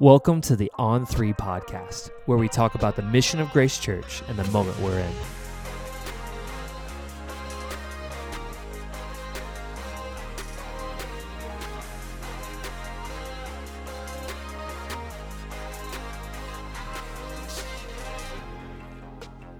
Welcome 0.00 0.40
to 0.40 0.56
the 0.56 0.72
On 0.78 1.04
3 1.04 1.34
podcast, 1.34 2.08
where 2.24 2.38
we 2.38 2.48
talk 2.48 2.74
about 2.74 2.96
the 2.96 3.02
mission 3.02 3.38
of 3.38 3.50
Grace 3.50 3.78
Church 3.78 4.22
and 4.28 4.38
the 4.38 4.50
moment 4.50 4.80
we're 4.80 4.98
in. 4.98 5.12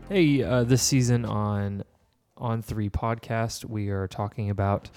Hey, 0.09 0.43
uh, 0.43 0.65
this 0.65 0.83
season 0.83 1.27
on 1.27 1.85
On 2.39 2.63
3 2.63 2.89
podcast, 2.89 3.67
we 3.67 3.91
are 3.91 4.09
talking 4.09 4.49
about 4.49 4.89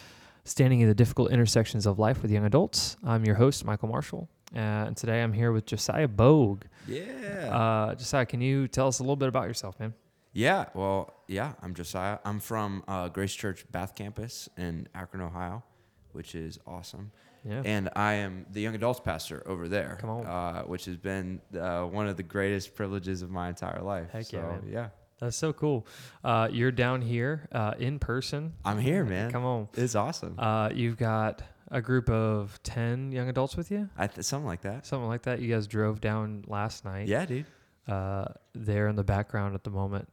standing 0.46 0.80
in 0.80 0.88
the 0.88 0.96
difficult 0.96 1.32
intersections 1.32 1.86
of 1.86 2.00
life 2.00 2.22
with 2.22 2.32
young 2.32 2.46
adults. 2.46 2.96
I'm 3.04 3.26
your 3.26 3.36
host, 3.36 3.66
Michael 3.66 3.90
Marshall, 3.90 4.30
uh, 4.56 4.60
and 4.88 4.98
today 4.98 5.22
I'm 5.24 5.34
here 5.34 5.52
with 5.52 5.66
Josiah 5.66 6.08
Bouge. 6.08 6.64
Yeah. 6.88 7.50
Uh, 7.52 7.96
Josiah, 7.96 8.26
can 8.26 8.42
you 8.42 8.68
tell 8.68 8.88
us 8.88 9.00
a 9.00 9.04
little 9.04 9.16
bit 9.16 9.30
about 9.30 9.48
yourself, 9.48 9.80
man? 9.80 9.94
yeah. 10.34 10.66
Well, 10.74 11.14
yeah, 11.28 11.54
I'm 11.62 11.74
Josiah. 11.74 12.20
I'm 12.26 12.40
from 12.40 12.84
uh, 12.88 13.10
Grace 13.10 13.34
Church 13.34 13.66
Bath 13.72 13.96
Campus 13.96 14.50
in 14.58 14.88
Akron, 14.96 15.22
Ohio, 15.22 15.64
which 16.12 16.36
is 16.36 16.60
awesome. 16.68 17.12
Yeah. 17.48 17.62
And 17.66 17.90
I 17.96 18.14
am 18.14 18.46
the 18.52 18.62
young 18.62 18.74
adults 18.74 19.00
pastor 19.02 19.44
over 19.46 19.68
there, 19.68 19.98
Come 20.00 20.10
on. 20.10 20.26
Uh, 20.26 20.64
which 20.64 20.86
has 20.86 20.98
been 20.98 21.42
uh, 21.60 21.84
one 21.84 22.08
of 22.08 22.16
the 22.16 22.24
greatest 22.24 22.74
privileges 22.74 23.22
of 23.22 23.30
my 23.30 23.50
entire 23.50 23.82
life. 23.82 24.10
Heck 24.12 24.26
so, 24.26 24.38
yeah, 24.38 24.44
man. 24.44 24.64
yeah. 24.72 24.88
That's 25.20 25.38
so 25.38 25.54
cool. 25.54 25.88
Uh, 26.24 26.50
you're 26.52 26.72
down 26.72 27.02
here 27.02 27.48
uh, 27.52 27.74
in 27.80 28.00
person. 28.00 28.54
I'm 28.66 28.80
here, 28.80 29.06
man. 29.06 29.32
Come 29.32 29.46
on. 29.46 29.70
It's 29.76 29.96
awesome. 29.96 30.36
Uh, 30.38 30.70
you've 30.74 30.98
got 30.98 31.42
a 31.72 31.82
group 31.82 32.10
of 32.10 32.60
10 32.64 33.12
young 33.12 33.30
adults 33.30 33.56
with 33.58 33.72
you, 33.72 33.90
I 33.98 34.08
th- 34.08 34.26
something 34.26 34.46
like 34.46 34.62
that. 34.62 34.86
something 34.86 35.08
like 35.08 35.24
that. 35.24 35.40
You 35.42 35.54
guys 35.54 35.66
drove 35.68 36.02
down 36.02 36.44
last 36.48 36.86
night. 36.86 37.08
Yeah, 37.08 37.26
dude. 37.26 37.46
Uh, 37.88 38.26
they're 38.54 38.88
in 38.88 38.96
the 38.96 39.04
background 39.04 39.56
at 39.56 39.64
the 39.64 39.70
moment, 39.70 40.08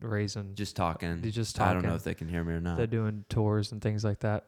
raising. 0.00 0.54
Just 0.54 0.74
talking. 0.74 1.20
They're 1.20 1.30
just 1.30 1.60
I 1.60 1.72
don't 1.72 1.82
know 1.82 1.94
if 1.94 2.04
they 2.04 2.14
can 2.14 2.28
hear 2.28 2.42
me 2.44 2.54
or 2.54 2.60
not. 2.60 2.76
They're 2.78 2.86
doing 2.86 3.24
tours 3.28 3.72
and 3.72 3.80
things 3.82 4.04
like 4.04 4.20
that. 4.20 4.46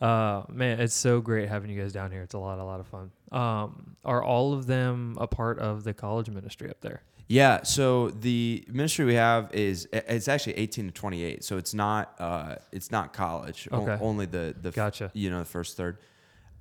Uh, 0.00 0.42
man, 0.50 0.80
it's 0.80 0.94
so 0.94 1.20
great 1.20 1.48
having 1.48 1.70
you 1.70 1.80
guys 1.80 1.92
down 1.92 2.10
here. 2.10 2.22
It's 2.22 2.34
a 2.34 2.38
lot, 2.38 2.58
a 2.58 2.64
lot 2.64 2.80
of 2.80 2.86
fun. 2.86 3.10
Um, 3.32 3.96
are 4.04 4.22
all 4.22 4.52
of 4.52 4.66
them 4.66 5.16
a 5.20 5.26
part 5.26 5.58
of 5.58 5.84
the 5.84 5.94
college 5.94 6.28
ministry 6.28 6.68
up 6.70 6.80
there? 6.80 7.02
Yeah, 7.28 7.64
so 7.64 8.10
the 8.10 8.64
ministry 8.68 9.04
we 9.04 9.14
have 9.14 9.52
is 9.52 9.88
it's 9.92 10.28
actually 10.28 10.58
18 10.58 10.86
to 10.86 10.92
28, 10.92 11.42
so 11.42 11.56
it's 11.56 11.74
not 11.74 12.14
uh 12.20 12.54
it's 12.70 12.92
not 12.92 13.12
college. 13.12 13.66
O- 13.72 13.82
Okay. 13.82 13.98
only 14.04 14.26
the 14.26 14.54
the 14.60 14.68
f- 14.68 14.74
Gotcha. 14.76 15.10
you 15.12 15.28
know 15.30 15.40
the 15.40 15.44
first 15.44 15.76
third. 15.76 15.98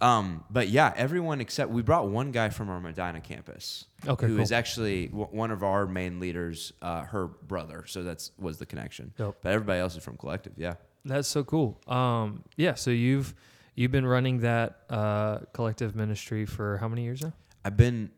Um, 0.01 0.43
but 0.49 0.69
yeah, 0.69 0.91
everyone 0.95 1.39
except 1.39 1.69
we 1.71 1.81
brought 1.83 2.07
one 2.09 2.31
guy 2.31 2.49
from 2.49 2.69
our 2.69 2.79
Medina 2.81 3.21
campus 3.21 3.85
Okay, 4.07 4.25
who 4.27 4.39
is 4.39 4.49
cool. 4.49 4.57
actually 4.57 5.07
w- 5.07 5.27
one 5.27 5.51
of 5.51 5.61
our 5.63 5.85
main 5.85 6.19
leaders, 6.19 6.73
uh, 6.81 7.03
her 7.03 7.27
brother. 7.27 7.83
So 7.87 8.01
that's 8.03 8.31
was 8.39 8.57
the 8.57 8.65
connection. 8.65 9.13
Dope. 9.17 9.37
But 9.43 9.51
everybody 9.53 9.79
else 9.79 9.95
is 9.95 10.03
from 10.03 10.17
collective. 10.17 10.53
Yeah. 10.57 10.73
That's 11.05 11.27
so 11.27 11.43
cool. 11.43 11.79
Um, 11.87 12.43
yeah. 12.57 12.73
So 12.73 12.91
you've 12.91 13.33
you've 13.75 13.91
been 13.91 14.05
running 14.05 14.39
that 14.39 14.79
uh, 14.89 15.39
collective 15.53 15.95
ministry 15.95 16.45
for 16.45 16.77
how 16.77 16.87
many 16.87 17.03
years 17.03 17.21
now? 17.21 17.33
I've 17.63 17.77
been 17.77 18.11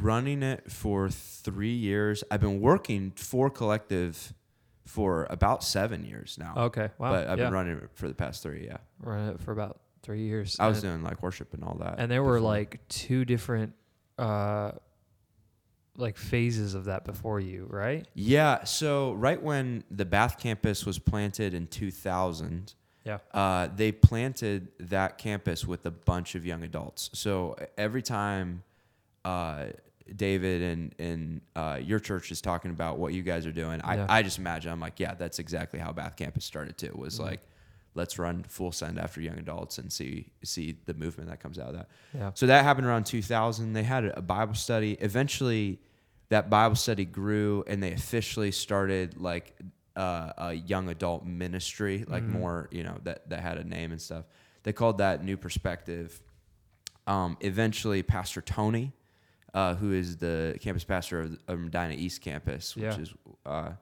running 0.00 0.42
it 0.42 0.70
for 0.70 1.08
three 1.08 1.74
years. 1.74 2.22
I've 2.30 2.40
been 2.40 2.60
working 2.60 3.12
for 3.16 3.50
collective 3.50 4.34
for 4.84 5.26
about 5.30 5.64
seven 5.64 6.04
years 6.04 6.36
now. 6.38 6.54
Okay. 6.56 6.90
Wow. 6.98 7.12
But 7.12 7.28
I've 7.28 7.38
yeah. 7.38 7.46
been 7.46 7.52
running 7.52 7.76
it 7.78 7.90
for 7.94 8.08
the 8.08 8.14
past 8.14 8.42
three. 8.42 8.66
Yeah. 8.66 8.78
running 9.00 9.34
it 9.34 9.40
for 9.40 9.52
about 9.52 9.80
three 10.02 10.22
years. 10.22 10.56
I 10.60 10.68
was 10.68 10.80
doing 10.80 11.02
like 11.02 11.22
worship 11.22 11.52
and 11.54 11.64
all 11.64 11.76
that. 11.80 11.96
and 11.98 12.10
there 12.10 12.22
were 12.22 12.40
like 12.40 12.86
two 12.88 13.24
different 13.24 13.74
uh, 14.18 14.72
like 15.98 16.16
phases 16.16 16.74
of 16.74 16.84
that 16.86 17.04
before 17.04 17.40
you, 17.40 17.66
right? 17.70 18.06
yeah. 18.14 18.64
So 18.64 19.12
right 19.14 19.42
when 19.42 19.84
the 19.90 20.04
Bath 20.04 20.38
campus 20.38 20.84
was 20.86 20.98
planted 20.98 21.54
in 21.54 21.66
2000, 21.66 22.74
Yeah. 23.04 23.18
uh, 23.32 23.68
they 23.74 23.92
planted 23.92 24.68
that 24.80 25.18
campus 25.18 25.64
with 25.66 25.86
a 25.86 25.90
bunch 25.90 26.34
of 26.34 26.44
young 26.44 26.62
adults. 26.64 27.10
So 27.12 27.56
every 27.78 28.02
time 28.02 28.62
uh, 29.24 29.66
David 30.14 30.62
and 30.62 30.94
and 30.98 31.40
uh, 31.56 31.80
your 31.82 31.98
church 31.98 32.30
is 32.30 32.40
talking 32.40 32.70
about 32.70 32.98
what 32.98 33.12
you 33.12 33.22
guys 33.22 33.44
are 33.46 33.52
doing, 33.52 33.80
Yeah. 33.84 34.06
I, 34.08 34.18
I 34.18 34.22
just 34.22 34.38
imagine 34.38 34.70
I'm 34.72 34.80
like, 34.80 35.00
yeah, 35.00 35.14
that's 35.14 35.38
exactly 35.38 35.80
how 35.80 35.92
Bath 35.92 36.16
campus 36.16 36.44
started 36.44 36.76
too. 36.78 36.92
Was 36.96 37.18
Mhm. 37.18 37.24
like, 37.24 37.40
let's 37.96 38.18
run 38.18 38.44
full 38.48 38.70
send 38.72 38.98
after 38.98 39.20
young 39.20 39.38
adults 39.38 39.78
and 39.78 39.92
see 39.92 40.30
see 40.44 40.76
the 40.84 40.94
movement 40.94 41.28
that 41.30 41.40
comes 41.40 41.58
out 41.58 41.68
of 41.70 41.74
that. 41.76 41.88
Yeah. 42.14 42.30
So 42.34 42.46
that 42.46 42.62
happened 42.64 42.86
around 42.86 43.04
2000. 43.06 43.72
They 43.72 43.82
had 43.82 44.04
a 44.04 44.22
Bible 44.22 44.54
study. 44.54 44.92
Eventually, 45.00 45.80
that 46.28 46.50
Bible 46.50 46.76
study 46.76 47.04
grew, 47.04 47.64
and 47.66 47.82
they 47.82 47.92
officially 47.92 48.52
started 48.52 49.16
like 49.20 49.56
uh, 49.96 50.32
a 50.36 50.52
young 50.52 50.88
adult 50.90 51.24
ministry, 51.24 52.04
like 52.06 52.22
Mhm. 52.22 52.28
more, 52.30 52.68
you 52.70 52.84
know, 52.84 52.98
that 53.04 53.28
that 53.30 53.40
had 53.40 53.56
a 53.58 53.64
name 53.64 53.92
and 53.92 54.00
stuff. 54.00 54.24
They 54.62 54.72
called 54.72 54.98
that 54.98 55.24
New 55.24 55.36
Perspective. 55.36 56.20
Um, 57.06 57.36
eventually, 57.40 58.02
Pastor 58.02 58.40
Tony, 58.42 58.92
uh, 59.54 59.74
who 59.76 59.92
is 59.92 60.16
the 60.18 60.58
campus 60.60 60.84
pastor 60.84 61.20
of, 61.22 61.38
of 61.48 61.58
Medina 61.60 61.94
East 61.94 62.20
Campus, 62.20 62.74
which 62.76 62.84
Yeah. 62.84 62.98
is 63.00 63.14
uh, 63.46 63.72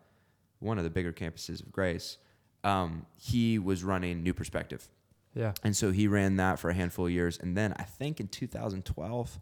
one 0.60 0.78
of 0.78 0.84
the 0.84 0.90
bigger 0.90 1.12
campuses 1.12 1.62
of 1.62 1.72
Grace, 1.72 2.18
um, 2.64 3.06
he 3.16 3.58
was 3.58 3.84
running 3.84 4.22
New 4.22 4.34
Perspective. 4.34 4.88
Yeah. 5.34 5.52
And 5.62 5.76
so 5.76 5.90
he 5.90 6.08
ran 6.08 6.36
that 6.36 6.58
for 6.58 6.70
a 6.70 6.74
handful 6.74 7.06
of 7.06 7.12
years. 7.12 7.38
And 7.38 7.56
then 7.56 7.74
I 7.76 7.82
think 7.82 8.20
in 8.20 8.28
2012, 8.28 9.40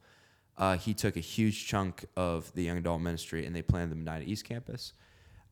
uh, 0.58 0.76
he 0.76 0.94
took 0.94 1.16
a 1.16 1.20
huge 1.20 1.66
chunk 1.66 2.04
of 2.16 2.52
the 2.54 2.62
young 2.62 2.78
adult 2.78 3.00
ministry 3.00 3.46
and 3.46 3.54
they 3.54 3.62
planted 3.62 3.90
the 3.90 3.96
Medina 3.96 4.24
East 4.24 4.44
campus. 4.44 4.92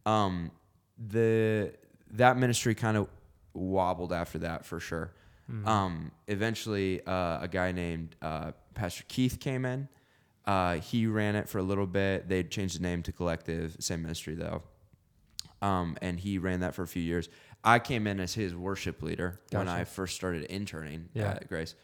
Um, 0.07 0.51
the 0.99 1.73
that 2.13 2.37
ministry 2.37 2.75
kind 2.75 2.97
of 2.97 3.09
wobbled 3.55 4.13
after 4.13 4.39
that 4.39 4.65
for 4.65 4.81
sure. 4.81 5.13
Mhm. 5.51 5.67
Um, 5.67 6.11
eventually, 6.29 7.05
uh, 7.07 7.41
a 7.43 7.49
guy 7.49 7.73
named 7.73 8.17
uh, 8.21 8.53
Pastor 8.75 9.05
Keith 9.09 9.41
came 9.41 9.65
in. 9.65 9.89
Uh, 10.47 10.75
he 10.77 11.07
ran 11.07 11.37
it 11.37 11.49
for 11.49 11.59
a 11.59 11.63
little 11.63 11.87
bit. 11.87 12.29
They 12.29 12.43
changed 12.43 12.79
the 12.79 12.83
name 12.83 13.03
to 13.05 13.13
Collective, 13.13 13.77
same 13.79 14.03
ministry 14.03 14.35
though. 14.35 14.63
Um, 15.63 15.97
and 16.01 16.19
he 16.19 16.39
ran 16.39 16.61
that 16.61 16.75
for 16.75 16.83
a 16.83 16.89
few 16.89 17.03
years. 17.03 17.29
I 17.63 17.79
came 17.79 18.07
in 18.07 18.21
as 18.21 18.35
his 18.35 18.55
worship 18.55 19.03
leader 19.03 19.41
when 19.51 19.69
I 19.69 19.85
first 19.85 20.17
started 20.17 20.45
interning 20.45 21.09
Yeah. 21.15 21.33
at 21.33 21.49
Grace. 21.49 21.75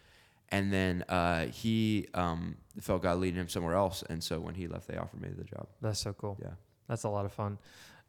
And 0.51 0.73
then 0.73 1.03
uh, 1.09 1.47
he 1.47 2.07
um, 2.15 2.57
felt 2.81 3.03
God 3.03 3.19
leading 3.19 3.41
him 3.41 3.49
somewhere 3.49 3.75
else. 3.75 4.03
And 4.09 4.23
so 4.23 4.39
when 4.41 4.55
he 4.55 4.69
left, 4.69 4.87
they 4.89 4.97
offered 4.97 5.21
me 5.21 5.29
the 5.37 5.45
job. 5.45 5.67
That's 5.83 5.99
so 6.01 6.13
cool. 6.13 6.39
Yeah. 6.41 6.51
That's 6.89 7.03
a 7.03 7.09
lot 7.09 7.25
of 7.27 7.33
fun. 7.33 7.59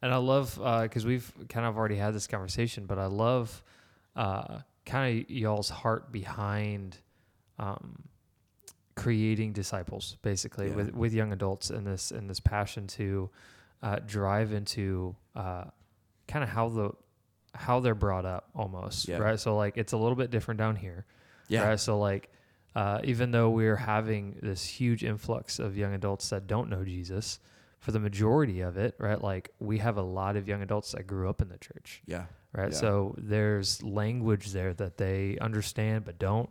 And 0.02 0.14
I 0.14 0.18
love, 0.18 0.56
because 0.84 1.06
we've 1.06 1.32
kind 1.50 1.66
of 1.66 1.76
already 1.78 1.96
had 1.96 2.14
this 2.14 2.28
conversation, 2.28 2.86
but 2.86 3.00
I 3.00 3.08
love 3.08 3.64
uh, 4.16 4.60
kind 4.86 5.24
of 5.24 5.30
y'all's 5.32 5.70
heart 5.70 6.12
behind 6.12 7.00
um, 7.58 8.04
creating 8.96 9.54
disciples, 9.54 10.18
basically, 10.22 10.70
Yeah. 10.70 10.76
with, 10.76 10.94
with 10.94 11.14
young 11.14 11.34
adults 11.34 11.70
and 11.72 11.86
this, 11.86 12.12
and 12.12 12.30
this 12.30 12.40
passion 12.40 12.86
to 12.88 13.30
uh, 13.82 13.98
drive 14.06 14.54
into 14.54 15.16
uh, 15.36 15.66
kind 16.28 16.44
of 16.44 16.50
how 16.50 16.70
the, 16.70 16.92
how 17.58 17.80
they're 17.80 17.96
brought 17.96 18.26
up 18.26 18.50
almost, 18.56 19.08
Yeah. 19.08 19.18
right? 19.18 19.40
So 19.40 19.56
like 19.58 19.78
it's 19.78 19.94
a 19.94 19.98
little 19.98 20.16
bit 20.16 20.30
different 20.32 20.58
down 20.60 20.76
here. 20.76 21.06
Yeah. 21.48 21.68
Right. 21.68 21.80
So 21.80 22.00
like, 22.00 22.30
uh, 22.76 23.00
even 23.04 23.32
though 23.32 23.50
we're 23.50 23.76
having 23.76 24.38
this 24.42 24.64
huge 24.64 25.04
influx 25.04 25.60
of 25.60 25.76
young 25.78 25.94
adults 25.94 26.30
that 26.30 26.46
don't 26.48 26.70
know 26.70 26.84
Jesus, 26.84 27.40
for 27.80 27.92
the 27.92 28.00
majority 28.00 28.62
of 28.62 28.76
it, 28.78 28.96
right? 29.00 29.22
Like 29.22 29.52
we 29.60 29.78
have 29.80 29.98
a 29.98 30.02
lot 30.02 30.36
of 30.36 30.48
young 30.48 30.62
adults 30.62 30.92
that 30.92 31.06
grew 31.08 31.30
up 31.30 31.42
in 31.42 31.48
the 31.50 31.58
church, 31.58 32.02
Yeah. 32.06 32.26
right? 32.54 32.72
Yeah. 32.72 32.78
So 32.78 33.16
there's 33.18 33.82
language 33.84 34.52
there 34.52 34.74
that 34.74 34.98
they 34.98 35.38
understand 35.40 36.04
but 36.06 36.18
don't, 36.20 36.50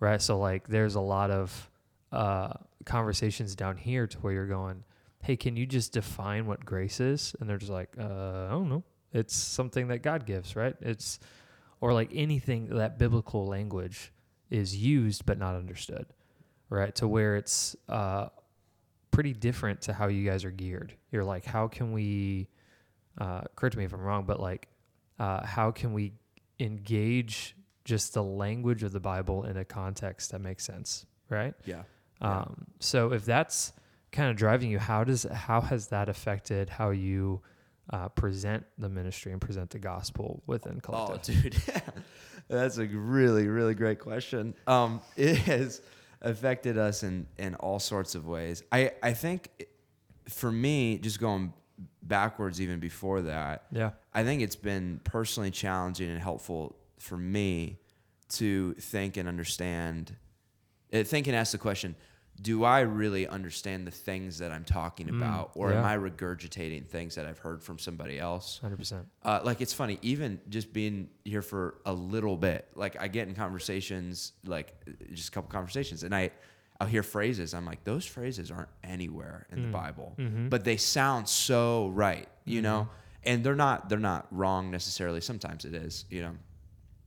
right? 0.00 0.20
So 0.20 0.38
like 0.38 0.68
there's 0.68 0.94
a 0.96 1.00
lot 1.00 1.30
of 1.30 1.70
uh, 2.12 2.52
conversations 2.84 3.54
down 3.56 3.76
here 3.76 4.06
to 4.06 4.18
where 4.18 4.32
you're 4.32 4.46
going, 4.46 4.84
hey, 5.22 5.36
can 5.36 5.56
you 5.56 5.64
just 5.66 5.92
define 5.92 6.46
what 6.46 6.64
grace 6.64 7.00
is? 7.00 7.34
And 7.40 7.48
they're 7.48 7.56
just 7.56 7.72
like, 7.72 7.90
uh, 7.98 8.46
I 8.46 8.50
don't 8.50 8.68
know. 8.68 8.82
It's 9.14 9.34
something 9.34 9.88
that 9.88 10.02
God 10.02 10.26
gives, 10.26 10.56
right? 10.56 10.74
It's 10.80 11.18
or 11.80 11.92
like 11.92 12.10
anything 12.14 12.68
that 12.70 12.98
biblical 12.98 13.46
language 13.46 14.12
is 14.50 14.76
used 14.76 15.24
but 15.24 15.38
not 15.38 15.54
understood, 15.54 16.06
right? 16.68 16.94
To 16.96 17.08
where 17.08 17.36
it's 17.36 17.76
uh, 17.88 18.28
pretty 19.10 19.32
different 19.32 19.82
to 19.82 19.92
how 19.92 20.08
you 20.08 20.28
guys 20.28 20.44
are 20.44 20.50
geared. 20.50 20.94
You're 21.10 21.24
like, 21.24 21.44
how 21.44 21.68
can 21.68 21.92
we? 21.92 22.48
Uh, 23.16 23.42
correct 23.54 23.76
me 23.76 23.84
if 23.84 23.92
I'm 23.92 24.00
wrong, 24.00 24.24
but 24.26 24.40
like, 24.40 24.68
uh, 25.18 25.46
how 25.46 25.70
can 25.70 25.92
we 25.92 26.14
engage 26.58 27.54
just 27.84 28.14
the 28.14 28.22
language 28.22 28.82
of 28.82 28.92
the 28.92 29.00
Bible 29.00 29.44
in 29.44 29.56
a 29.56 29.64
context 29.64 30.32
that 30.32 30.40
makes 30.40 30.64
sense, 30.64 31.06
right? 31.28 31.54
Yeah. 31.64 31.82
Yeah. 32.20 32.38
Um, 32.38 32.66
so 32.80 33.12
if 33.12 33.24
that's 33.24 33.72
kind 34.10 34.30
of 34.30 34.36
driving 34.36 34.70
you, 34.70 34.78
how 34.78 35.04
does 35.04 35.24
how 35.24 35.60
has 35.60 35.88
that 35.88 36.08
affected 36.08 36.70
how 36.70 36.90
you 36.90 37.42
uh, 37.90 38.08
present 38.08 38.64
the 38.78 38.88
ministry 38.88 39.32
and 39.32 39.40
present 39.40 39.70
the 39.70 39.78
gospel 39.78 40.42
within 40.46 40.80
collective? 40.80 41.36
Oh, 41.36 41.40
dude, 41.42 41.56
that's 42.48 42.78
a 42.78 42.86
really, 42.86 43.48
really 43.48 43.74
great 43.74 43.98
question. 44.00 44.54
Um, 44.66 45.00
has 45.16 45.80
affected 46.22 46.78
us 46.78 47.02
in 47.02 47.26
in 47.38 47.54
all 47.56 47.78
sorts 47.78 48.14
of 48.14 48.26
ways. 48.26 48.62
I 48.72 48.92
I 49.02 49.12
think 49.12 49.66
for 50.28 50.50
me, 50.50 50.98
just 50.98 51.20
going 51.20 51.52
backwards 52.02 52.60
even 52.60 52.78
before 52.80 53.22
that, 53.22 53.64
Yeah. 53.70 53.90
I 54.14 54.22
think 54.24 54.40
it's 54.42 54.56
been 54.56 55.00
personally 55.04 55.50
challenging 55.50 56.08
and 56.08 56.20
helpful 56.20 56.76
for 56.98 57.16
me 57.18 57.78
to 58.30 58.72
think 58.74 59.16
and 59.18 59.28
understand, 59.28 60.16
uh, 60.94 61.02
think 61.02 61.26
and 61.26 61.36
ask 61.36 61.52
the 61.52 61.58
question: 61.58 61.94
Do 62.40 62.64
I 62.64 62.80
really 62.80 63.26
understand 63.28 63.86
the 63.86 63.90
things 63.90 64.38
that 64.38 64.50
I'm 64.50 64.64
talking 64.64 65.06
mm, 65.06 65.16
about, 65.16 65.52
or 65.54 65.72
am. 65.72 65.84
I 65.84 65.96
regurgitating 65.96 66.86
things 66.86 67.14
that 67.14 67.26
I've 67.26 67.38
heard 67.38 67.62
from 67.62 67.78
somebody 67.78 68.18
else? 68.18 68.58
Hundred 68.60 68.78
percent. 68.78 69.06
Uh, 69.22 69.40
like 69.44 69.60
it's 69.60 69.72
funny, 69.72 69.98
even 70.02 70.40
just 70.48 70.72
being 70.72 71.08
here 71.24 71.42
for 71.42 71.76
a 71.86 71.92
little 71.92 72.36
bit. 72.36 72.66
Like 72.74 73.00
I 73.00 73.08
get 73.08 73.28
in 73.28 73.34
conversations, 73.34 74.32
like 74.44 74.74
just 75.12 75.28
a 75.28 75.32
couple 75.32 75.50
conversations, 75.50 76.02
and 76.02 76.14
I, 76.14 76.32
I'll 76.80 76.88
hear 76.88 77.04
phrases. 77.04 77.54
I'm 77.54 77.64
like, 77.64 77.84
those 77.84 78.04
phrases 78.04 78.50
aren't 78.50 78.68
anywhere 78.82 79.46
in 79.52 79.62
the 79.62 79.68
mm. 79.68 79.72
Bible, 79.72 80.14
mm-hmm. 80.18 80.48
but 80.48 80.64
they 80.64 80.76
sound 80.76 81.28
so 81.28 81.88
right, 81.88 82.28
you 82.44 82.62
know. 82.62 82.80
Mm-hmm. 82.80 83.00
And 83.26 83.42
they're 83.42 83.54
not. 83.54 83.88
They're 83.88 83.98
not 83.98 84.26
wrong 84.30 84.70
necessarily. 84.70 85.22
Sometimes 85.22 85.64
it 85.64 85.74
is, 85.74 86.04
you 86.10 86.20
know. 86.20 86.32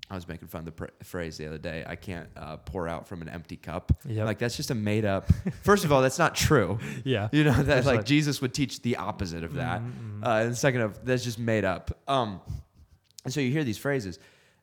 I 0.10 0.16
was 0.16 0.26
making 0.28 0.48
fun 0.48 0.60
of 0.60 0.66
the 0.66 0.72
pr- 0.72 0.86
phrase 1.04 1.38
the 1.38 1.48
other 1.48 1.58
day. 1.58 1.84
I 1.86 1.96
can't 1.98 2.30
uh, 2.38 2.58
pour 2.58 2.88
out 2.88 3.08
from 3.10 3.22
an 3.22 3.28
empty 3.28 3.58
cup. 3.58 3.92
Yep. 4.08 4.26
Like 4.26 4.40
that's 4.40 4.56
just 4.56 4.72
a 4.72 4.76
made 4.76 5.04
up. 5.04 5.30
First 5.64 5.84
of 5.84 5.92
all, 5.92 6.02
that's 6.02 6.18
not 6.20 6.34
true. 6.34 6.80
Yeah. 7.04 7.28
You 7.34 7.44
know 7.44 7.52
that 7.54 7.66
There's 7.66 7.86
like 7.86 7.98
like- 7.98 8.06
Jesus 8.06 8.42
would 8.42 8.54
teach 8.54 8.82
the 8.82 8.96
opposite 8.98 9.44
of 9.44 9.56
that. 9.56 9.82
Mhm, 9.82 10.26
Uh, 10.26 10.46
and 10.46 10.58
second 10.58 10.82
of 10.82 11.06
that's 11.06 11.24
just 11.26 11.40
made 11.40 11.66
up. 11.66 11.92
Um, 12.08 12.40
and 13.26 13.34
so 13.34 13.42
you 13.42 13.52
hear 13.52 13.64
these 13.66 13.78
phrases. 13.78 14.18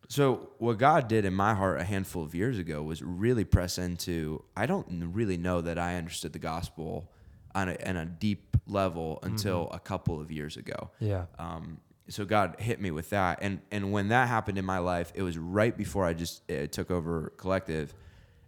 So 0.09 0.51
what 0.59 0.79
God 0.79 1.09
did 1.09 1.25
in 1.25 1.35
my 1.35 1.55
heart 1.55 1.81
a 1.81 1.85
handful 1.85 2.23
of 2.23 2.35
years 2.35 2.59
ago 2.59 2.83
was 2.83 3.03
really 3.03 3.45
press 3.45 3.79
into. 3.79 4.43
I 4.57 4.67
don't 4.67 4.87
really 5.15 5.37
know 5.37 5.61
that 5.63 5.79
I 5.79 5.97
understood 5.97 6.33
the 6.33 6.39
gospel 6.39 7.11
on 7.55 7.69
a, 7.69 7.77
on 7.89 7.97
a 7.97 8.05
deep 8.07 8.57
level 8.67 9.19
until 9.23 9.69
a 9.73 9.79
couple 9.79 10.21
of 10.21 10.31
years 10.31 10.57
ago. 10.57 10.91
Yeah. 11.01 11.27
Um, 11.39 11.79
so 12.09 12.25
God 12.25 12.57
hit 12.59 12.81
me 12.81 12.91
with 12.91 13.11
that, 13.11 13.39
and 13.43 13.61
and 13.71 13.93
when 13.93 14.09
that 14.09 14.29
happened 14.29 14.59
in 14.59 14.65
my 14.65 14.79
life, 14.79 15.13
it 15.15 15.23
was 15.23 15.39
right 15.39 15.77
before 15.77 16.05
I 16.05 16.13
just 16.15 16.51
uh, 16.51 16.67
took 16.67 16.91
over 16.91 17.33
collective, 17.37 17.95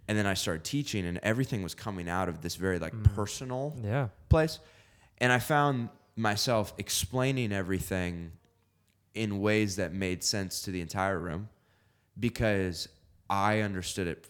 and 0.08 0.16
then 0.18 0.26
I 0.26 0.34
started 0.34 0.64
teaching, 0.64 1.06
and 1.06 1.18
everything 1.22 1.62
was 1.62 1.74
coming 1.74 2.08
out 2.08 2.28
of 2.28 2.42
this 2.42 2.56
very 2.56 2.78
like 2.78 2.92
personal 3.14 3.74
Yeah. 3.82 4.08
place, 4.28 4.58
and 5.18 5.32
I 5.32 5.38
found 5.38 5.88
myself 6.16 6.74
explaining 6.78 7.52
everything 7.52 8.32
in 9.14 9.40
ways 9.40 9.76
that 9.76 9.92
made 9.94 10.22
sense 10.22 10.62
to 10.62 10.70
the 10.70 10.80
entire 10.80 11.18
room, 11.18 11.48
because 12.18 12.88
I 13.30 13.60
understood 13.60 14.06
it 14.06 14.28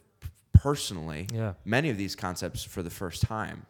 personally. 0.53 1.27
Yeah. 1.33 1.55
Many 1.65 1.91
of 1.91 1.97
these 1.99 2.15
concepts 2.17 2.65
for 2.65 2.83
the 2.83 2.91
first 2.91 3.23
time. 3.23 3.67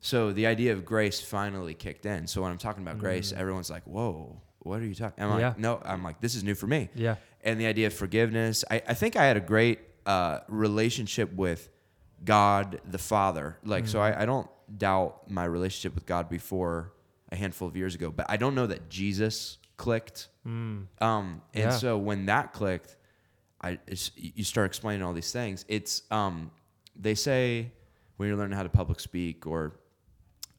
So 0.00 0.32
the 0.32 0.46
idea 0.46 0.72
of 0.72 0.84
grace 0.84 1.20
finally 1.20 1.74
kicked 1.74 2.06
in. 2.06 2.26
So 2.26 2.40
when 2.42 2.50
I'm 2.50 2.58
talking 2.58 2.82
about 2.82 2.98
grace, 2.98 3.32
everyone's 3.32 3.68
like, 3.70 3.82
"Whoa, 3.84 4.40
what 4.60 4.80
are 4.80 4.86
you 4.86 4.94
talking?" 4.94 5.22
I'm 5.24 5.30
Mm. 5.30 5.40
Yeah. 5.40 5.54
"No, 5.58 5.80
I'm 5.84 6.02
like, 6.02 6.20
this 6.20 6.34
is 6.34 6.42
new 6.44 6.54
for 6.54 6.66
me." 6.66 6.88
Yeah. 6.94 7.16
And 7.42 7.58
the 7.60 7.66
idea 7.66 7.86
of 7.86 7.94
forgiveness. 7.94 8.64
I, 8.70 8.82
I 8.88 8.94
think 8.94 9.16
I 9.16 9.24
had 9.24 9.36
a 9.36 9.40
great 9.40 9.78
uh, 10.06 10.40
relationship 10.48 11.32
with 11.34 11.68
God 12.24 12.80
the 12.84 12.98
Father. 12.98 13.56
Like, 13.64 13.86
so 13.88 13.98
Mm-hmm. 13.98 14.18
I, 14.18 14.22
I 14.22 14.26
don't 14.26 14.48
doubt 14.76 15.30
my 15.30 15.44
relationship 15.44 15.94
with 15.94 16.06
God 16.06 16.28
before 16.28 16.92
a 17.32 17.36
handful 17.36 17.66
of 17.68 17.76
years 17.76 17.94
ago, 17.94 18.10
but 18.10 18.26
I 18.28 18.36
don't 18.36 18.54
know 18.54 18.66
that 18.66 18.88
Jesus 18.90 19.58
clicked. 19.76 20.28
Mm. 20.46 20.86
Um, 21.00 21.42
and 21.54 21.64
Yeah. 21.64 21.70
so 21.70 21.96
when 21.98 22.26
that 22.26 22.52
clicked, 22.52 22.96
I 23.62 23.78
it's, 23.86 24.10
you 24.16 24.44
start 24.44 24.66
explaining 24.66 25.02
all 25.02 25.12
these 25.12 25.32
things. 25.32 25.64
It's 25.68 26.02
um, 26.10 26.50
they 26.96 27.14
say 27.14 27.72
when 28.16 28.28
you're 28.28 28.36
learning 28.38 28.56
how 28.56 28.62
to 28.64 28.68
public 28.68 29.00
speak 29.00 29.46
or 29.46 29.80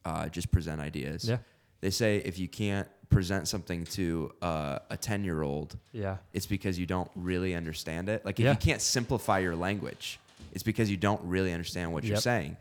uh, 0.04 0.28
just 0.28 0.50
present 0.50 0.80
ideas. 0.80 1.28
Yeah. 1.28 1.38
They 1.80 1.90
say 1.90 2.18
if 2.18 2.38
you 2.38 2.48
can't 2.48 2.88
present 3.12 3.46
something 3.48 3.84
to 3.84 4.32
uh, 4.42 4.78
a 4.90 4.96
ten 4.96 5.22
year 5.24 5.42
old, 5.42 5.76
Yeah. 5.92 6.16
it's 6.32 6.46
because 6.46 6.78
you 6.78 6.86
don't 6.86 7.10
really 7.14 7.54
understand 7.54 8.08
it. 8.08 8.24
Like 8.24 8.40
if 8.40 8.44
Yeah. 8.44 8.52
you 8.52 8.56
can't 8.58 8.80
simplify 8.82 9.38
your 9.38 9.54
language, 9.56 10.18
it's 10.52 10.62
because 10.64 10.90
you 10.90 10.96
don't 10.96 11.22
really 11.24 11.52
understand 11.52 11.92
what 11.92 12.02
you're 12.04 12.16
saying. 12.16 12.56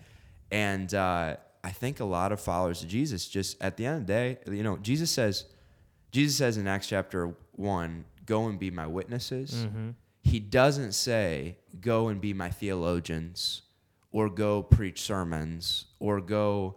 And 0.51 0.93
uh, 0.93 1.37
I 1.63 1.71
think 1.71 1.99
a 1.99 2.05
lot 2.05 2.31
of 2.31 2.39
followers 2.41 2.83
of 2.83 2.89
Jesus 2.89 3.27
just 3.27 3.61
at 3.61 3.77
the 3.77 3.85
end 3.85 4.01
of 4.01 4.07
the 4.07 4.13
day, 4.13 4.37
you 4.47 4.63
know, 4.63 4.77
Jesus 4.77 5.09
says, 5.11 5.45
Jesus 6.11 6.35
says 6.37 6.57
in 6.57 6.67
Acts 6.67 6.87
chapter 6.87 7.33
one, 7.55 8.03
"Go 8.25 8.47
and 8.47 8.59
be 8.59 8.69
my 8.69 8.85
witnesses." 8.85 9.51
Mm-hmm. 9.53 9.89
He 10.23 10.39
doesn't 10.39 10.91
say, 10.93 11.57
"Go 11.79 12.09
and 12.09 12.19
be 12.19 12.33
my 12.33 12.49
theologians," 12.49 13.61
or 14.11 14.29
"Go 14.29 14.61
preach 14.61 14.99
sermons," 15.01 15.85
or 15.99 16.19
"Go 16.19 16.75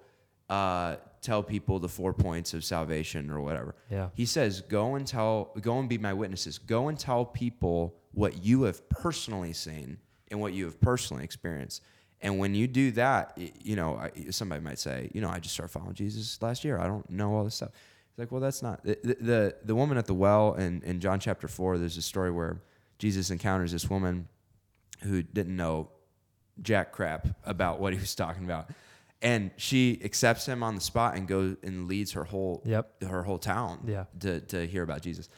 uh, 0.49 0.97
tell 1.25 1.43
people 1.43 1.79
the 1.79 1.88
four 1.88 2.12
points 2.12 2.55
of 2.55 2.65
salvation," 2.65 3.31
or 3.31 3.41
whatever. 3.41 3.75
Yeah. 3.91 4.11
He 4.15 4.26
says, 4.26 4.61
"Go 4.61 4.94
and 4.94 5.06
tell, 5.06 5.53
go 5.61 5.79
and 5.79 5.88
be 5.88 5.99
my 5.99 6.12
witnesses. 6.12 6.59
Go 6.59 6.88
and 6.88 6.99
tell 6.99 7.25
people 7.25 7.97
what 8.12 8.44
you 8.44 8.62
have 8.62 8.88
personally 8.88 9.53
seen 9.53 9.99
and 10.31 10.41
what 10.41 10.53
you 10.53 10.65
have 10.67 10.81
personally 10.81 11.25
experienced." 11.25 11.82
And 12.21 12.38
when 12.38 12.55
you 12.55 12.67
do 12.67 12.93
that, 12.93 13.37
you 13.37 13.76
know, 13.76 14.09
somebody 14.31 14.62
might 14.62 14.79
say, 14.79 15.11
"You 15.12 15.21
know, 15.21 15.29
I 15.29 15.41
just 15.41 15.55
started 15.55 15.73
following 15.73 15.94
Jesus 15.94 16.41
last 16.41 16.65
year. 16.65 16.79
I 16.79 16.87
don't 16.87 17.09
know 17.11 17.35
all 17.35 17.44
this 17.44 17.56
stuff." 17.56 17.71
It's 18.15 18.19
like, 18.21 18.31
well, 18.31 18.41
that's 18.41 18.62
not 18.62 18.85
the 18.85 18.97
the, 19.03 19.56
the 19.65 19.75
woman 19.75 19.99
at 19.99 20.06
the 20.06 20.15
well 20.15 20.55
in, 20.55 20.82
in 20.82 21.00
John 21.00 21.19
chapter 21.19 21.49
four. 21.49 21.79
There's 21.79 21.97
a 21.97 22.03
story 22.03 22.31
where 22.31 22.62
Jesus 22.99 23.31
encounters 23.31 23.73
this 23.73 23.91
woman 23.91 24.29
who 25.03 25.23
didn't 25.23 25.56
know 25.56 25.91
jack 26.62 26.93
crap 26.93 27.26
about 27.44 27.81
what 27.81 27.93
he 27.93 27.99
was 27.99 28.15
talking 28.15 28.44
about. 28.44 28.71
And 29.22 29.50
she 29.56 30.00
accepts 30.05 30.46
him 30.46 30.62
on 30.62 30.75
the 30.75 30.81
spot 30.81 31.16
and 31.16 31.26
goes 31.26 31.56
and 31.62 31.88
leads 31.88 32.12
her 32.12 32.25
whole 32.25 32.62
Yep. 32.66 33.02
her 33.05 33.22
whole 33.22 33.38
town 33.38 33.81
Yeah. 33.87 34.05
to, 34.20 34.40
to 34.40 34.66
hear 34.66 34.82
about 34.82 35.00
Jesus. 35.02 35.28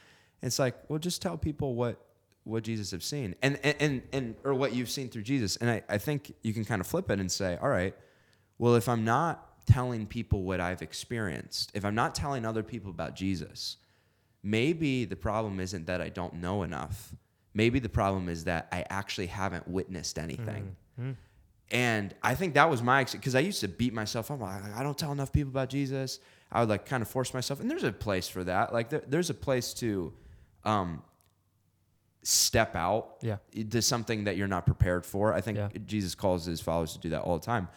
And 0.43 0.49
it's 0.49 0.59
like, 0.59 0.75
well, 0.89 0.99
just 0.99 1.23
tell 1.23 1.37
people 1.39 1.75
what 1.75 2.03
what 2.45 2.63
Jesus 2.63 2.93
have 2.93 3.03
seen 3.03 3.35
and 3.43 3.59
and 3.65 3.77
and, 3.81 4.03
and 4.13 4.35
or 4.45 4.55
what 4.55 4.73
you've 4.75 4.91
seen 4.91 5.09
through 5.09 5.23
Jesus. 5.23 5.57
And 5.57 5.69
I, 5.71 5.83
I 5.89 5.99
think 5.99 6.33
you 6.43 6.53
can 6.53 6.65
kind 6.65 6.81
of 6.81 6.87
flip 6.87 7.11
it 7.11 7.19
and 7.21 7.31
say, 7.31 7.59
all 7.61 7.69
right, 7.69 7.95
well, 8.59 8.75
if 8.77 8.89
I'm 8.89 9.05
not 9.05 9.67
telling 9.67 10.07
people 10.07 10.43
what 10.45 10.61
I've 10.61 10.83
experienced, 10.83 11.73
if 11.75 11.85
I'm 11.85 11.95
not 11.95 12.15
telling 12.15 12.45
other 12.45 12.63
people 12.63 12.91
about 12.91 13.15
Jesus, 13.17 13.77
maybe 14.43 15.05
the 15.05 15.17
problem 15.17 15.59
isn't 15.61 15.87
that 15.87 16.01
I 16.01 16.09
don't 16.09 16.35
know 16.35 16.63
enough. 16.63 17.15
Maybe 17.55 17.79
the 17.79 17.89
problem 17.89 18.29
is 18.29 18.45
that 18.45 18.69
I 18.71 18.85
actually 18.91 19.27
haven't 19.27 19.67
witnessed 19.67 20.19
anything. 20.19 20.77
Mm-hmm. 21.01 21.13
And 21.71 22.15
I 22.23 22.35
think 22.37 22.55
that 22.55 22.71
was 22.71 22.83
my 22.83 23.05
because 23.05 23.35
I 23.35 23.41
used 23.41 23.61
to 23.61 23.69
beat 23.69 23.93
myself 23.93 24.31
up. 24.31 24.41
Like, 24.41 24.75
I 24.77 24.83
don't 24.83 24.97
tell 24.97 25.11
enough 25.13 25.33
people 25.33 25.51
about 25.51 25.69
Jesus. 25.69 26.21
I 26.53 26.61
would 26.61 26.69
like 26.69 26.87
kind 26.87 27.03
of 27.03 27.09
force 27.09 27.35
myself, 27.35 27.59
and 27.61 27.69
there's 27.71 27.83
a 27.85 27.91
place 27.93 28.29
for 28.29 28.45
that. 28.45 28.73
Like 28.73 28.89
there, 28.91 29.03
there's 29.09 29.31
a 29.31 29.35
place 29.35 29.75
to 29.75 30.13
um, 30.65 31.03
step 32.23 32.75
out 32.77 33.17
Yeah. 33.21 33.37
to 33.71 33.83
something 33.83 34.25
that 34.25 34.37
you're 34.37 34.49
not 34.49 34.67
prepared 34.67 35.05
for. 35.07 35.33
I 35.35 35.41
think 35.41 35.59
Yeah. 35.59 35.69
Jesus 35.87 36.15
calls 36.15 36.45
his 36.45 36.61
followers 36.61 36.93
to 36.95 36.99
do 36.99 37.09
that 37.11 37.23
all 37.23 37.39
the 37.39 37.45
time. 37.45 37.69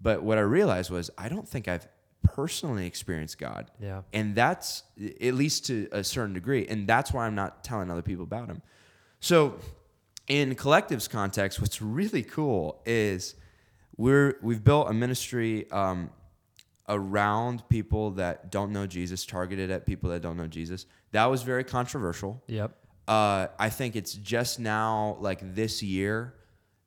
But 0.00 0.22
what 0.22 0.38
I 0.38 0.42
realized 0.42 0.90
was 0.90 1.10
I 1.18 1.28
don't 1.28 1.48
think 1.48 1.68
I've 1.68 1.86
personally 2.22 2.86
experienced 2.86 3.38
God. 3.38 3.70
Yeah. 3.80 4.02
And 4.12 4.34
that's 4.34 4.82
at 5.20 5.34
least 5.34 5.66
to 5.66 5.88
a 5.92 6.04
certain 6.04 6.34
degree. 6.34 6.66
And 6.68 6.86
that's 6.88 7.12
why 7.12 7.26
I'm 7.26 7.34
not 7.34 7.64
telling 7.64 7.90
other 7.90 8.02
people 8.02 8.24
about 8.24 8.48
him. 8.48 8.62
So 9.20 9.58
in 10.30 10.54
collectives 10.54 11.10
context, 11.10 11.60
what's 11.60 11.82
really 11.82 12.22
cool 12.22 12.80
is 12.86 13.34
we're 13.96 14.38
we've 14.42 14.62
built 14.62 14.88
a 14.88 14.94
ministry 14.94 15.68
um, 15.72 16.08
around 16.88 17.68
people 17.68 18.12
that 18.12 18.52
don't 18.52 18.70
know 18.72 18.86
Jesus, 18.86 19.26
targeted 19.26 19.72
at 19.72 19.84
people 19.84 20.08
that 20.10 20.22
don't 20.22 20.36
know 20.36 20.46
Jesus. 20.46 20.86
That 21.10 21.26
was 21.26 21.42
very 21.42 21.64
controversial. 21.64 22.40
Yep. 22.46 22.76
Uh, 23.08 23.48
I 23.58 23.70
think 23.70 23.96
it's 23.96 24.14
just 24.14 24.60
now, 24.60 25.16
like 25.18 25.56
this 25.56 25.82
year, 25.82 26.34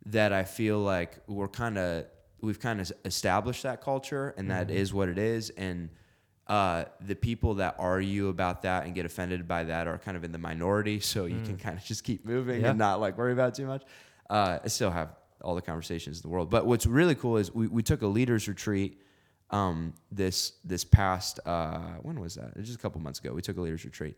that 0.05 0.31
I 0.31 0.45
feel 0.45 0.79
like 0.79 1.19
we're 1.27 1.49
kind 1.49 1.77
of 1.77 2.05
we've 2.41 2.61
kind 2.61 2.79
of 2.79 2.93
established 3.03 3.63
that 3.63 3.81
culture, 3.81 4.33
and 4.37 4.49
that 4.51 4.71
is 4.71 4.93
what 4.93 5.09
it 5.09 5.17
is. 5.17 5.49
And 5.49 5.89
uh, 6.47 6.85
the 6.99 7.15
people 7.15 7.55
that 7.55 7.75
argue 7.79 8.27
about 8.27 8.63
that 8.63 8.85
and 8.85 8.93
get 8.93 9.05
offended 9.05 9.47
by 9.47 9.63
that 9.63 9.87
are 9.87 9.97
kind 9.97 10.17
of 10.17 10.23
in 10.23 10.31
the 10.31 10.37
minority, 10.37 10.99
so 10.99 11.25
you 11.25 11.41
can 11.41 11.57
kind 11.57 11.77
of 11.77 11.83
just 11.91 12.03
keep 12.03 12.25
moving 12.25 12.61
Yeah. 12.61 12.69
and 12.71 12.79
not 12.79 12.99
like 12.99 13.17
worry 13.17 13.31
about 13.33 13.49
it 13.49 13.55
too 13.55 13.65
much. 13.67 13.83
Uh, 14.29 14.59
I 14.63 14.67
still 14.67 14.91
have 14.91 15.15
all 15.41 15.55
the 15.55 15.61
conversations 15.61 16.17
in 16.17 16.21
the 16.23 16.29
world, 16.29 16.49
but 16.49 16.65
what's 16.65 16.85
really 16.85 17.15
cool 17.15 17.37
is 17.37 17.53
we, 17.53 17.67
we 17.67 17.83
took 17.83 18.01
a 18.01 18.07
leaders 18.07 18.47
retreat 18.47 18.99
um, 19.51 19.93
this 20.11 20.53
this 20.63 20.83
past 20.83 21.39
uh, 21.45 21.79
when 22.01 22.19
was 22.19 22.35
that? 22.35 22.49
It 22.49 22.57
was 22.57 22.67
just 22.67 22.79
a 22.79 22.81
couple 22.81 22.99
months 23.01 23.19
ago. 23.19 23.33
We 23.33 23.41
took 23.41 23.57
a 23.57 23.61
leaders 23.61 23.85
retreat, 23.85 24.17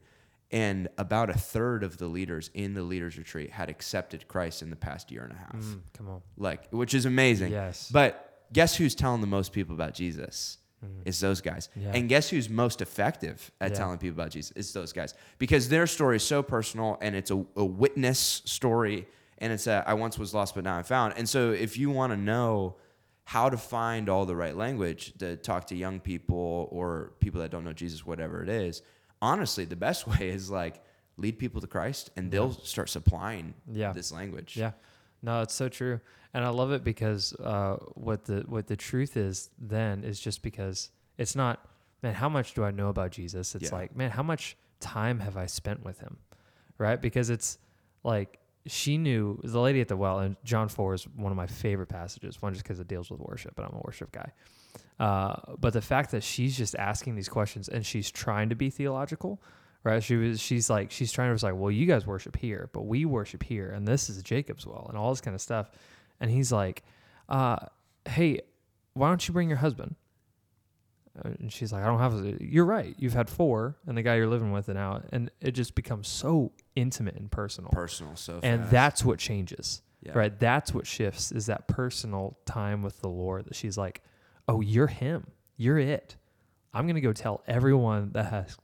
and 0.51 0.87
about 0.97 1.29
a 1.29 1.33
third 1.33 1.83
of 1.83 1.97
the 1.97 2.07
leaders 2.07 2.49
in 2.53 2.73
the 2.73 2.83
leaders 2.83 3.17
retreat 3.17 3.51
had 3.51 3.69
accepted 3.69 4.27
Christ 4.27 4.61
in 4.61 4.69
the 4.69 4.75
past 4.75 5.11
year 5.11 5.23
and 5.23 5.33
a 5.33 5.35
half. 5.35 5.55
Mm, 5.63 5.81
come 5.93 6.09
on. 6.09 6.21
Like, 6.37 6.69
which 6.71 6.93
is 6.93 7.05
amazing. 7.05 7.51
Yes. 7.51 7.89
But 7.91 8.45
guess 8.53 8.75
who's 8.75 8.95
telling 8.95 9.21
the 9.21 9.27
most 9.27 9.51
people 9.51 9.75
about 9.75 9.93
Jesus? 9.93 10.57
Mm. 10.83 11.01
It's 11.05 11.19
those 11.19 11.41
guys. 11.41 11.69
Yeah. 11.75 11.91
And 11.93 12.09
guess 12.09 12.29
who's 12.29 12.49
most 12.49 12.81
effective 12.81 13.51
at 13.61 13.71
Yeah. 13.71 13.77
telling 13.77 13.97
people 13.97 14.19
about 14.19 14.31
Jesus? 14.31 14.53
It's 14.55 14.71
those 14.73 14.91
guys. 14.93 15.13
Because 15.37 15.69
their 15.69 15.87
story 15.87 16.15
is 16.17 16.23
so 16.23 16.41
personal 16.43 16.97
and 17.01 17.15
it's 17.15 17.31
a, 17.31 17.45
a 17.55 17.65
witness 17.65 18.41
story 18.45 19.07
and 19.37 19.51
it's 19.51 19.65
that 19.65 19.87
I 19.87 19.93
once 19.93 20.17
was 20.17 20.33
lost, 20.33 20.55
but 20.55 20.63
now 20.63 20.75
I'm 20.77 20.83
found. 20.85 21.13
And 21.17 21.27
so, 21.27 21.51
if 21.51 21.77
you 21.77 21.89
want 21.89 22.13
to 22.13 22.17
know 22.17 22.75
how 23.25 23.49
to 23.49 23.57
find 23.57 24.07
all 24.07 24.25
the 24.25 24.35
right 24.35 24.55
language 24.55 25.13
to 25.19 25.35
talk 25.35 25.65
to 25.67 25.75
young 25.75 25.99
people 25.99 26.69
or 26.71 27.13
people 27.19 27.41
that 27.41 27.51
don't 27.51 27.63
know 27.65 27.73
Jesus, 27.73 28.05
whatever 28.05 28.41
it 28.43 28.49
is, 28.49 28.81
honestly, 29.21 29.65
the 29.65 29.75
best 29.75 30.07
way 30.19 30.29
is 30.29 30.49
like 30.49 30.81
lead 31.17 31.37
people 31.39 31.59
to 31.61 31.67
Christ, 31.67 32.11
and 32.15 32.29
they'll 32.31 32.51
start 32.53 32.89
supplying 32.89 33.53
Yeah. 33.71 33.91
this 33.93 34.11
language. 34.11 34.55
Yeah, 34.57 34.71
no, 35.25 35.41
it's 35.41 35.53
so 35.53 35.67
true, 35.69 35.99
and 36.33 36.45
I 36.45 36.49
love 36.49 36.71
it 36.71 36.83
because 36.83 37.33
uh, 37.33 37.77
what 37.95 38.25
the 38.25 38.43
what 38.47 38.67
the 38.67 38.75
truth 38.77 39.17
is 39.17 39.49
then 39.59 40.03
is 40.03 40.19
just 40.19 40.41
because 40.41 40.91
it's 41.17 41.35
not 41.35 41.67
man. 42.01 42.13
How 42.13 42.29
much 42.29 42.53
do 42.53 42.63
I 42.63 42.71
know 42.71 42.89
about 42.89 43.11
Jesus? 43.11 43.55
It's 43.55 43.65
Yeah. 43.71 43.75
like 43.79 43.95
man, 43.95 44.11
how 44.11 44.23
much 44.23 44.55
time 44.79 45.19
have 45.19 45.35
I 45.37 45.47
spent 45.47 45.83
with 45.83 45.99
him, 45.99 46.17
right? 46.77 47.01
Because 47.01 47.29
it's 47.29 47.57
like 48.03 48.39
she 48.67 48.97
knew 48.97 49.39
the 49.43 49.59
lady 49.59 49.81
at 49.81 49.87
the 49.87 49.97
well, 49.97 50.19
and 50.19 50.35
John 50.43 50.67
four 50.69 50.93
is 50.93 51.03
one 51.07 51.31
of 51.31 51.37
my 51.37 51.47
favorite 51.47 51.89
passages. 51.89 52.41
One 52.41 52.53
just 52.53 52.63
because 52.63 52.79
it 52.79 52.87
deals 52.87 53.09
with 53.11 53.19
worship, 53.19 53.53
but 53.55 53.65
I'm 53.65 53.75
a 53.75 53.81
worship 53.85 54.11
guy. 54.11 54.31
Uh, 54.99 55.55
but 55.59 55.73
the 55.73 55.81
fact 55.81 56.11
that 56.11 56.23
she's 56.23 56.57
just 56.57 56.75
asking 56.75 57.15
these 57.15 57.29
questions 57.29 57.67
and 57.67 57.85
she's 57.85 58.09
trying 58.09 58.49
to 58.49 58.55
be 58.55 58.69
theological, 58.69 59.41
right? 59.85 60.03
She 60.03 60.17
was, 60.17 60.41
she's 60.41 60.69
like, 60.69 60.91
she's 60.91 61.13
trying 61.13 61.29
to 61.29 61.33
was 61.33 61.43
like, 61.43 61.55
well, 61.55 61.71
you 61.71 61.85
guys 61.85 62.05
worship 62.05 62.35
here, 62.35 62.69
but 62.73 62.81
we 62.81 63.05
worship 63.05 63.41
here, 63.43 63.69
and 63.71 63.87
this 63.87 64.09
is 64.09 64.21
Jacob's 64.23 64.65
well, 64.67 64.85
and 64.89 64.97
all 64.97 65.11
this 65.11 65.21
kind 65.21 65.33
of 65.35 65.39
stuff. 65.41 65.71
And 66.19 66.29
he's 66.29 66.51
like, 66.51 66.83
uh, 67.29 67.57
hey, 68.05 68.41
why 68.93 69.07
don't 69.07 69.25
you 69.25 69.33
bring 69.33 69.47
your 69.47 69.57
husband? 69.59 69.95
Uh, 71.23 71.29
And 71.39 71.51
she's 71.53 71.71
like, 71.71 71.83
I 71.83 71.85
don't 71.87 71.99
have. 71.99 72.13
A, 72.13 72.37
you're 72.43 72.65
right. 72.65 72.93
You've 72.97 73.13
had 73.13 73.29
four, 73.29 73.77
and 73.87 73.97
the 73.97 74.01
guy 74.01 74.15
you're 74.15 74.27
living 74.27 74.51
with 74.51 74.67
now, 74.67 75.01
and 75.13 75.31
it 75.39 75.51
just 75.51 75.75
becomes 75.75 76.07
so 76.07 76.51
intimate 76.75 77.15
and 77.15 77.31
personal. 77.31 77.69
Personal, 77.71 78.15
so 78.17 78.39
and 78.43 78.61
fast. 78.61 78.71
that's 78.71 79.05
what 79.05 79.17
changes 79.19 79.81
Yeah. 80.01 80.11
right 80.13 80.37
that's 80.39 80.73
what 80.73 80.85
shifts 80.85 81.31
is 81.31 81.45
that 81.45 81.67
personal 81.69 82.37
time 82.45 82.81
with 82.83 82.99
the 83.01 83.07
lord 83.07 83.45
that 83.45 83.55
she's 83.55 83.77
like 83.77 84.01
oh 84.49 84.59
you're 84.61 84.87
him 84.87 85.27
you're 85.57 85.79
it 85.79 86.17
i'm 86.73 86.85
going 86.85 86.95
to 86.95 87.01
go 87.01 87.13
tell 87.13 87.41
everyone 87.47 88.11
that 88.11 88.25
has 88.25 88.57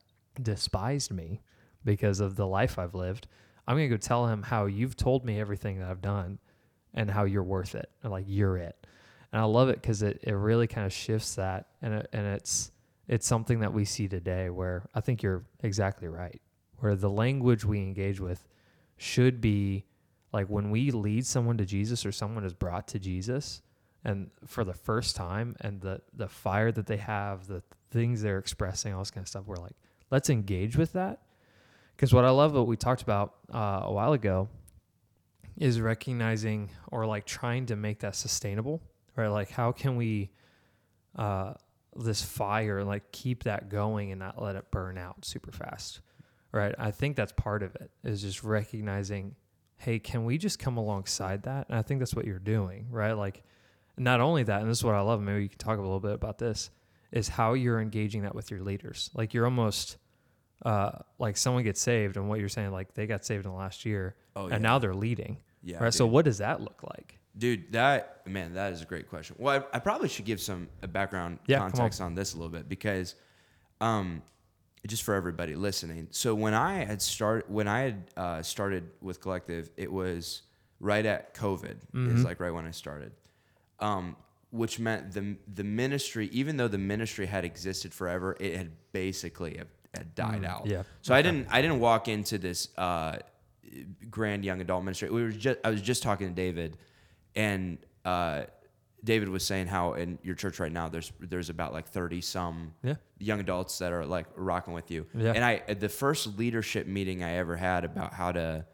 despised 0.44 1.12
me 1.12 1.42
because 1.84 2.20
of 2.20 2.36
the 2.36 2.48
life 2.48 2.78
i've 2.78 2.96
lived 2.96 3.28
i'm 3.68 3.76
going 3.76 3.90
to 3.90 3.96
go 3.96 4.00
tell 4.00 4.28
him 4.28 4.44
how 4.44 4.66
you've 4.66 4.96
told 4.96 5.26
me 5.26 5.40
everything 5.40 5.80
that 5.80 5.90
i've 5.90 6.02
done 6.02 6.40
and 6.94 7.10
how 7.10 7.24
you're 7.24 7.44
worth 7.44 7.74
it 7.76 7.90
like 8.04 8.26
you're 8.28 8.58
it. 8.58 8.76
And 9.32 9.42
i 9.42 9.46
love 9.46 9.70
it 9.70 9.82
because 9.82 10.02
it, 10.02 10.20
it 10.24 10.34
really 10.34 10.68
kind 10.68 10.86
of 10.86 10.94
shifts 10.94 11.36
that 11.36 11.68
and, 11.82 11.94
it, 11.94 12.10
and 12.14 12.26
it's 12.28 12.72
it's 13.08 13.28
something 13.28 13.60
that 13.62 13.74
we 13.74 13.86
see 13.86 14.08
today 14.08 14.50
where 14.50 14.88
i 14.94 15.02
think 15.02 15.24
you're 15.24 15.44
exactly 15.64 16.08
right 16.08 16.42
where 16.78 16.96
the 16.96 17.10
language 17.10 17.64
we 17.64 17.80
engage 17.80 18.20
with 18.20 18.48
should 18.98 19.40
be 19.42 19.86
like 20.34 20.48
when 20.48 20.70
we 20.70 20.92
lead 20.92 21.26
someone 21.26 21.58
to 21.58 21.66
Jesus 21.66 22.06
or 22.06 22.12
someone 22.12 22.44
is 22.44 22.54
brought 22.54 22.88
to 22.90 23.00
Jesus 23.00 23.62
and 24.04 24.32
for 24.46 24.64
the 24.64 24.74
first 24.74 25.16
time 25.16 25.56
and 25.62 25.82
the 25.82 26.02
the 26.14 26.28
fire 26.28 26.72
that 26.72 26.88
they 26.88 26.98
have, 26.98 27.48
the 27.48 27.62
things 27.92 28.22
they're 28.22 28.40
expressing, 28.40 28.94
all 28.94 29.00
this 29.00 29.12
kind 29.12 29.24
of 29.24 29.28
stuff, 29.28 29.46
we're 29.46 29.58
like, 29.58 29.76
let's 30.12 30.30
engage 30.30 30.78
with 30.78 30.94
that. 30.94 31.22
Because 31.96 32.14
what 32.14 32.26
I 32.26 32.30
love, 32.30 32.54
what 32.54 32.68
we 32.68 32.78
talked 32.78 33.02
about 33.02 33.36
uh, 33.54 33.82
a 33.84 33.92
while 33.92 34.14
ago, 34.14 34.50
is 35.58 35.80
recognizing 35.80 36.72
or 36.92 37.06
like 37.06 37.26
trying 37.26 37.68
to 37.68 37.76
make 37.76 38.00
that 38.00 38.16
sustainable, 38.16 38.82
right? 39.16 39.28
Like, 39.28 39.52
how 39.52 39.72
can 39.72 39.96
we, 39.96 40.32
uh, 41.16 41.54
this 41.96 42.22
fire, 42.22 42.84
like 42.84 43.12
keep 43.12 43.44
that 43.44 43.70
going 43.70 44.12
and 44.12 44.20
not 44.20 44.42
let 44.42 44.56
it 44.56 44.72
burn 44.72 44.98
out 44.98 45.24
super 45.26 45.52
fast, 45.52 46.02
right? 46.52 46.74
I 46.80 46.92
think 46.92 47.16
that's 47.16 47.34
part 47.34 47.64
of 47.64 47.76
it 47.76 47.92
is 48.04 48.22
just 48.22 48.44
recognizing, 48.44 49.36
hey, 49.78 50.00
can 50.00 50.26
we 50.26 50.38
just 50.38 50.58
come 50.58 50.78
alongside 50.78 51.44
that? 51.44 51.68
And 51.70 51.78
I 51.78 51.82
think 51.82 52.00
that's 52.00 52.16
what 52.16 52.26
you're 52.26 52.40
doing, 52.40 52.88
right? 52.90 53.14
Like, 53.14 53.44
not 53.98 54.22
only 54.22 54.44
that, 54.44 54.62
and 54.62 54.70
this 54.70 54.80
is 54.80 54.84
what 54.84 54.96
I 54.96 55.02
love, 55.02 55.22
maybe 55.22 55.44
you 55.44 55.50
can 55.50 55.60
talk 55.60 55.78
a 55.78 55.82
little 55.82 56.00
bit 56.00 56.14
about 56.14 56.40
this, 56.40 56.72
is 57.12 57.28
how 57.28 57.54
you're 57.54 57.80
engaging 57.82 58.22
that 58.24 58.34
with 58.36 58.50
your 58.52 58.62
leaders. 58.62 59.10
Like, 59.14 59.34
you're 59.34 59.46
almost, 59.46 59.98
uh, 60.66 60.92
like 61.20 61.38
someone 61.38 61.64
gets 61.64 61.82
saved, 61.82 62.18
and 62.18 62.30
what 62.30 62.40
you're 62.40 62.50
saying, 62.50 62.72
like 62.72 62.94
they 62.94 63.08
got 63.08 63.26
saved 63.26 63.46
in 63.46 63.52
the 63.52 63.58
last 63.58 63.86
year, 63.86 64.16
Oh, 64.36 64.48
and 64.48 64.64
now 64.64 64.80
they're 64.80 64.96
leading, 64.96 65.38
Yeah, 65.62 65.84
right? 65.84 65.94
So, 65.94 66.06
what 66.08 66.24
does 66.26 66.38
that 66.38 66.62
look 66.62 66.84
like? 66.84 67.18
Dude, 67.38 67.72
that 67.74 68.26
man, 68.28 68.54
that 68.56 68.74
is 68.74 68.82
a 68.82 68.86
great 68.86 69.10
question. 69.10 69.36
Well, 69.40 69.66
I, 69.74 69.78
I 69.78 69.80
probably 69.80 70.08
should 70.10 70.26
give 70.26 70.40
some 70.42 70.68
background 70.90 71.40
Yeah, 71.48 71.58
come 71.58 71.66
on. 71.66 71.72
context 71.72 72.02
on. 72.02 72.14
this 72.16 72.34
a 72.34 72.38
little 72.38 72.52
bit 72.52 72.68
because, 72.70 73.16
um, 73.80 74.22
just 74.88 75.04
for 75.04 75.14
everybody 75.14 75.56
listening. 75.56 76.08
So 76.12 76.34
when 76.36 76.54
I 76.54 76.84
had 76.86 77.02
start 77.02 77.50
when 77.50 77.68
I 77.68 77.80
had 77.82 78.04
uh, 78.18 78.42
started 78.42 78.90
with 79.02 79.22
Collective, 79.22 79.70
it 79.78 79.92
was 79.92 80.42
right 80.80 81.06
at 81.06 81.34
COVID. 81.36 81.76
Mm-hmm. 81.94 82.18
Is 82.18 82.24
like 82.26 82.40
right 82.40 82.52
when 82.52 82.66
I 82.66 82.72
started, 82.72 83.12
um, 83.80 84.16
which 84.52 84.80
meant 84.80 85.12
the 85.14 85.38
the 85.54 85.64
ministry, 85.64 86.28
even 86.32 86.58
though 86.58 86.68
the 86.68 86.78
ministry 86.78 87.26
had 87.26 87.44
existed 87.46 87.94
forever, 87.94 88.36
it 88.40 88.56
had 88.56 88.72
basically 88.92 89.58
had, 89.58 89.68
had 89.96 90.14
died 90.16 90.46
out. 90.46 90.66
Mm, 90.66 90.72
yeah. 90.72 90.84
So 91.02 91.16
I 91.16 91.22
didn't 91.22 91.48
I 91.50 91.62
didn't 91.62 91.80
walk 91.80 92.08
into 92.08 92.38
this 92.38 92.70
uh, 92.78 93.18
grand 94.10 94.44
young 94.46 94.62
adult 94.62 94.84
ministry. 94.84 95.10
We 95.10 95.24
were 95.24 95.32
just 95.32 95.60
I 95.64 95.70
was 95.70 95.82
just 95.82 96.04
talking 96.04 96.28
to 96.28 96.34
David, 96.34 96.78
and 97.36 97.78
uh, 98.06 98.44
David 99.04 99.30
was 99.30 99.46
saying 99.46 99.68
how 99.68 99.94
in 99.94 100.20
your 100.24 100.36
church 100.36 100.60
right 100.60 100.72
now 100.72 100.90
there's 100.90 101.12
there's 101.20 101.50
about 101.50 101.74
like 101.74 101.88
thirty 101.88 102.22
some 102.22 102.74
Yeah. 102.84 102.96
young 103.20 103.40
adults 103.40 103.78
that 103.80 103.92
are 103.94 104.06
like 104.06 104.28
rocking 104.36 104.74
with 104.74 104.92
you. 104.92 105.08
Yeah. 105.16 105.32
And 105.34 105.44
I 105.44 105.74
the 105.74 105.90
first 105.90 106.38
leadership 106.38 106.88
meeting 106.88 107.24
I 107.24 107.36
ever 107.38 107.56
had 107.56 107.86
about 107.86 108.14
how 108.14 108.32
to 108.34 108.66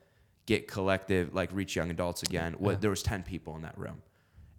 get 0.45 0.67
collective 0.67 1.33
like 1.33 1.49
reach 1.53 1.75
young 1.75 1.91
adults 1.91 2.23
again. 2.23 2.53
What 2.57 2.71
Yeah. 2.71 2.77
there 2.81 2.89
was 2.89 3.03
ten 3.03 3.23
people 3.23 3.55
in 3.55 3.61
that 3.61 3.77
room. 3.77 4.01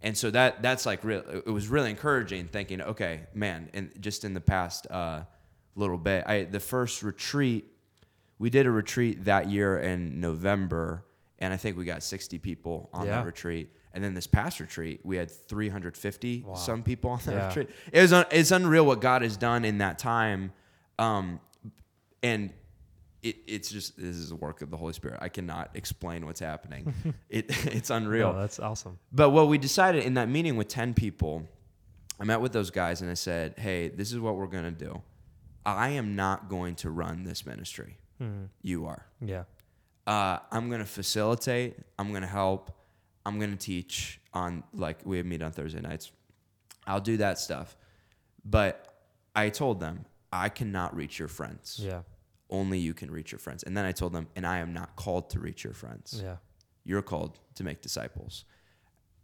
And 0.01 0.17
so 0.17 0.31
that 0.31 0.61
that's 0.61 0.85
like 0.85 1.03
real. 1.03 1.23
It 1.45 1.49
was 1.49 1.67
really 1.67 1.89
encouraging, 1.89 2.47
thinking, 2.47 2.81
okay, 2.81 3.21
man. 3.33 3.69
And 3.73 3.91
just 3.99 4.23
in 4.23 4.33
the 4.33 4.39
past 4.41 4.87
uh, 4.89 5.23
little 5.75 5.97
bit, 5.97 6.25
I 6.25 6.43
the 6.45 6.59
first 6.59 7.03
retreat, 7.03 7.65
we 8.37 8.49
did 8.49 8.65
a 8.65 8.71
retreat 8.71 9.25
that 9.25 9.49
year 9.49 9.77
in 9.79 10.21
November, 10.21 11.03
and 11.39 11.53
I 11.53 11.57
think 11.57 11.77
we 11.77 11.83
got 11.85 12.01
sixty 12.03 12.37
people 12.39 12.89
on 12.93 13.05
Yeah. 13.07 13.17
that 13.17 13.25
retreat. 13.25 13.71
And 13.93 14.03
then 14.03 14.13
this 14.13 14.27
past 14.27 14.59
retreat, 14.59 15.01
we 15.03 15.17
had 15.17 15.31
350 15.31 16.43
Wow. 16.45 16.53
some 16.53 16.83
people 16.83 17.09
on 17.09 17.19
that 17.25 17.33
Yeah. 17.33 17.47
retreat. 17.47 17.69
It 17.91 18.01
was 18.01 18.13
un- 18.13 18.25
it's 18.31 18.51
unreal 18.51 18.85
what 18.85 19.01
God 19.01 19.23
has 19.23 19.35
done 19.35 19.65
in 19.65 19.79
that 19.79 19.97
time, 19.97 20.53
um, 20.99 21.39
and 22.21 22.53
it, 23.21 23.37
it's 23.47 23.69
just 23.69 23.97
this 23.97 24.15
is 24.15 24.29
the 24.29 24.35
work 24.35 24.61
of 24.61 24.69
the 24.69 24.77
Holy 24.77 24.93
Spirit. 24.93 25.19
I 25.21 25.29
cannot 25.29 25.71
explain 25.73 26.25
what's 26.25 26.39
happening. 26.39 26.93
it 27.29 27.45
it's 27.67 27.89
unreal. 27.89 28.33
No, 28.33 28.39
that's 28.39 28.59
awesome. 28.59 28.99
But 29.11 29.29
what 29.31 29.47
we 29.47 29.57
decided 29.57 30.03
in 30.05 30.13
that 30.15 30.29
meeting 30.29 30.55
with 30.55 30.67
10 30.67 30.93
people, 30.93 31.47
I 32.19 32.23
met 32.23 32.41
with 32.41 32.53
those 32.53 32.69
guys 32.69 33.01
and 33.01 33.09
I 33.09 33.15
said, 33.15 33.55
hey, 33.57 33.89
this 33.89 34.11
is 34.11 34.19
what 34.19 34.35
we're 34.35 34.47
going 34.47 34.63
to 34.63 34.71
do. 34.71 35.01
I 35.65 35.89
am 35.89 36.15
not 36.15 36.49
going 36.49 36.75
to 36.75 36.89
run 36.89 37.23
this 37.23 37.45
ministry. 37.45 37.97
You 38.61 38.85
are. 38.85 39.05
Yeah. 39.21 39.43
Uh, 40.05 40.39
I'm 40.51 40.67
going 40.67 40.81
to 40.81 40.85
facilitate. 40.85 41.77
I'm 41.97 42.09
going 42.09 42.21
to 42.21 42.27
help. 42.27 42.71
I'm 43.25 43.39
going 43.39 43.51
to 43.51 43.57
teach 43.57 44.19
on, 44.33 44.63
like, 44.73 44.97
we 45.05 45.23
meet 45.23 45.41
on 45.41 45.51
Thursday 45.53 45.79
nights. 45.79 46.11
I'll 46.85 46.99
do 46.99 47.15
that 47.17 47.39
stuff. 47.39 47.77
But 48.43 48.93
I 49.35 49.47
told 49.49 49.79
them, 49.79 50.05
I 50.33 50.49
cannot 50.49 50.95
reach 50.95 51.17
your 51.17 51.29
friends. 51.29 51.79
Yeah. 51.81 52.01
Only 52.49 52.79
you 52.79 52.93
can 52.93 53.11
reach 53.11 53.31
your 53.31 53.39
friends. 53.39 53.63
And 53.63 53.75
then 53.77 53.85
I 53.85 53.91
told 53.91 54.13
them, 54.13 54.27
and 54.35 54.45
I 54.45 54.57
am 54.59 54.73
not 54.73 54.95
called 54.95 55.29
to 55.31 55.39
reach 55.39 55.63
your 55.63 55.73
friends 55.73 56.21
Yeah. 56.23 56.37
you're 56.83 57.01
called 57.03 57.39
to 57.55 57.63
make 57.63 57.81
disciples. 57.81 58.45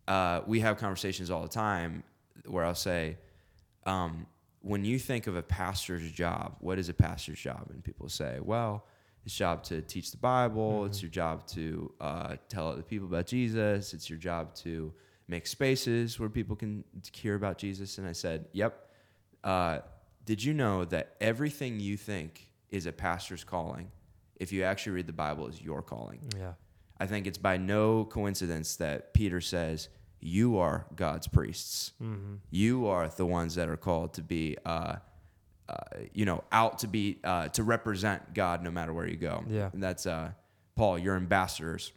Uh, 0.08 0.42
we 0.46 0.60
have 0.60 0.78
conversations 0.78 1.32
all 1.32 1.42
the 1.42 1.48
time 1.48 2.04
where 2.46 2.64
I'll 2.64 2.76
say, 2.76 3.18
um, 3.86 4.28
when 4.62 4.86
you 4.86 5.00
think 5.00 5.28
of 5.28 5.36
a 5.36 5.42
pastor's 5.44 6.12
job, 6.12 6.56
what 6.60 6.78
is 6.80 6.90
a 6.90 6.94
pastor's 6.94 7.40
job? 7.40 7.68
And 7.72 7.84
people 7.84 8.10
say, 8.10 8.40
well, 8.42 8.86
it's 9.26 9.36
job 9.36 9.64
to 9.64 9.82
teach 9.82 10.12
the 10.12 10.18
Bible. 10.18 10.86
It's 10.86 11.02
your 11.02 11.10
job 11.10 11.48
to 11.48 11.92
uh, 12.00 12.36
tell 12.50 12.68
other 12.70 12.84
people 12.84 13.08
about 13.08 13.26
Jesus. 13.26 13.94
It's 13.94 14.08
your 14.10 14.20
job 14.20 14.54
to 14.56 14.94
make 15.28 15.48
spaces 15.48 16.20
where 16.20 16.30
people 16.30 16.56
can 16.56 16.84
hear 17.12 17.34
about 17.36 17.58
Jesus. 17.58 17.98
And 17.98 18.08
I 18.08 18.12
said, 18.12 18.46
yep. 18.54 18.90
Uh, 19.44 19.80
did 20.26 20.44
you 20.44 20.54
know 20.54 20.86
that 20.86 21.16
everything 21.22 21.80
you 21.80 21.98
think 21.98 22.48
is 22.72 22.86
a 22.86 22.92
pastor's 22.92 23.44
calling, 23.44 23.92
if 24.38 24.52
you 24.52 24.64
actually 24.64 24.94
read 24.94 25.08
the 25.08 25.14
Bible, 25.14 25.48
is 25.48 25.62
your 25.62 25.82
calling? 25.82 26.20
Yeah. 26.38 26.54
I 27.00 27.08
think 27.08 27.28
it's 27.28 27.38
by 27.38 27.58
no 27.58 28.06
coincidence 28.06 28.78
that 28.78 29.14
Peter 29.14 29.42
says, 29.42 29.90
You 30.22 30.58
are 30.58 30.86
God's 30.96 31.28
priests. 31.28 31.92
Mm-hmm. 32.02 32.36
You 32.52 32.88
are 32.88 33.08
the 33.10 33.26
ones 33.26 33.56
that 33.56 33.70
are 33.70 33.78
called 33.78 34.14
to 34.16 34.22
be, 34.22 34.58
uh, 34.66 34.96
uh, 35.68 35.76
you 36.14 36.26
know, 36.26 36.44
out 36.52 36.80
to 36.80 36.88
be, 36.88 37.20
uh, 37.24 37.50
to 37.50 37.64
represent 37.64 38.34
God 38.34 38.64
no 38.64 38.72
matter 38.72 38.94
where 38.94 39.08
you 39.08 39.18
go. 39.18 39.44
Yeah. 39.50 39.70
And 39.74 39.84
that's 39.84 40.06
uh, 40.06 40.32
Paul, 40.76 40.98
your 40.98 41.16
ambassadors. 41.16 41.92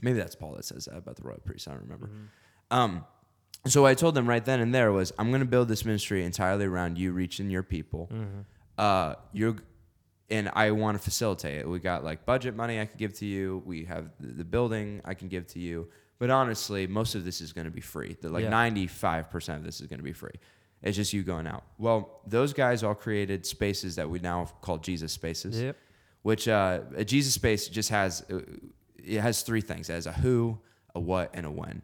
Maybe 0.00 0.18
that's 0.18 0.34
Paul 0.34 0.54
that 0.56 0.64
says 0.64 0.86
that 0.86 0.96
about 0.96 1.16
the 1.16 1.22
royal 1.22 1.40
priests. 1.44 1.68
I 1.68 1.72
don't 1.72 1.82
remember. 1.82 2.10
Um, 2.70 3.04
so 3.66 3.82
what 3.82 3.88
I 3.88 3.94
told 3.94 4.14
them 4.14 4.26
right 4.28 4.44
then 4.44 4.60
and 4.60 4.74
there 4.74 4.92
was, 4.92 5.12
I'm 5.18 5.30
going 5.30 5.40
to 5.40 5.46
build 5.46 5.68
this 5.68 5.84
ministry 5.84 6.24
entirely 6.24 6.66
around 6.66 6.98
you 6.98 7.12
reaching 7.12 7.50
your 7.50 7.62
people. 7.62 8.10
Uh, 8.76 9.14
you're 9.32 9.56
and 10.30 10.50
I 10.54 10.70
want 10.70 10.96
to 10.98 11.02
facilitate 11.02 11.60
it. 11.60 11.68
We 11.68 11.78
got 11.78 12.02
like 12.04 12.24
budget 12.24 12.56
money 12.56 12.80
I 12.80 12.86
can 12.86 12.96
give 12.98 13.12
to 13.14 13.26
you. 13.26 13.62
We 13.66 13.84
have 13.84 14.10
the, 14.20 14.44
building 14.44 15.00
I 15.04 15.14
can 15.14 15.28
give 15.28 15.46
to 15.48 15.58
you. 15.58 15.88
But 16.18 16.30
honestly, 16.30 16.86
most 16.86 17.14
of 17.14 17.24
this 17.24 17.40
is 17.40 17.52
going 17.52 17.66
to 17.66 17.70
be 17.70 17.80
free. 17.80 18.16
The, 18.20 18.28
like 18.30 18.44
ninety 18.50 18.86
five 18.86 19.30
percent 19.30 19.58
of 19.58 19.64
this 19.64 19.80
is 19.80 19.86
going 19.86 19.98
to 19.98 20.04
be 20.04 20.12
free. 20.12 20.30
It's 20.82 20.96
just 20.96 21.12
you 21.12 21.22
going 21.22 21.46
out. 21.46 21.64
Well, 21.78 22.20
those 22.26 22.52
guys 22.52 22.82
all 22.82 22.94
created 22.94 23.44
spaces 23.46 23.96
that 23.96 24.08
we 24.08 24.18
now 24.18 24.46
call 24.60 24.78
Jesus 24.78 25.12
spaces 25.12 25.60
Yep. 25.60 25.76
which 26.22 26.46
uh, 26.48 26.80
a 26.96 27.04
Jesus 27.04 27.34
space 27.34 27.68
just 27.68 27.88
has 27.90 28.24
uh, 28.30 28.40
it 29.02 29.20
has 29.20 29.42
three 29.42 29.60
things: 29.60 29.90
it 29.90 29.94
has 29.94 30.06
a 30.06 30.12
who, 30.12 30.58
a 30.94 31.00
what, 31.00 31.30
and 31.34 31.44
a 31.46 31.50
when. 31.50 31.82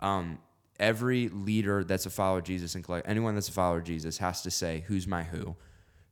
Um, 0.00 0.38
every 0.78 1.28
leader 1.28 1.84
that's 1.84 2.06
a 2.06 2.10
follower 2.10 2.38
of 2.38 2.44
Jesus 2.44 2.74
and 2.74 2.82
collect- 2.84 3.08
anyone 3.08 3.34
that's 3.34 3.48
a 3.48 3.52
follower 3.52 3.78
of 3.78 3.84
Jesus 3.84 4.18
has 4.18 4.42
to 4.42 4.50
say, 4.50 4.84
"Who's 4.86 5.06
my 5.06 5.22
who?" 5.24 5.56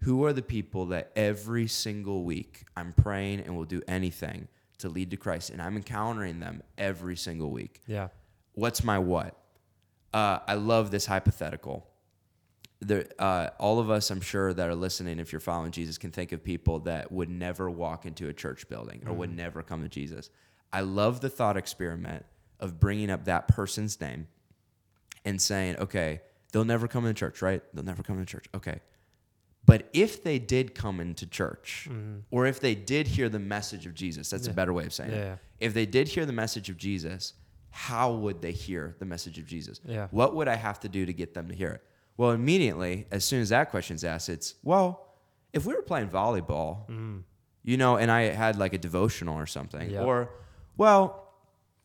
Who 0.03 0.25
are 0.25 0.33
the 0.33 0.43
people 0.43 0.87
that 0.87 1.11
every 1.17 1.67
single 1.67 2.25
week 2.25 2.65
I'm 2.77 2.93
praying 2.93 3.41
and 3.41 3.57
will 3.57 3.65
do 3.65 3.83
anything 3.89 4.49
to 4.79 4.89
lead 4.89 5.11
to 5.11 5.17
Christ, 5.17 5.51
and 5.51 5.61
I'm 5.61 5.77
encountering 5.77 6.41
them 6.41 6.63
every 6.77 7.17
single 7.17 7.51
week. 7.51 7.81
Yeah. 7.87 8.09
What's 8.53 8.83
my 8.83 8.99
what? 8.99 9.37
Uh, 10.15 10.39
I 10.47 10.55
love 10.55 10.91
this 10.91 11.07
hypothetical. 11.07 11.87
There, 12.81 13.07
uh, 13.19 13.49
all 13.59 13.81
of 13.81 13.91
us, 13.91 14.11
I'm 14.11 14.21
sure, 14.21 14.55
that 14.55 14.69
are 14.69 14.75
listening, 14.75 15.19
if 15.19 15.33
you're 15.33 15.41
following 15.41 15.73
Jesus, 15.73 15.99
can 15.99 16.13
think 16.13 16.31
of 16.31 16.45
people 16.45 16.79
that 16.81 17.11
would 17.11 17.29
never 17.29 17.69
walk 17.69 18.07
into 18.07 18.29
a 18.29 18.33
church 18.33 18.69
building 18.69 19.03
or 19.07 19.13
would 19.13 19.37
never 19.37 19.63
come 19.63 19.83
to 19.83 19.89
Jesus. 19.89 20.31
I 20.73 20.83
love 20.83 21.21
the 21.21 21.29
thought 21.29 21.57
experiment 21.57 22.25
of 22.61 22.79
bringing 22.79 23.11
up 23.11 23.25
that 23.25 23.49
person's 23.49 24.01
name 24.01 24.29
and 25.25 25.43
saying, 25.43 25.77
okay, 25.79 26.21
they'll 26.53 26.65
never 26.65 26.87
come 26.87 27.05
into 27.05 27.19
church, 27.19 27.43
right? 27.43 27.63
They'll 27.75 27.85
never 27.85 28.05
come 28.05 28.19
into 28.19 28.31
church. 28.31 28.47
Okay. 28.55 28.81
But 29.69 29.89
if 29.93 30.25
they 30.25 30.39
did 30.39 30.75
come 30.75 30.99
into 30.99 31.27
church, 31.27 31.89
or 32.31 32.47
if 32.47 32.59
they 32.59 32.75
did 32.75 33.07
hear 33.07 33.29
the 33.29 33.39
message 33.39 33.85
of 33.85 33.93
Jesus, 33.95 34.31
that's 34.31 34.47
a 34.47 34.53
better 34.53 34.73
way 34.73 34.87
of 34.87 34.95
saying 34.95 35.11
Yeah. 35.13 35.35
it. 35.35 35.39
If 35.61 35.75
they 35.75 35.85
did 35.85 36.09
hear 36.09 36.25
the 36.25 36.33
message 36.33 36.71
of 36.71 36.79
Jesus, 36.79 37.35
how 37.71 38.15
would 38.15 38.41
they 38.41 38.53
hear 38.53 38.97
the 38.99 39.05
message 39.05 39.39
of 39.39 39.45
Jesus? 39.47 39.81
Yeah. 39.85 40.09
What 40.11 40.35
would 40.35 40.49
I 40.49 40.57
have 40.57 40.81
to 40.81 40.89
do 40.89 41.05
to 41.05 41.13
get 41.13 41.35
them 41.35 41.49
to 41.49 41.55
hear 41.55 41.69
it? 41.69 41.83
Well, 42.17 42.31
immediately, 42.31 43.07
as 43.11 43.25
soon 43.27 43.43
as 43.43 43.51
that 43.51 43.71
question's 43.71 44.05
asked, 44.05 44.31
it's, 44.31 44.55
well, 44.63 45.07
if 45.53 45.67
we 45.67 45.75
were 45.75 45.83
playing 45.83 46.09
volleyball, 46.09 46.89
you 47.63 47.77
know, 47.77 47.97
and 47.99 48.11
I 48.11 48.23
had 48.23 48.57
like 48.59 48.73
a 48.73 48.79
devotional 48.79 49.37
or 49.37 49.47
something, 49.47 49.91
Yeah. 49.91 50.03
or, 50.03 50.31
well, 50.79 51.27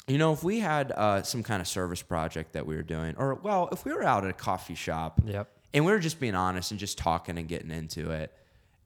you 0.08 0.18
know, 0.18 0.32
if 0.34 0.42
we 0.44 0.60
had 0.60 0.92
uh, 0.94 1.22
some 1.24 1.44
kind 1.44 1.62
of 1.62 1.68
service 1.68 2.02
project 2.02 2.54
that 2.54 2.66
we 2.66 2.76
were 2.78 2.84
doing, 2.84 3.16
or, 3.18 3.36
well, 3.36 3.68
if 3.74 3.84
we 3.86 3.92
were 3.94 4.04
out 4.04 4.24
at 4.24 4.30
a 4.30 4.34
coffee 4.34 4.76
shop 4.76 5.20
Yep. 5.26 5.50
And 5.74 5.86
we 5.86 5.92
were 5.92 6.00
just 6.00 6.20
being 6.20 6.36
honest 6.36 6.72
and 6.72 6.80
just 6.80 6.98
talking 6.98 7.38
and 7.38 7.48
getting 7.48 7.72
into 7.72 8.12
it, 8.12 8.32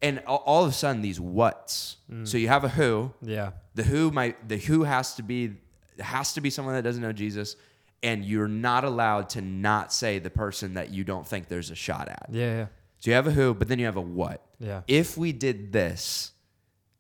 and 0.02 0.20
all, 0.28 0.64
of 0.64 0.70
a 0.70 0.74
sudden 0.74 1.02
these 1.02 1.20
what's. 1.20 1.98
So 2.24 2.38
you 2.38 2.48
have 2.48 2.64
a 2.64 2.70
who, 2.70 3.12
Yeah. 3.22 3.52
the 3.76 3.84
who 3.84 4.12
might 4.12 4.48
the 4.48 4.58
who 4.58 4.84
has 4.84 5.16
to 5.16 5.24
be 5.24 5.56
has 6.00 6.34
to 6.34 6.42
be 6.42 6.50
someone 6.50 6.76
that 6.76 6.84
doesn't 6.84 7.02
know 7.02 7.12
Jesus, 7.14 7.56
and 8.04 8.24
you're 8.24 8.48
not 8.48 8.84
allowed 8.84 9.30
to 9.30 9.42
not 9.42 9.92
say 9.92 10.20
the 10.20 10.30
person 10.30 10.76
that 10.76 10.92
you 10.92 11.04
don't 11.04 11.26
think 11.28 11.48
there's 11.48 11.72
a 11.72 11.76
shot 11.76 12.08
at. 12.10 12.28
Yeah. 12.32 12.46
Yeah. 12.58 12.66
So 13.00 13.12
you 13.12 13.16
have 13.16 13.28
a 13.28 13.32
who, 13.32 13.54
but 13.54 13.68
then 13.68 13.80
you 13.80 13.86
have 13.86 13.96
a 13.98 14.02
what. 14.02 14.44
Yeah. 14.60 14.82
If 14.88 15.18
we 15.18 15.32
did 15.32 15.72
this, 15.72 16.32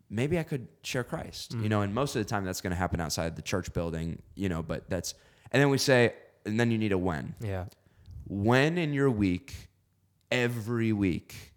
maybe 0.09 0.37
I 0.39 0.43
could 0.43 0.67
share 0.83 1.03
Christ. 1.03 1.55
Mm. 1.57 1.63
You 1.63 1.69
know, 1.69 1.81
and 1.81 1.93
most 1.93 2.15
of 2.15 2.23
the 2.23 2.29
time 2.29 2.45
that's 2.45 2.61
going 2.61 2.71
to 2.71 2.77
happen 2.77 2.99
outside 2.99 3.35
the 3.35 3.41
church 3.41 3.71
building. 3.73 4.21
You 4.35 4.49
know, 4.49 4.61
but 4.63 4.89
that's 4.89 5.13
and 5.51 5.61
then 5.61 5.69
we 5.69 5.77
say, 5.77 6.13
and 6.45 6.59
then 6.59 6.71
you 6.71 6.77
need 6.77 6.91
a 6.91 6.97
when. 6.97 7.35
Yeah. 7.39 7.65
When 8.27 8.77
in 8.77 8.93
your 8.93 9.09
week, 9.09 9.53
every 10.31 10.93
week, 10.93 11.53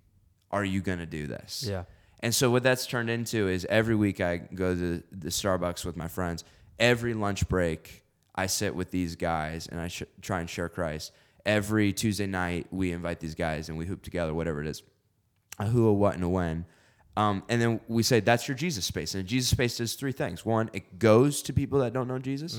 are 0.51 0.65
you 0.65 0.81
going 0.81 0.99
to 0.99 1.07
do 1.07 1.27
this? 1.27 1.65
Yeah. 1.67 1.85
And 2.21 2.35
so 2.35 2.51
what 2.51 2.63
that's 2.63 2.87
turned 2.87 3.09
into 3.09 3.49
is 3.49 3.65
every 3.67 3.95
week 3.95 4.21
I 4.21 4.37
go 4.39 4.75
to 4.75 5.03
the 5.11 5.29
Starbucks 5.29 5.85
with 5.85 5.97
my 5.97 6.09
friends. 6.09 6.45
Every 6.79 7.15
lunch 7.15 7.49
break, 7.49 8.05
I 8.35 8.47
sit 8.47 8.75
with 8.75 8.91
these 8.91 9.17
guys 9.17 9.67
and 9.67 9.81
I 9.81 9.89
sh- 9.89 10.03
try 10.21 10.41
and 10.41 10.49
share 10.49 10.69
Christ. 10.69 11.13
Every 11.47 11.93
Tuesday 11.93 12.27
night, 12.27 12.67
we 12.71 12.93
invite 12.93 13.21
these 13.21 13.35
guys 13.35 13.69
and 13.69 13.79
we 13.79 13.87
hoop 13.87 14.03
together, 14.03 14.35
whatever 14.35 14.61
it 14.61 14.67
is, 14.67 14.83
a 15.59 15.67
who, 15.67 15.87
a 15.87 15.93
what, 15.93 16.15
and 16.15 16.25
a 16.25 16.29
when. 16.29 16.67
Um, 17.17 17.43
and 17.49 17.61
then 17.61 17.81
we 17.89 18.03
say 18.03 18.21
that's 18.21 18.47
your 18.47 18.57
Jesus 18.57 18.85
space. 18.85 19.15
And 19.15 19.27
Jesus 19.27 19.51
space 19.51 19.79
does 19.79 19.95
three 19.95 20.13
things. 20.13 20.45
One, 20.45 20.71
it 20.73 20.99
goes 20.99 21.43
to 21.43 21.53
people 21.53 21.81
that 21.81 21.93
don't 21.93 22.07
know 22.09 22.19
Jesus. 22.19 22.59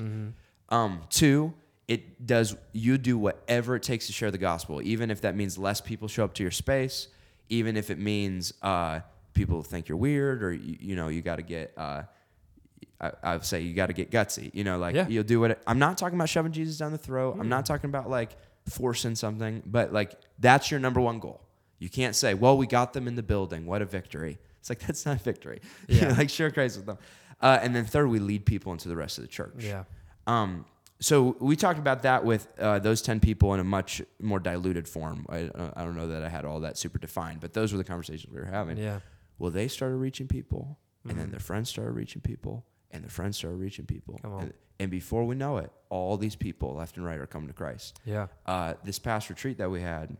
Um, 0.69 1.01
two, 1.09 1.53
it 1.93 2.25
does 2.25 2.55
you 2.71 2.97
do 2.97 3.17
whatever 3.17 3.75
it 3.75 3.83
takes 3.83 4.07
to 4.07 4.13
share 4.13 4.31
the 4.31 4.37
gospel, 4.37 4.81
even 4.81 5.11
if 5.11 5.19
that 5.21 5.35
means 5.35 5.57
less 5.57 5.81
people 5.81 6.07
show 6.07 6.23
up 6.23 6.33
to 6.35 6.43
your 6.43 6.51
space, 6.65 7.07
even 7.49 7.75
if 7.75 7.89
it 7.89 7.99
means 7.99 8.53
uh, 8.61 9.01
people 9.33 9.61
think 9.61 9.89
you're 9.89 9.97
weird 9.97 10.41
or 10.43 10.53
you, 10.53 10.77
you 10.79 10.95
know 10.95 11.07
you 11.09 11.21
got 11.21 11.35
to 11.37 11.41
get. 11.55 11.73
Uh, 11.77 12.03
I, 12.99 13.11
I 13.23 13.33
would 13.33 13.45
say 13.45 13.61
you 13.61 13.73
got 13.73 13.87
to 13.87 13.93
get 13.93 14.09
gutsy. 14.11 14.51
You 14.53 14.63
know, 14.63 14.77
like 14.77 14.95
Yeah. 14.95 15.07
you'll 15.07 15.23
do 15.25 15.39
what. 15.41 15.61
I'm 15.67 15.79
not 15.79 15.97
talking 15.97 16.17
about 16.17 16.29
shoving 16.29 16.51
Jesus 16.53 16.77
down 16.77 16.91
the 16.91 16.97
throat. 16.97 17.37
I'm 17.39 17.49
not 17.49 17.65
talking 17.65 17.89
about 17.89 18.09
like 18.09 18.37
forcing 18.69 19.15
something, 19.15 19.63
but 19.65 19.91
like 19.91 20.13
that's 20.39 20.71
your 20.71 20.79
number 20.79 21.01
one 21.01 21.19
goal. 21.19 21.41
You 21.79 21.89
can't 21.89 22.15
say, 22.15 22.35
"Well, 22.35 22.57
we 22.57 22.67
got 22.67 22.93
them 22.93 23.07
in 23.07 23.15
the 23.15 23.23
building. 23.23 23.65
What 23.65 23.81
a 23.81 23.85
victory!" 23.85 24.37
It's 24.59 24.69
like 24.69 24.79
that's 24.87 25.05
not 25.05 25.19
a 25.19 25.23
victory. 25.23 25.59
Yeah. 25.89 26.13
like 26.17 26.29
share 26.29 26.51
Christ 26.51 26.77
with 26.77 26.85
them. 26.85 26.99
Uh, 27.41 27.57
and 27.61 27.75
then 27.75 27.85
third, 27.85 28.07
we 28.07 28.19
lead 28.19 28.45
people 28.45 28.71
into 28.71 28.87
the 28.87 28.95
rest 28.95 29.17
of 29.17 29.23
the 29.23 29.27
church. 29.27 29.55
Yeah. 29.59 29.83
Um, 30.27 30.63
so 31.01 31.35
we 31.39 31.55
talked 31.55 31.79
about 31.79 32.03
that 32.03 32.23
with 32.23 32.47
uh, 32.59 32.77
those 32.79 33.01
10 33.01 33.19
people 33.19 33.53
in 33.55 33.59
a 33.59 33.63
much 33.63 34.01
more 34.19 34.39
diluted 34.39 34.87
form. 34.87 35.25
I, 35.29 35.49
I 35.75 35.83
don't 35.83 35.95
know 35.95 36.07
that 36.09 36.23
I 36.23 36.29
had 36.29 36.45
all 36.45 36.59
that 36.61 36.77
super 36.77 36.99
defined, 36.99 37.41
but 37.41 37.53
those 37.53 37.71
were 37.71 37.79
the 37.79 37.83
conversations 37.83 38.31
we 38.31 38.39
were 38.39 38.45
having. 38.45 38.77
Yeah. 38.77 38.99
Well, 39.39 39.49
they 39.49 39.67
started 39.67 39.95
reaching 39.95 40.27
people, 40.27 40.77
and 41.09 41.17
then 41.17 41.31
their 41.31 41.39
friends 41.39 41.69
started 41.69 41.91
reaching 41.93 42.21
people, 42.21 42.65
and 42.91 43.03
their 43.03 43.09
friends 43.09 43.37
started 43.37 43.57
reaching 43.57 43.85
people. 43.85 44.19
Come 44.21 44.33
on. 44.33 44.41
And, 44.43 44.53
and 44.79 44.91
before 44.91 45.25
we 45.25 45.33
know 45.33 45.57
it, 45.57 45.71
all 45.89 46.17
these 46.17 46.35
people 46.35 46.75
left 46.75 46.97
and 46.97 47.05
right 47.05 47.17
are 47.17 47.25
coming 47.25 47.47
to 47.47 47.53
Christ. 47.53 47.99
Yeah. 48.05 48.27
Uh, 48.45 48.75
this 48.83 48.99
past 48.99 49.29
retreat 49.29 49.57
that 49.57 49.71
we 49.71 49.81
had, 49.81 50.15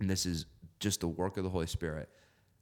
and 0.00 0.10
this 0.10 0.26
is 0.26 0.46
just 0.80 1.00
the 1.00 1.08
work 1.08 1.36
of 1.36 1.44
the 1.44 1.50
Holy 1.50 1.68
Spirit, 1.68 2.08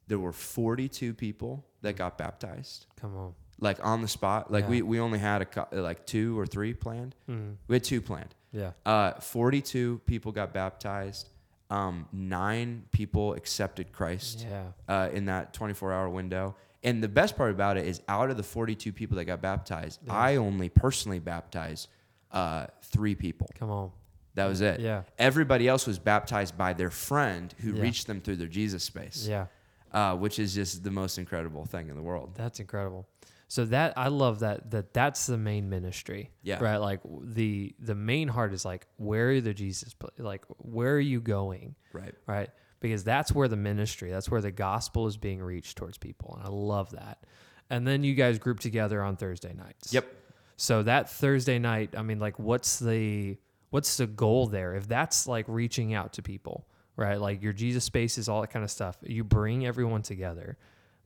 there 0.06 0.18
were 0.18 0.32
42 0.32 1.14
people 1.14 1.64
that 1.82 1.96
got 1.96 2.18
baptized 2.18 2.86
Come 3.00 3.16
on. 3.16 3.34
Like 3.60 3.84
on 3.84 4.02
the 4.02 4.08
spot. 4.08 4.50
Like 4.52 4.64
Yeah. 4.64 4.70
we, 4.70 4.82
we 4.82 5.00
only 5.00 5.18
had 5.18 5.46
a 5.72 5.80
like 5.80 6.06
two 6.06 6.38
or 6.38 6.46
three 6.46 6.74
planned. 6.74 7.14
Mm. 7.28 7.56
We 7.66 7.76
had 7.76 7.84
two 7.84 8.00
planned. 8.00 8.34
Yeah. 8.52 8.72
Uh, 8.86 9.12
42 9.20 10.00
people 10.06 10.32
got 10.32 10.52
baptized. 10.52 11.28
Um, 11.70 12.06
nine 12.12 12.84
people 12.92 13.34
accepted 13.34 13.92
Christ 13.92 14.46
Yeah. 14.48 14.64
uh, 14.88 15.10
in 15.12 15.26
that 15.26 15.52
24 15.52 15.92
hour 15.92 16.08
window. 16.08 16.56
And 16.82 17.02
the 17.02 17.08
best 17.08 17.36
part 17.36 17.50
about 17.50 17.76
it 17.76 17.86
is, 17.86 18.00
out 18.08 18.30
of 18.30 18.36
the 18.36 18.42
42 18.44 18.92
people 18.92 19.16
that 19.16 19.24
got 19.24 19.42
baptized, 19.42 20.00
Yeah. 20.06 20.12
I 20.14 20.36
only 20.36 20.68
personally 20.68 21.18
baptized 21.18 21.88
uh, 22.30 22.66
three 22.82 23.14
people. 23.14 23.48
Come 23.58 23.70
on. 23.70 23.90
That 24.34 24.46
was 24.46 24.60
it. 24.60 24.80
Yeah. 24.80 25.02
Everybody 25.18 25.66
else 25.66 25.86
was 25.86 25.98
baptized 25.98 26.56
by 26.56 26.72
their 26.74 26.90
friend 26.90 27.52
who 27.58 27.72
Yeah. 27.74 27.82
reached 27.82 28.06
them 28.06 28.20
through 28.20 28.36
their 28.36 28.46
Jesus 28.46 28.84
space, 28.84 29.26
Yeah. 29.26 29.46
uh, 29.92 30.14
which 30.16 30.38
is 30.38 30.54
just 30.54 30.84
the 30.84 30.90
most 30.90 31.18
incredible 31.18 31.64
thing 31.64 31.88
in 31.88 31.96
the 31.96 32.02
world. 32.02 32.34
That's 32.34 32.60
incredible. 32.60 33.06
So 33.50 33.64
that 33.66 33.94
I 33.96 34.08
love 34.08 34.40
that 34.40 34.70
that 34.72 34.92
that's 34.92 35.26
the 35.26 35.38
main 35.38 35.70
ministry. 35.70 36.30
Yeah. 36.42 36.62
Right. 36.62 36.76
Like 36.76 37.00
the 37.22 37.74
the 37.78 37.94
main 37.94 38.28
heart 38.28 38.52
is 38.52 38.64
like 38.64 38.86
where 38.96 39.30
are 39.30 39.40
the 39.40 39.54
Jesus 39.54 39.94
like 40.18 40.44
where 40.58 40.94
are 40.94 41.00
you 41.00 41.20
going? 41.20 41.74
Right. 41.92 42.14
Right. 42.26 42.50
Because 42.80 43.02
that's 43.02 43.32
where 43.32 43.48
the 43.48 43.56
ministry, 43.56 44.10
that's 44.10 44.30
where 44.30 44.40
the 44.40 44.52
gospel 44.52 45.06
is 45.08 45.16
being 45.16 45.42
reached 45.42 45.76
towards 45.76 45.98
people, 45.98 46.36
and 46.38 46.46
I 46.46 46.50
love 46.50 46.90
that. 46.90 47.24
And 47.70 47.86
then 47.86 48.04
you 48.04 48.14
guys 48.14 48.38
group 48.38 48.60
together 48.60 49.02
on 49.02 49.16
Thursday 49.16 49.52
nights. 49.52 49.92
Yep. 49.92 50.06
So 50.56 50.82
that 50.84 51.10
Thursday 51.10 51.58
night, 51.58 51.94
I 51.96 52.02
mean, 52.02 52.18
like, 52.18 52.38
what's 52.38 52.78
the 52.78 53.36
what's 53.70 53.96
the 53.96 54.06
goal 54.06 54.46
there? 54.46 54.74
If 54.74 54.88
that's 54.88 55.26
like 55.26 55.46
reaching 55.48 55.94
out 55.94 56.12
to 56.14 56.22
people, 56.22 56.66
right? 56.96 57.20
Like 57.20 57.42
your 57.42 57.52
Jesus 57.52 57.84
spaces, 57.84 58.28
all 58.28 58.40
that 58.42 58.50
kind 58.50 58.64
of 58.64 58.70
stuff. 58.70 58.96
You 59.02 59.24
bring 59.24 59.66
everyone 59.66 60.02
together. 60.02 60.58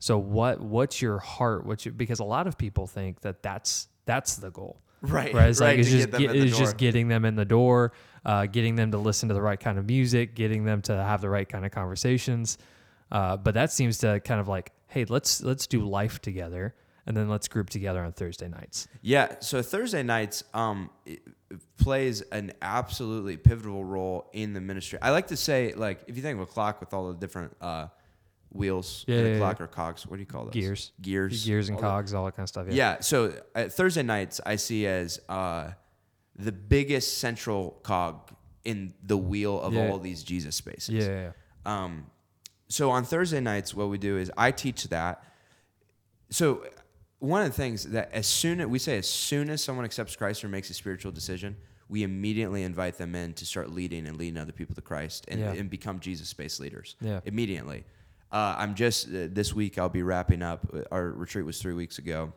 So 0.03 0.19
what 0.19 0.61
what's 0.61 1.01
your 1.01 1.21
heart? 1.21 1.65
What's 1.65 1.85
your, 1.85 1.95
because 1.95 2.19
a 2.19 2.25
lot 2.25 2.49
of 2.49 2.59
people 2.59 2.89
think 2.89 3.21
that 3.21 3.41
that's 3.41 3.87
that's 4.05 4.35
the 4.35 4.51
goal, 4.51 4.81
Right. 5.01 5.33
right? 5.33 5.49
It's 5.49 5.61
like 5.61 5.79
it's 5.79 5.91
just 5.91 6.11
get 6.11 6.19
get, 6.19 6.31
in 6.35 6.41
the 6.41 6.47
it's 6.49 6.59
just 6.59 6.77
getting 6.77 7.07
them 7.07 7.25
in 7.25 7.37
the 7.37 7.45
door, 7.45 7.93
uh, 8.25 8.47
getting 8.47 8.75
them 8.75 8.91
to 8.91 8.99
listen 8.99 9.29
to 9.29 9.35
the 9.35 9.41
right 9.41 9.61
kind 9.61 9.79
of 9.79 9.87
music, 9.87 10.35
getting 10.35 10.65
them 10.65 10.83
to 10.83 10.93
have 10.93 11.21
the 11.21 11.31
right 11.31 11.49
kind 11.49 11.65
of 11.65 11.71
conversations. 11.71 12.59
Uh, 13.13 13.37
but 13.37 13.55
that 13.55 13.71
seems 13.71 13.99
to 13.99 14.19
kind 14.19 14.41
of 14.41 14.49
like, 14.49 14.73
hey, 14.89 15.05
let's 15.05 15.41
let's 15.41 15.69
do 15.69 15.89
life 15.89 16.21
together, 16.21 16.75
and 17.07 17.17
then 17.17 17.29
let's 17.29 17.47
group 17.47 17.71
together 17.71 18.03
on 18.03 18.11
Thursday 18.11 18.49
nights. 18.49 18.89
Yeah, 19.03 19.37
so 19.39 19.63
Thursday 19.63 20.03
nights 20.03 20.43
um, 20.53 20.91
plays 21.79 22.23
an 22.23 22.55
absolutely 22.61 23.37
pivotal 23.37 23.85
role 23.85 24.31
in 24.33 24.53
the 24.53 24.61
ministry. 24.61 24.99
I 25.01 25.11
like 25.11 25.29
to 25.29 25.37
say, 25.37 25.75
like, 25.77 26.01
if 26.09 26.17
you 26.17 26.23
think 26.25 26.41
of 26.41 26.43
a 26.43 26.47
clock 26.47 26.81
with 26.81 26.93
all 26.93 27.07
the 27.07 27.15
different 27.15 27.57
uh, 27.61 27.87
wheels 28.53 29.05
Yeah, 29.09 29.17
in 29.19 29.27
a 29.27 29.31
yeah, 29.31 29.39
clock 29.39 29.61
or 29.61 29.67
cogs, 29.67 30.07
what 30.07 30.17
do 30.17 30.21
you 30.21 30.27
call 30.27 30.45
those? 30.45 30.53
Gears. 30.55 30.93
Gears. 31.01 31.45
gears 31.45 31.69
and 31.69 31.77
All 31.77 31.83
the- 31.83 31.89
cogs, 31.89 32.15
all 32.15 32.25
that 32.27 32.37
kind 32.37 32.45
of 32.45 32.49
stuff. 32.49 32.67
Yeah. 32.69 32.75
Yeah. 32.75 33.01
So 33.01 33.33
uh, 33.55 33.65
Thursday 33.69 34.03
nights 34.03 34.41
I 34.45 34.57
see 34.57 34.87
as 34.87 35.21
uh, 35.29 35.71
the 36.37 36.53
biggest 36.53 37.19
central 37.19 37.73
cog 37.83 38.31
in 38.65 38.95
the 39.03 39.17
wheel 39.17 39.61
of 39.61 39.73
Yeah. 39.75 39.89
all 39.89 39.99
these 39.99 40.23
Jesus 40.23 40.55
spaces. 40.57 40.91
Yeah. 40.95 41.03
yeah, 41.03 41.31
yeah. 41.67 41.85
Um, 41.85 42.07
so 42.69 42.91
on 42.91 43.05
Thursday 43.05 43.41
nights, 43.41 43.75
what 43.75 43.89
we 43.89 43.99
do 43.99 44.17
is 44.19 44.31
I 44.37 44.51
teach 44.51 44.85
that. 44.89 45.25
So 46.31 46.65
one 47.19 47.43
of 47.43 47.49
the 47.49 47.55
things 47.57 47.85
that 47.91 48.11
as 48.13 48.27
soon 48.27 48.61
as 48.61 48.67
we 48.67 48.79
say 48.79 48.99
as 48.99 49.09
soon 49.09 49.51
as 49.51 49.63
someone 49.63 49.85
accepts 49.85 50.17
Christ 50.17 50.45
or 50.45 50.49
makes 50.49 50.71
a 50.71 50.75
spiritual 50.75 51.13
decision, 51.13 51.57
we 51.89 52.03
immediately 52.03 52.63
invite 52.63 52.97
them 52.97 53.15
in 53.15 53.35
to 53.35 53.45
start 53.45 53.71
leading 53.71 54.07
and 54.07 54.17
leading 54.17 54.39
other 54.39 54.53
people 54.53 54.75
to 54.75 54.81
Christ 54.81 55.27
and, 55.29 55.41
Yeah. 55.41 55.53
and 55.53 55.69
become 55.69 56.01
Jesus 56.01 56.29
space 56.29 56.59
leaders. 56.59 56.97
Yeah. 57.01 57.21
Immediately. 57.27 57.85
Uh, 58.33 58.55
I'm 58.59 58.75
just 58.75 59.09
uh, 59.09 59.29
this 59.31 59.55
week. 59.55 59.79
I'll 59.79 59.89
be 59.91 60.03
wrapping 60.03 60.43
up. 60.43 60.67
Our 60.91 61.11
retreat 61.11 61.45
was 61.45 61.61
three 61.61 61.75
weeks 61.75 61.99
ago. 61.99 62.33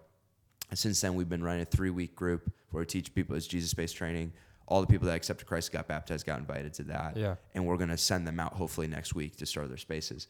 And 0.70 0.78
since 0.78 1.00
then, 1.00 1.16
we've 1.16 1.30
been 1.30 1.44
running 1.44 1.62
a 1.62 1.66
three-week 1.66 2.16
group 2.16 2.52
where 2.72 2.82
we 2.82 2.86
teach 2.86 3.14
people 3.14 3.36
it's 3.36 3.48
Jesus 3.48 3.70
space 3.70 3.94
training. 3.94 4.34
All 4.68 4.82
the 4.82 4.88
people 4.88 5.08
that 5.08 5.14
accepted 5.16 5.46
Christ 5.48 5.72
got 5.72 5.88
baptized, 5.88 6.26
got 6.26 6.40
invited 6.40 6.74
to 6.76 6.84
that 6.86 7.16
Yeah. 7.16 7.36
and 7.54 7.66
we're 7.66 7.78
going 7.78 7.92
to 7.92 7.98
send 7.98 8.28
them 8.28 8.40
out 8.40 8.54
hopefully 8.54 8.88
next 8.88 9.14
week 9.14 9.38
to 9.38 9.46
start 9.46 9.68
their 9.70 9.78
spaces. 9.78 10.28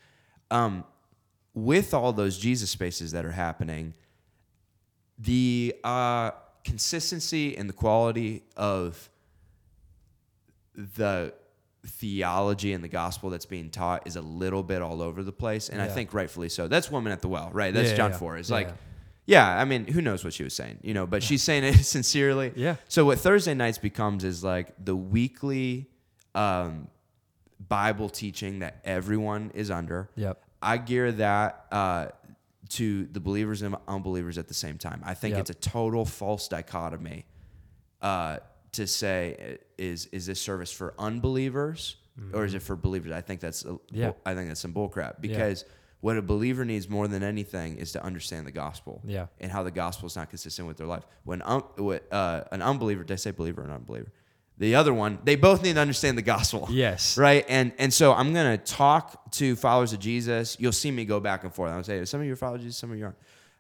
Um, 0.51 0.84
with 1.54 1.93
all 1.93 2.12
those 2.12 2.38
Jesus 2.38 2.69
spaces 2.69 3.13
that 3.13 3.25
are 3.25 3.32
happening, 3.32 3.93
the 5.17 5.73
uh, 5.86 6.32
consistency 6.65 7.56
and 7.58 7.69
the 7.69 7.73
quality 7.73 8.43
of 8.58 9.10
the 10.75 11.34
theology 11.88 12.74
and 12.74 12.84
the 12.84 12.88
gospel 12.88 13.30
that's 13.30 13.45
being 13.45 13.69
taught 13.69 14.08
is 14.08 14.15
a 14.15 14.21
little 14.21 14.63
bit 14.63 14.82
all 14.82 15.02
over 15.02 15.24
the 15.24 15.32
place, 15.32 15.69
and 15.69 15.82
I 15.82 15.88
think 15.88 16.13
rightfully 16.13 16.50
so. 16.50 16.67
That's 16.67 16.89
woman 16.91 17.12
at 17.12 17.21
the 17.21 17.28
well, 17.28 17.50
right? 17.54 17.74
That's 17.74 17.91
Yeah, 17.91 17.95
John 17.98 18.12
yeah. 18.12 18.17
four. 18.17 18.38
It's 18.38 18.50
Yeah, 18.50 18.56
like, 18.56 18.67
yeah. 18.67 18.74
yeah, 19.56 19.62
I 19.62 19.65
mean, 19.65 19.88
who 19.88 20.02
knows 20.02 20.24
what 20.24 20.34
she 20.34 20.43
was 20.43 20.54
saying, 20.56 20.80
you 20.82 20.93
know? 20.93 21.06
But 21.08 21.24
she's 21.24 21.43
saying 21.43 21.63
it 21.63 21.84
sincerely. 21.86 22.54
Yeah. 22.56 22.76
So 22.88 23.06
what 23.06 23.19
Thursday 23.19 23.54
nights 23.54 23.78
becomes 23.78 24.24
is 24.24 24.43
like 24.43 24.74
the 24.84 24.95
weekly 24.95 25.88
um, 26.34 26.88
Bible 27.67 28.10
teaching 28.10 28.60
that 28.60 28.82
everyone 28.84 29.52
is 29.54 29.71
under. 29.71 30.10
Yep. 30.15 30.41
I 30.62 30.78
gear 30.78 31.12
that 31.13 31.65
uh, 31.71 32.08
to 32.69 33.06
the 33.06 33.19
believers 33.19 33.62
and 33.62 33.76
unbelievers 33.88 34.38
at 34.38 34.48
the 34.48 34.54
same 34.56 34.78
time. 34.78 35.02
I 35.06 35.13
think 35.13 35.34
Yep. 35.34 35.41
it's 35.41 35.50
a 35.52 35.54
total 35.54 36.04
false 36.06 36.48
dichotomy 36.48 37.26
uh, 38.02 38.38
to 38.76 38.88
say 38.88 39.58
is 39.78 40.06
is 40.08 40.26
this 40.26 40.40
service 40.42 40.72
for 40.72 40.94
unbelievers 40.98 41.98
or 42.34 42.46
is 42.46 42.54
it 42.54 42.62
for 42.62 42.76
believers? 42.76 43.12
I 43.12 43.22
think 43.22 43.42
that's 43.42 43.66
a, 43.66 43.70
Mm-hmm. 43.70 43.96
Yeah. 44.02 44.12
I 44.26 44.34
think 44.36 44.48
that's 44.48 44.62
some 44.62 44.74
bullcrap 44.74 45.20
because 45.20 45.66
what 46.02 46.18
a 46.18 46.22
believer 46.22 46.64
needs 46.66 46.88
more 46.90 47.08
than 47.08 47.24
anything 47.24 47.78
is 47.78 47.92
to 47.94 48.04
understand 48.04 48.46
the 48.48 48.52
gospel 48.52 49.02
Yeah. 49.06 49.26
and 49.42 49.52
how 49.52 49.64
the 49.64 49.72
gospel 49.72 50.08
is 50.08 50.16
not 50.16 50.30
consistent 50.30 50.68
with 50.68 50.78
their 50.78 50.88
life. 50.88 51.04
When 51.24 51.42
um, 51.44 51.64
what, 51.78 52.06
uh, 52.14 52.44
an 52.52 52.62
unbeliever, 52.62 53.04
did 53.04 53.14
I 53.14 53.18
say 53.18 53.32
believer 53.32 53.62
or 53.62 53.66
an 53.66 53.72
unbeliever? 53.72 54.12
The 54.58 54.76
other 54.76 54.94
one, 54.94 55.20
they 55.26 55.36
both 55.36 55.64
need 55.64 55.74
to 55.74 55.82
understand 55.82 56.18
the 56.18 56.22
gospel. 56.22 56.68
Yes. 56.72 57.18
Right. 57.18 57.44
And 57.50 57.74
and 57.78 57.94
so 57.94 58.14
I'm 58.14 58.34
gonna 58.34 58.58
talk 58.58 59.32
to 59.32 59.56
followers 59.58 59.92
of 59.92 60.00
Jesus. 60.00 60.56
You'll 60.60 60.72
see 60.72 60.92
me 60.92 61.04
go 61.04 61.20
back 61.20 61.44
and 61.44 61.54
forth. 61.54 61.70
I'm 61.70 61.76
gonna 61.76 61.84
say 61.84 62.06
some 62.06 62.22
of 62.22 62.26
you 62.28 62.34
are 62.34 62.38
followers 62.38 62.60
of 62.62 62.66
Jesus, 62.68 62.78
some 62.78 62.92
of 62.92 62.98
you 62.98 63.06
aren't. 63.06 63.18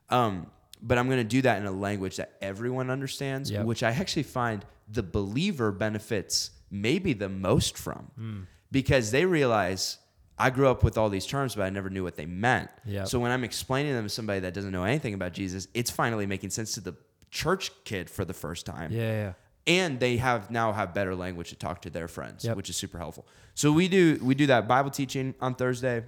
Um, 0.09 0.47
but 0.81 0.97
I'm 0.97 1.09
gonna 1.09 1.23
do 1.23 1.41
that 1.43 1.59
in 1.59 1.65
a 1.65 1.71
language 1.71 2.17
that 2.17 2.33
everyone 2.41 2.89
understands, 2.89 3.49
Yep. 3.51 3.65
which 3.65 3.83
I 3.83 3.91
actually 3.91 4.23
find 4.23 4.65
the 4.87 5.03
believer 5.03 5.71
benefits 5.71 6.51
maybe 6.71 7.13
the 7.13 7.29
most 7.29 7.77
from. 7.77 8.11
Hmm. 8.15 8.39
Because 8.71 9.11
they 9.11 9.25
realize 9.25 9.97
I 10.37 10.49
grew 10.49 10.67
up 10.67 10.83
with 10.83 10.97
all 10.97 11.09
these 11.09 11.25
terms, 11.25 11.55
but 11.55 11.63
I 11.63 11.69
never 11.69 11.89
knew 11.89 12.03
what 12.03 12.15
they 12.15 12.25
meant. 12.25 12.69
Yep. 12.85 13.07
So 13.07 13.19
when 13.19 13.31
I'm 13.31 13.43
explaining 13.45 13.93
them 13.93 14.03
to 14.03 14.09
somebody 14.09 14.41
that 14.41 14.53
doesn't 14.53 14.71
know 14.71 14.83
anything 14.83 15.13
about 15.13 15.31
Jesus, 15.31 15.67
it's 15.73 15.89
finally 15.89 16.25
making 16.25 16.49
sense 16.49 16.73
to 16.73 16.81
the 16.81 16.95
church 17.31 17.71
kid 17.85 18.09
for 18.09 18.25
the 18.25 18.33
first 18.33 18.65
time 18.65 18.91
Yeah. 18.91 19.11
Yeah. 19.11 19.33
and 19.65 19.99
they 19.99 20.17
have 20.17 20.51
now 20.51 20.73
have 20.73 20.93
better 20.93 21.15
language 21.15 21.49
to 21.49 21.55
talk 21.55 21.81
to 21.83 21.89
their 21.89 22.07
friends, 22.09 22.43
Yep. 22.43 22.57
which 22.57 22.69
is 22.69 22.75
super 22.75 22.97
helpful. 22.97 23.25
So 23.53 23.71
we 23.71 23.87
do 23.87 24.19
we 24.21 24.35
do 24.35 24.47
that 24.47 24.67
Bible 24.67 24.91
teaching 24.91 25.35
on 25.39 25.55
Thursday. 25.55 26.03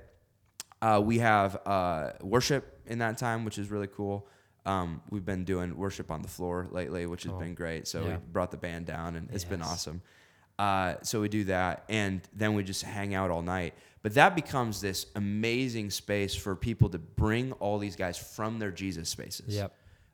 Uh, 0.82 1.02
we 1.04 1.20
have 1.20 1.56
uh, 1.66 2.12
worship 2.22 2.80
in 2.86 3.00
that 3.00 3.18
time, 3.18 3.46
which 3.46 3.58
is 3.58 3.72
really 3.72 3.88
cool. 3.88 4.28
Um, 4.68 5.02
we've 5.10 5.26
been 5.26 5.46
doing 5.46 5.76
worship 5.78 6.12
on 6.12 6.22
the 6.22 6.28
floor 6.28 6.68
lately, 6.72 7.06
which 7.06 7.24
has 7.24 7.32
Cool. 7.32 7.40
been 7.40 7.56
great. 7.56 7.88
So 7.88 8.04
Yeah. 8.04 8.10
we 8.18 8.22
brought 8.34 8.52
the 8.52 8.58
band 8.58 8.86
down, 8.86 9.16
and 9.16 9.30
it's 9.32 9.46
been 9.46 9.62
awesome. 9.62 10.02
Uh, 10.60 10.96
so 11.04 11.22
we 11.22 11.30
do 11.30 11.46
that, 11.46 11.86
and 11.88 12.22
then 12.36 12.54
we 12.54 12.64
just 12.64 12.84
hang 12.84 13.14
out 13.16 13.32
all 13.32 13.42
night. 13.42 13.74
But 14.02 14.14
that 14.16 14.36
becomes 14.36 14.82
this 14.82 15.06
amazing 15.16 15.90
space 15.92 16.36
for 16.36 16.56
people 16.56 16.90
to 16.90 16.98
bring 17.00 17.54
all 17.54 17.78
these 17.80 17.96
guys 17.96 18.18
from 18.18 18.60
their 18.60 18.72
Jesus 18.72 19.08
spaces 19.10 19.56
Yep. 19.56 19.74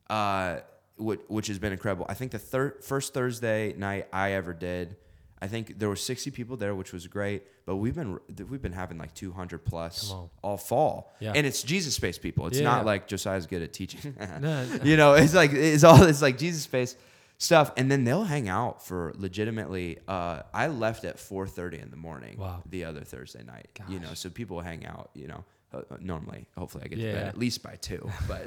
uh, 0.09 0.57
which, 0.97 1.21
which 1.27 1.47
has 1.47 1.57
been 1.59 1.71
incredible. 1.73 2.05
I 2.07 2.13
think 2.13 2.31
the 2.31 2.39
thir- 2.39 2.77
first 2.81 3.13
Thursday 3.13 3.73
night 3.73 4.07
I 4.13 4.33
ever 4.33 4.53
did, 4.53 4.97
I 5.43 5.47
think 5.47 5.77
there 5.79 5.89
were 5.89 5.97
60 5.97 6.31
people 6.31 6.55
there, 6.57 6.73
which 6.73 6.93
was 6.93 7.05
great. 7.07 7.43
But 7.65 7.75
we've 7.77 7.95
been 7.95 8.19
we've 8.49 8.61
been 8.61 8.71
having 8.83 8.97
like 8.97 9.13
200 9.13 9.65
plus 9.65 10.13
all 10.41 10.57
fall, 10.57 11.13
Yeah. 11.19 11.33
and 11.35 11.45
it's 11.45 11.61
Jesus 11.63 11.95
space 11.95 12.17
people. 12.17 12.47
It's 12.47 12.57
Yeah. 12.59 12.63
not 12.71 12.85
like 12.85 13.07
Josiah's 13.07 13.45
good 13.47 13.61
at 13.61 13.73
teaching. 13.73 14.15
No, 14.41 14.65
you 14.83 14.95
know, 14.97 15.13
it's 15.13 15.33
like 15.33 15.51
it's 15.53 15.83
all 15.83 16.01
it's 16.03 16.21
like 16.21 16.37
Jesus 16.37 16.63
space 16.63 16.95
stuff, 17.37 17.71
and 17.77 17.91
then 17.91 18.03
they'll 18.05 18.23
hang 18.35 18.47
out 18.47 18.85
for 18.87 19.13
legitimately. 19.17 19.97
Uh, 20.07 20.43
I 20.53 20.67
left 20.67 21.03
at 21.03 21.17
4:30 21.17 21.81
in 21.83 21.89
the 21.91 21.97
morning. 21.97 22.37
Wow. 22.37 22.63
The 22.69 22.85
other 22.85 23.01
Thursday 23.01 23.43
night, 23.43 23.67
you 23.89 23.99
know, 23.99 24.13
so 24.13 24.29
people 24.29 24.61
hang 24.61 24.85
out. 24.85 25.09
You 25.13 25.27
know, 25.27 25.43
uh, 25.73 25.77
uh, 25.91 25.97
normally, 25.99 26.47
hopefully, 26.57 26.83
I 26.85 26.87
get 26.87 26.97
to 26.99 27.11
bed 27.19 27.27
at 27.27 27.37
least 27.37 27.63
by 27.63 27.75
two, 27.75 28.09
but 28.27 28.45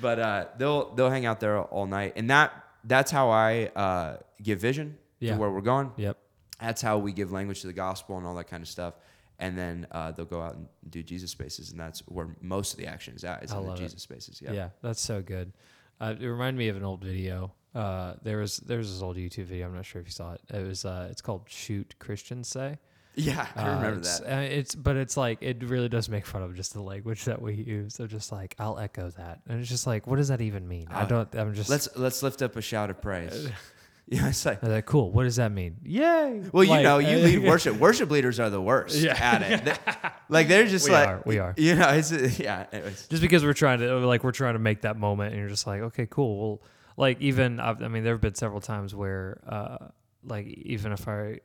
but 0.00 0.18
uh, 0.18 0.46
they'll 0.58 0.94
they'll 0.94 1.10
hang 1.10 1.26
out 1.26 1.40
there 1.40 1.60
all 1.60 1.86
night, 1.86 2.12
and 2.16 2.30
that 2.30 2.52
that's 2.84 3.10
how 3.10 3.30
I 3.30 3.70
uh, 3.76 4.16
give 4.42 4.60
vision 4.60 4.98
Yeah. 5.22 5.34
to 5.34 5.40
where 5.40 5.50
we're 5.50 5.60
going. 5.60 5.92
Yep. 5.96 6.18
That's 6.60 6.82
how 6.82 6.98
we 6.98 7.12
give 7.12 7.32
language 7.32 7.60
to 7.62 7.66
the 7.66 7.72
gospel 7.72 8.18
and 8.18 8.26
all 8.26 8.34
that 8.36 8.48
kind 8.48 8.62
of 8.62 8.68
stuff. 8.68 8.94
And 9.38 9.58
then 9.58 9.86
uh, 9.90 10.12
they'll 10.12 10.24
go 10.26 10.40
out 10.40 10.54
and 10.54 10.68
do 10.88 11.02
Jesus 11.02 11.30
spaces, 11.32 11.70
and 11.72 11.80
that's 11.80 12.00
where 12.06 12.28
most 12.40 12.74
of 12.74 12.78
the 12.78 12.86
action 12.86 13.14
is 13.14 13.24
at. 13.24 13.42
Is 13.42 13.52
I 13.52 13.56
in 13.56 13.62
the 13.64 13.68
love 13.70 13.78
it. 13.80 13.82
Jesus 13.82 14.02
spaces. 14.02 14.40
Yeah. 14.40 14.52
Yeah. 14.52 14.68
that's 14.82 15.00
so 15.00 15.20
good. 15.22 15.52
Uh, 16.00 16.14
it 16.20 16.26
reminded 16.26 16.58
me 16.58 16.68
of 16.68 16.76
an 16.76 16.84
old 16.84 17.02
video. 17.02 17.52
Uh, 17.74 18.14
there 18.22 18.36
was 18.38 18.58
there 18.58 18.78
was 18.78 18.92
this 18.92 19.02
old 19.02 19.16
YouTube 19.16 19.46
video. 19.46 19.66
I'm 19.66 19.74
not 19.74 19.86
sure 19.86 20.00
if 20.00 20.06
you 20.06 20.12
saw 20.12 20.34
it. 20.34 20.40
It 20.52 20.66
was 20.66 20.84
uh, 20.84 21.08
it's 21.10 21.22
called 21.22 21.42
"Shoot 21.48 21.94
Christians 21.98 22.48
Say." 22.48 22.78
Yeah, 23.14 23.46
I 23.56 23.62
Uh, 23.68 23.74
remember 23.76 23.98
it's, 23.98 24.20
that. 24.20 24.38
Uh, 24.38 24.40
it's 24.40 24.74
but 24.74 24.96
it's 24.96 25.18
like 25.18 25.38
it 25.42 25.62
really 25.64 25.90
does 25.90 26.08
make 26.08 26.24
fun 26.24 26.42
of 26.42 26.54
just 26.56 26.72
the 26.72 26.80
language 26.80 27.24
that 27.26 27.42
we 27.42 27.52
use. 27.54 27.94
So 27.94 28.06
just 28.06 28.32
like 28.32 28.54
I'll 28.58 28.78
echo 28.78 29.10
that, 29.10 29.40
and 29.48 29.60
it's 29.60 29.68
just 29.68 29.86
like, 29.86 30.06
what 30.06 30.16
does 30.16 30.28
that 30.28 30.40
even 30.40 30.66
mean? 30.66 30.86
I 30.90 31.04
don't. 31.04 31.28
I'm 31.34 31.52
just 31.52 31.68
Let's 31.68 31.88
let's 31.94 32.22
lift 32.22 32.40
up 32.40 32.56
a 32.56 32.62
shout 32.62 32.88
of 32.90 33.02
praise. 33.02 33.48
Yeah, 34.16 34.28
it's 34.28 34.44
like 34.44 34.62
I'm 34.62 34.70
like, 34.70 34.84
cool. 34.86 35.10
What 35.10 35.24
does 35.24 35.36
that 35.36 35.50
mean? 35.52 35.76
Yay! 35.84 36.42
well, 36.52 36.64
you 36.64 36.82
know, 36.82 36.98
you 36.98 37.16
uh, 37.16 37.20
lead 37.20 37.42
worship. 37.52 37.76
Worship 37.76 38.10
leaders 38.10 38.38
are 38.38 38.50
the 38.50 38.60
worst 38.60 38.96
Yeah. 38.96 39.14
at 39.14 39.42
it. 39.42 39.78
Like 40.28 40.48
they're 40.48 40.66
just 40.66 40.86
We 40.88 40.94
like 40.94 41.08
are, 41.08 41.22
we 41.26 41.38
are. 41.38 41.54
You 41.58 41.74
know, 41.74 41.88
it's 41.90 42.10
yeah. 42.38 42.66
Anyways. 42.72 43.06
just 43.08 43.20
because 43.22 43.44
we're 43.44 43.52
trying 43.52 43.80
to 43.80 43.96
like 44.06 44.24
we're 44.24 44.32
trying 44.32 44.54
to 44.54 44.58
make 44.58 44.82
that 44.82 44.96
moment 44.96 45.32
and 45.32 45.40
you're 45.40 45.50
just 45.50 45.66
like 45.66 45.80
okay 45.82 46.06
cool 46.08 46.38
well 46.38 46.62
like 46.96 47.20
even 47.20 47.60
I've, 47.60 47.82
i 47.82 47.88
mean 47.88 48.02
there 48.04 48.14
have 48.14 48.20
been 48.22 48.34
several 48.34 48.60
times 48.60 48.94
where 48.94 49.40
uh 49.46 49.78
like 50.24 50.46
even 50.46 50.92
if 50.92 51.06
i 51.08 51.40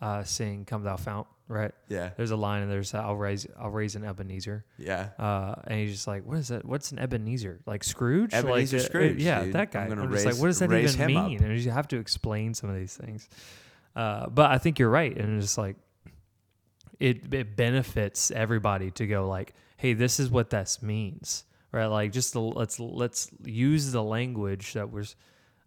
uh 0.00 0.22
sing 0.22 0.64
come 0.64 0.82
thou 0.84 0.96
fount 0.96 1.26
right. 1.50 1.72
Yeah, 1.88 2.10
there's 2.16 2.30
a 2.30 2.36
line 2.36 2.62
and 2.62 2.70
there's 2.70 2.94
i'll 2.94 3.16
raise 3.16 3.46
i'll 3.58 3.70
raise 3.70 3.96
an 3.96 4.04
ebenezer. 4.04 4.64
Yeah. 4.78 5.10
uh 5.18 5.56
and 5.64 5.80
he's 5.80 5.92
just 5.92 6.06
like 6.06 6.24
what 6.24 6.38
is 6.38 6.48
that? 6.48 6.64
What's 6.64 6.92
an 6.92 6.98
ebenezer? 6.98 7.60
Like 7.66 7.84
scrooge? 7.84 8.32
Ebenezer 8.32 8.76
like, 8.76 8.86
uh, 8.86 8.88
Scrooge, 8.88 9.22
yeah 9.22 9.44
dude. 9.44 9.54
that 9.54 9.72
guy. 9.72 9.84
I'm 9.84 9.92
i'm, 9.92 9.98
gonna 9.98 10.12
just 10.12 10.26
like 10.26 10.36
what 10.36 10.46
does 10.46 10.60
that 10.60 10.72
even 10.72 10.94
him 10.94 11.16
up. 11.16 11.28
mean? 11.28 11.42
And 11.42 11.58
you 11.58 11.70
have 11.70 11.88
to 11.88 11.98
explain 11.98 12.54
some 12.54 12.70
of 12.70 12.76
these 12.76 12.96
things. 12.96 13.28
Uh 13.96 14.28
but 14.28 14.50
i 14.50 14.58
think 14.58 14.78
you're 14.78 14.90
right. 14.90 15.16
And 15.16 15.36
it's 15.36 15.46
just 15.46 15.58
like 15.58 15.76
it 17.00 17.32
it 17.34 17.56
benefits 17.56 18.30
everybody 18.30 18.90
to 18.92 19.06
go 19.06 19.26
like, 19.26 19.54
hey, 19.76 19.94
this 19.94 20.20
is 20.20 20.30
what 20.30 20.50
this 20.50 20.82
means, 20.82 21.44
right? 21.72 21.86
Like 21.86 22.12
just 22.12 22.34
the, 22.34 22.40
let's 22.40 22.78
let's 22.78 23.30
use 23.44 23.90
the 23.90 24.02
language 24.02 24.74
that 24.74 24.90
we're 24.90 25.06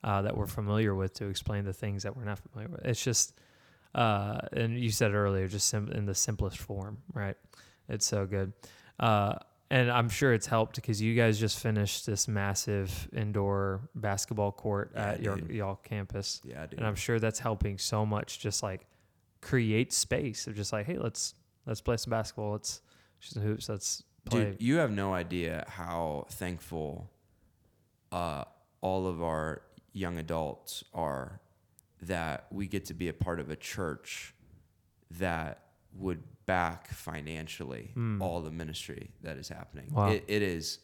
uh, 0.03 0.21
that 0.21 0.37
we're 0.37 0.47
familiar 0.47 0.93
with 0.93 1.13
to 1.15 1.27
explain 1.27 1.63
the 1.65 1.73
things 1.73 2.03
that 2.03 2.15
we're 2.15 2.25
not 2.25 2.39
familiar 2.39 2.69
with. 2.69 2.85
It's 2.85 3.03
just, 3.03 3.33
uh, 3.95 4.39
and 4.53 4.79
you 4.79 4.89
said 4.89 5.13
earlier, 5.13 5.47
just 5.47 5.67
sim- 5.67 5.91
in 5.91 6.05
the 6.05 6.15
simplest 6.15 6.57
form, 6.57 6.97
right? 7.13 7.35
It's 7.89 8.05
so 8.05 8.25
good. 8.25 8.53
Uh, 8.99 9.35
and 9.69 9.91
I'm 9.91 10.09
sure 10.09 10.33
it's 10.33 10.45
helped 10.45 10.75
because 10.75 11.01
you 11.01 11.15
guys 11.15 11.39
just 11.39 11.59
finished 11.59 12.05
this 12.05 12.27
massive 12.27 13.07
indoor 13.13 13.81
basketball 13.95 14.51
court 14.51 14.91
Yeah, 14.93 15.09
at 15.11 15.21
your 15.23 15.39
y'all 15.51 15.75
campus, 15.77 16.41
Yeah, 16.43 16.65
dude. 16.67 16.79
and 16.79 16.87
I'm 16.87 16.95
sure 16.95 17.19
that's 17.19 17.39
helping 17.39 17.77
so 17.77 18.05
much. 18.05 18.39
Just 18.39 18.61
like 18.61 18.85
create 19.41 19.91
space 19.91 20.45
of 20.47 20.55
just 20.55 20.71
like, 20.73 20.85
hey, 20.85 20.97
let's 20.97 21.33
let's 21.65 21.81
play 21.81 21.97
some 21.97 22.11
basketball. 22.11 22.51
Let's 22.51 22.81
shoot 23.19 23.33
some 23.33 23.43
hoops. 23.43 23.67
Let's 23.67 24.03
play. 24.25 24.45
Dude, 24.51 24.61
you 24.61 24.75
have 24.77 24.91
no 24.91 25.13
idea 25.13 25.65
how 25.67 26.27
thankful 26.29 27.09
uh, 28.11 28.43
all 28.81 29.07
of 29.07 29.23
our 29.23 29.61
young 29.91 30.17
adults 30.19 30.83
are 30.93 31.39
that 32.07 32.47
we 32.51 32.67
get 32.67 32.85
to 32.85 32.93
be 32.93 33.07
a 33.09 33.13
part 33.13 33.39
of 33.39 33.49
a 33.49 33.55
church 33.55 34.33
that 35.19 35.59
would 35.95 36.23
back 36.45 36.87
financially 36.89 37.91
hmm. 37.93 38.21
all 38.21 38.41
the 38.41 38.51
ministry 38.51 39.11
that 39.21 39.37
is 39.37 39.47
happening. 39.47 39.89
Wow. 39.91 40.09
It, 40.09 40.23
it 40.27 40.41
is, 40.41 40.79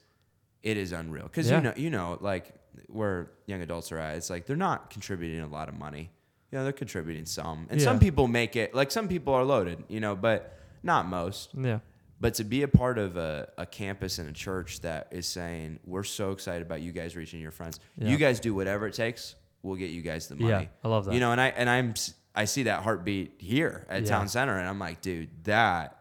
it 0.63 0.77
is 0.77 0.91
unreal 0.91 1.23
because 1.23 1.49
Yeah. 1.49 1.57
you 1.57 1.63
know, 1.63 1.73
you 1.75 1.89
know, 1.89 2.17
like 2.21 2.53
where 2.87 3.31
young 3.45 3.61
adults 3.61 3.91
are 3.91 3.97
at, 3.97 4.15
it's 4.15 4.29
like 4.29 4.45
they're 4.45 4.55
not 4.55 4.89
contributing 4.89 5.41
a 5.41 5.47
lot 5.47 5.69
of 5.69 5.77
money. 5.77 6.11
You 6.51 6.57
know, 6.57 6.63
they're 6.63 6.73
contributing 6.73 7.25
some, 7.25 7.67
and 7.69 7.79
some 7.79 7.99
people 7.99 8.27
make 8.27 8.55
it. 8.55 8.73
Like 8.73 8.89
some 8.89 9.07
people 9.07 9.33
are 9.35 9.43
loaded, 9.43 9.83
you 9.87 9.99
know, 9.99 10.15
but 10.15 10.57
not 10.81 11.05
most. 11.05 11.51
yeah, 11.55 11.79
But 12.19 12.33
to 12.35 12.43
be 12.43 12.63
a 12.63 12.67
part 12.67 12.97
of 12.97 13.17
a, 13.17 13.49
a 13.57 13.67
campus 13.67 14.17
and 14.17 14.27
a 14.27 14.33
church 14.33 14.81
that 14.81 15.09
is 15.11 15.27
saying, 15.27 15.79
we're 15.85 16.03
so 16.03 16.31
excited 16.31 16.63
about 16.63 16.81
you 16.81 16.91
guys 16.91 17.15
reaching 17.15 17.39
your 17.39 17.51
friends. 17.51 17.79
Yeah. 17.97 18.09
You 18.09 18.17
guys 18.17 18.39
do 18.39 18.55
whatever 18.55 18.87
it 18.87 18.95
takes. 18.95 19.35
We'll 19.61 19.75
get 19.75 19.89
you 19.89 20.01
guys 20.01 20.27
the 20.27 20.35
money. 20.35 20.49
Yeah, 20.49 20.65
I 20.83 20.87
love 20.87 21.05
that. 21.05 21.13
You 21.13 21.19
know, 21.19 21.31
and 21.31 21.41
I 21.41 21.47
and 21.47 21.69
I'm 21.69 21.93
I 22.35 22.45
see 22.45 22.63
that 22.63 22.83
heartbeat 22.83 23.35
here 23.39 23.85
at 23.89 24.03
Yeah. 24.03 24.09
Town 24.09 24.27
Center, 24.27 24.57
and 24.57 24.67
I'm 24.67 24.79
like, 24.79 25.01
dude, 25.01 25.29
that 25.45 25.97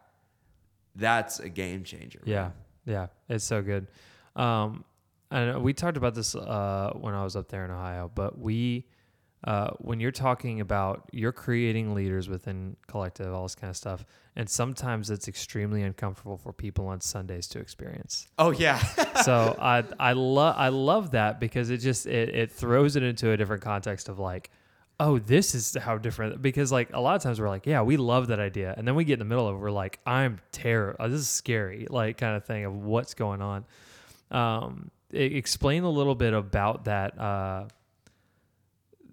that's 0.95 1.39
a 1.39 1.49
game 1.49 1.83
changer. 1.83 2.19
man. 2.25 2.33
Yeah, 2.33 2.51
yeah, 2.85 3.07
it's 3.27 3.43
so 3.45 3.61
good. 3.61 3.87
Um, 4.35 4.83
and 5.31 5.61
we 5.61 5.73
talked 5.73 5.97
about 5.97 6.15
this 6.15 6.35
uh, 6.35 6.91
when 6.95 7.13
I 7.13 7.23
was 7.23 7.35
up 7.35 7.49
there 7.49 7.65
in 7.65 7.71
Ohio, 7.71 8.09
but 8.13 8.39
we, 8.39 8.85
uh, 9.45 9.69
when 9.77 9.99
you're 9.99 10.11
talking 10.11 10.59
about 10.59 11.09
you're 11.13 11.31
creating 11.31 11.93
leaders 11.93 12.27
within 12.27 12.75
collective, 12.87 13.33
all 13.33 13.43
this 13.43 13.55
kind 13.55 13.69
of 13.69 13.77
stuff, 13.77 14.05
and 14.35 14.49
sometimes 14.49 15.09
it's 15.09 15.29
extremely 15.29 15.81
uncomfortable 15.81 16.37
for 16.37 16.51
people 16.51 16.87
on 16.87 16.99
Sundays 16.99 17.47
to 17.47 17.59
experience. 17.59 18.27
Oh 18.37 18.51
yeah. 18.51 18.77
so 19.23 19.55
I 19.59 19.85
I 19.97 20.11
love 20.13 20.55
I 20.57 20.69
love 20.69 21.11
that 21.11 21.39
because 21.39 21.69
it 21.69 21.77
just 21.77 22.05
it, 22.05 22.29
it 22.29 22.51
throws 22.51 22.97
it 22.97 23.03
into 23.03 23.31
a 23.31 23.37
different 23.37 23.61
context 23.61 24.09
of 24.09 24.19
like, 24.19 24.49
oh, 24.99 25.19
this 25.19 25.55
is 25.55 25.77
how 25.81 25.97
different 25.97 26.41
because 26.41 26.69
like 26.69 26.89
a 26.93 26.99
lot 26.99 27.15
of 27.15 27.23
times 27.23 27.39
we're 27.39 27.47
like, 27.47 27.65
yeah, 27.65 27.81
we 27.81 27.95
love 27.95 28.27
that 28.27 28.41
idea, 28.41 28.73
and 28.77 28.85
then 28.85 28.95
we 28.95 29.05
get 29.05 29.13
in 29.13 29.19
the 29.19 29.25
middle 29.25 29.47
of 29.47 29.55
it, 29.55 29.59
we're 29.59 29.71
like, 29.71 29.99
I'm 30.05 30.39
terror, 30.51 30.97
oh, 30.99 31.07
this 31.07 31.21
is 31.21 31.29
scary, 31.29 31.87
like 31.89 32.17
kind 32.17 32.35
of 32.35 32.43
thing 32.43 32.65
of 32.65 32.75
what's 32.75 33.13
going 33.13 33.41
on. 33.41 33.65
Um, 34.31 34.91
explain 35.11 35.83
a 35.83 35.89
little 35.89 36.13
bit 36.13 36.33
about 36.33 36.85
that 36.85 37.19
uh, 37.19 37.65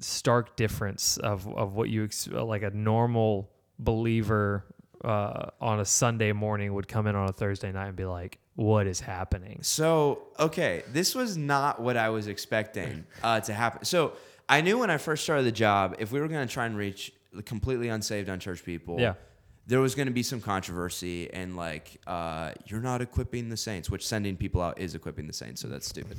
stark 0.00 0.56
difference 0.56 1.16
of 1.16 1.46
of 1.56 1.74
what 1.74 1.88
you 1.88 2.08
like 2.30 2.62
a 2.62 2.70
normal 2.70 3.50
believer 3.78 4.64
uh, 5.04 5.50
on 5.60 5.80
a 5.80 5.84
Sunday 5.84 6.32
morning 6.32 6.72
would 6.74 6.88
come 6.88 7.06
in 7.06 7.14
on 7.14 7.28
a 7.28 7.32
Thursday 7.32 7.70
night 7.72 7.88
and 7.88 7.96
be 7.96 8.04
like, 8.06 8.38
what 8.54 8.86
is 8.86 8.98
happening? 9.00 9.58
So, 9.62 10.22
okay, 10.38 10.82
this 10.92 11.14
was 11.14 11.36
not 11.36 11.80
what 11.80 11.96
I 11.96 12.08
was 12.08 12.26
expecting 12.26 13.04
uh, 13.22 13.40
to 13.40 13.52
happen. 13.52 13.84
So, 13.84 14.12
I 14.48 14.62
knew 14.62 14.78
when 14.78 14.90
I 14.90 14.96
first 14.98 15.22
started 15.24 15.44
the 15.44 15.52
job, 15.52 15.96
if 15.98 16.12
we 16.12 16.20
were 16.20 16.28
going 16.28 16.46
to 16.46 16.52
try 16.52 16.64
and 16.66 16.76
reach 16.76 17.12
completely 17.44 17.88
unsaved, 17.88 18.28
unchurched 18.30 18.64
people, 18.64 18.98
Yeah. 18.98 19.14
there 19.66 19.80
was 19.80 19.94
going 19.94 20.06
to 20.08 20.12
be 20.14 20.22
some 20.22 20.40
controversy 20.40 21.30
and 21.32 21.56
like, 21.56 22.00
uh, 22.06 22.52
you're 22.66 22.80
not 22.80 23.02
equipping 23.02 23.48
the 23.50 23.56
saints, 23.58 23.90
which 23.90 24.06
sending 24.06 24.36
people 24.36 24.62
out 24.62 24.78
is 24.78 24.94
equipping 24.94 25.26
the 25.26 25.32
saints, 25.34 25.60
so 25.60 25.68
that's 25.68 25.86
stupid. 25.88 26.16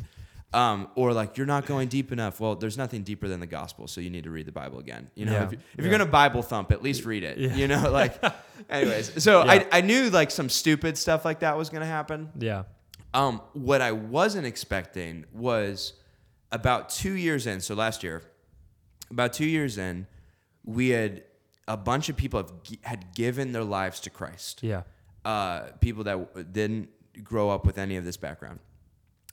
Um, 0.54 0.88
or 0.96 1.12
like 1.12 1.38
you're 1.38 1.46
not 1.46 1.66
going 1.66 1.90
deep 1.90 2.12
enough. 2.12 2.40
Well, 2.40 2.56
there's 2.56 2.78
nothing 2.78 3.04
deeper 3.04 3.28
than 3.28 3.42
the 3.42 3.48
gospel, 3.48 3.86
so 3.88 4.00
you 4.00 4.10
need 4.10 4.24
to 4.24 4.30
read 4.30 4.46
the 4.46 4.52
Bible 4.54 4.80
again. 4.80 5.12
You 5.14 5.26
know, 5.26 5.34
Yeah, 5.34 5.44
if, 5.44 5.54
if 5.54 5.60
yeah. 5.78 5.82
you're 5.84 5.92
gonna 5.92 6.06
Bible 6.06 6.42
thump, 6.42 6.72
at 6.72 6.82
least 6.82 7.04
read 7.06 7.24
it. 7.24 7.38
Yeah. 7.38 7.54
You 7.56 7.68
know, 7.68 7.92
like, 7.92 8.24
anyways. 8.70 9.22
So. 9.22 9.42
I, 9.42 9.68
I 9.72 9.82
knew 9.82 10.10
like 10.10 10.32
some 10.32 10.48
stupid 10.50 10.98
stuff 10.98 11.26
like 11.26 11.40
that 11.42 11.58
was 11.58 11.70
gonna 11.70 11.86
happen. 11.86 12.30
Yeah. 12.40 12.64
Um, 13.14 13.42
what 13.54 13.82
I 13.82 13.92
wasn't 13.92 14.46
expecting 14.48 15.26
was 15.34 15.94
about 16.52 16.90
two 16.90 17.14
years 17.14 17.46
in. 17.46 17.60
So 17.60 17.76
last 17.76 18.02
year, 18.04 18.24
about 19.12 19.34
two 19.34 19.46
years 19.46 19.78
in, 19.78 20.08
we 20.64 20.90
had 20.90 21.24
a 21.68 21.76
bunch 21.78 22.08
of 22.10 22.16
people 22.16 22.40
have, 22.42 22.52
had 22.82 23.14
given 23.14 23.52
their 23.52 23.64
lives 23.64 24.00
to 24.02 24.10
Christ. 24.10 24.64
Yeah. 24.64 24.84
Uh, 25.26 25.72
people 25.82 26.06
that 26.06 26.54
didn't 26.54 26.90
grow 27.24 27.50
up 27.50 27.66
with 27.66 27.78
any 27.78 27.98
of 27.98 28.06
this 28.06 28.16
background, 28.18 28.60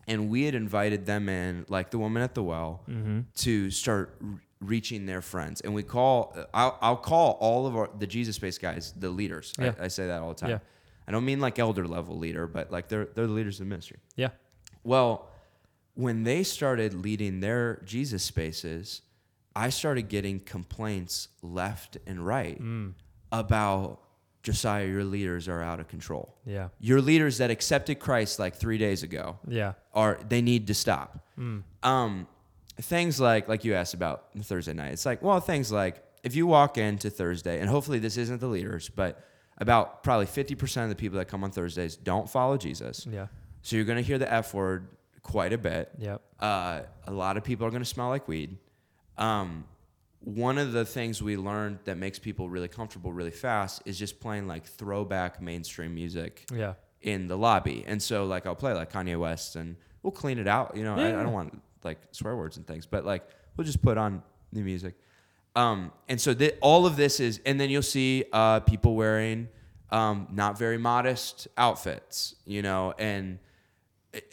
and 0.06 0.28
we 0.28 0.44
had 0.44 0.54
invited 0.54 1.06
them 1.06 1.28
in, 1.28 1.64
like 1.68 1.90
the 1.90 1.98
woman 1.98 2.22
at 2.22 2.34
the 2.34 2.42
well, 2.42 2.82
Mm-hmm. 2.88 3.20
to 3.36 3.70
start 3.70 4.16
r- 4.22 4.40
reaching 4.60 5.06
their 5.06 5.20
friends. 5.22 5.60
And 5.60 5.74
we 5.74 5.82
call, 5.82 6.36
I'll, 6.54 6.78
I'll 6.80 6.96
call 6.96 7.32
all 7.40 7.66
of 7.66 7.76
our, 7.76 7.90
the 7.98 8.06
Jesus 8.06 8.36
Space 8.36 8.58
guys 8.58 8.92
the 8.98 9.08
leaders. 9.10 9.52
Yeah. 9.58 9.74
I, 9.80 9.84
I 9.84 9.88
say 9.88 10.06
that 10.06 10.20
all 10.22 10.28
the 10.30 10.34
time. 10.34 10.50
Yeah. 10.50 10.58
I 11.06 11.12
don't 11.12 11.24
mean 11.24 11.40
like 11.40 11.58
elder 11.58 11.86
level 11.86 12.16
leader, 12.18 12.46
but 12.46 12.70
like 12.72 12.88
they're 12.88 13.04
they're 13.14 13.26
the 13.26 13.32
leaders 13.32 13.60
of 13.60 13.66
the 13.66 13.70
ministry. 13.70 13.98
Yeah. 14.16 14.30
Well, 14.84 15.28
when 15.94 16.24
they 16.24 16.42
started 16.42 16.94
leading 16.94 17.40
their 17.40 17.82
Jesus 17.84 18.22
spaces, 18.22 19.02
I 19.54 19.68
started 19.68 20.08
getting 20.08 20.40
complaints 20.40 21.28
left 21.42 21.98
and 22.06 22.24
right 22.26 22.58
Mm. 22.60 22.94
about 23.30 24.00
Josiah, 24.44 24.86
your 24.86 25.02
leaders 25.04 25.48
are 25.48 25.60
out 25.62 25.80
of 25.80 25.88
control. 25.88 26.36
Yeah. 26.46 26.68
Your 26.78 27.00
leaders 27.00 27.38
that 27.38 27.50
accepted 27.50 27.98
Christ 27.98 28.38
like 28.38 28.54
three 28.54 28.78
days 28.78 29.02
ago 29.02 29.38
Yeah. 29.48 29.72
are 29.92 30.20
they 30.28 30.40
need 30.42 30.68
to 30.68 30.74
stop. 30.74 31.18
Mm. 31.36 31.62
Um, 31.82 32.28
things 32.80 33.18
like 33.20 33.48
like 33.48 33.64
you 33.64 33.74
asked 33.74 33.94
about 33.94 34.26
Thursday 34.42 34.74
night. 34.74 34.92
It's 34.92 35.06
like 35.06 35.20
well, 35.22 35.40
things 35.40 35.72
like 35.72 36.04
if 36.22 36.36
you 36.36 36.46
walk 36.46 36.78
into 36.78 37.10
Thursday, 37.10 37.58
and 37.58 37.68
hopefully 37.68 37.98
this 37.98 38.16
isn't 38.16 38.40
the 38.40 38.46
leaders, 38.46 38.88
but 38.94 39.24
about 39.58 40.02
probably 40.04 40.26
fifty 40.26 40.54
percent 40.54 40.84
of 40.84 40.90
the 40.90 40.96
people 40.96 41.18
that 41.18 41.26
come 41.26 41.42
on 41.42 41.50
Thursdays 41.50 41.96
don't 41.96 42.28
follow 42.28 42.56
Jesus. 42.56 43.06
Yeah. 43.10 43.26
So 43.62 43.76
you're 43.76 43.84
going 43.86 43.96
to 43.98 44.02
hear 44.04 44.18
the 44.18 44.30
F 44.32 44.52
word 44.54 44.88
quite 45.22 45.54
a 45.54 45.58
bit. 45.58 45.90
Yep. 45.98 46.20
Uh, 46.38 46.80
a 47.06 47.12
lot 47.12 47.38
of 47.38 47.44
people 47.44 47.66
are 47.66 47.70
going 47.70 47.82
to 47.82 47.88
smell 47.88 48.08
like 48.10 48.28
weed. 48.28 48.58
Um, 49.16 49.64
one 50.24 50.56
of 50.58 50.72
the 50.72 50.84
things 50.84 51.22
we 51.22 51.36
learned 51.36 51.78
that 51.84 51.96
makes 51.98 52.18
people 52.18 52.48
really 52.48 52.68
comfortable 52.68 53.12
really 53.12 53.30
fast 53.30 53.82
is 53.84 53.98
just 53.98 54.20
playing 54.20 54.46
like 54.46 54.64
throwback 54.66 55.40
mainstream 55.42 55.94
music 55.94 56.46
Yeah. 56.52 56.74
in 57.02 57.26
the 57.28 57.36
lobby. 57.36 57.84
And 57.86 58.02
so 58.02 58.24
like 58.24 58.46
I'll 58.46 58.54
play 58.54 58.72
like 58.72 58.90
Kanye 58.92 59.18
West 59.18 59.56
and 59.56 59.76
we'll 60.02 60.12
clean 60.12 60.38
it 60.38 60.48
out. 60.48 60.76
You 60.76 60.84
know, 60.84 60.94
I, 60.96 61.08
I 61.08 61.22
don't 61.22 61.32
want 61.32 61.60
like 61.82 61.98
swear 62.12 62.36
words 62.36 62.56
and 62.56 62.66
things, 62.66 62.86
but 62.86 63.04
like 63.04 63.28
we'll 63.56 63.66
just 63.66 63.82
put 63.82 63.98
on 63.98 64.22
new 64.52 64.64
music. 64.64 64.94
Um, 65.56 65.92
and 66.08 66.20
so 66.20 66.34
th- 66.34 66.56
all 66.60 66.84
of 66.86 66.96
this 66.96 67.20
is, 67.20 67.40
and 67.46 67.60
then 67.60 67.70
you'll 67.70 67.82
see 67.82 68.24
uh, 68.32 68.60
people 68.60 68.96
wearing 68.96 69.48
um, 69.90 70.26
not 70.32 70.58
very 70.58 70.78
modest 70.78 71.46
outfits, 71.56 72.34
you 72.44 72.62
know, 72.62 72.92
and 72.98 73.38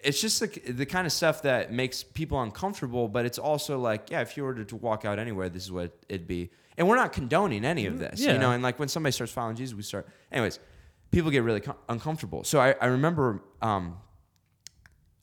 it's 0.04 0.22
just 0.22 0.42
like 0.42 0.64
the 0.68 0.86
kind 0.86 1.06
of 1.08 1.14
stuff 1.14 1.42
that 1.44 1.72
makes 1.72 2.04
people 2.04 2.42
uncomfortable, 2.42 3.08
but 3.08 3.26
it's 3.26 3.38
also 3.40 3.80
like, 3.80 4.10
yeah, 4.12 4.22
if 4.22 4.38
you 4.38 4.44
were 4.44 4.54
to, 4.64 4.76
walk 4.76 5.06
out 5.06 5.18
anywhere, 5.20 5.50
this 5.50 5.64
is 5.64 5.72
what 5.72 5.98
it'd 6.10 6.28
be. 6.28 6.52
And 6.78 6.88
we're 6.88 6.96
not 6.96 7.12
condoning 7.14 7.66
any 7.66 7.86
of 7.86 8.00
this, 8.00 8.20
Yeah. 8.20 8.34
you 8.34 8.40
know, 8.40 8.52
and 8.52 8.64
like 8.64 8.80
when 8.80 8.88
somebody 8.88 9.12
starts 9.12 9.32
following 9.34 9.56
Jesus, 9.56 9.76
we 9.76 9.84
start, 9.84 10.08
anyways, 10.32 10.60
people 11.12 11.32
get 11.32 11.44
really 11.44 11.60
com- 11.62 11.76
uncomfortable. 11.90 12.44
So 12.44 12.60
I, 12.60 12.76
I 12.80 12.86
remember 12.88 13.42
um, 13.62 13.98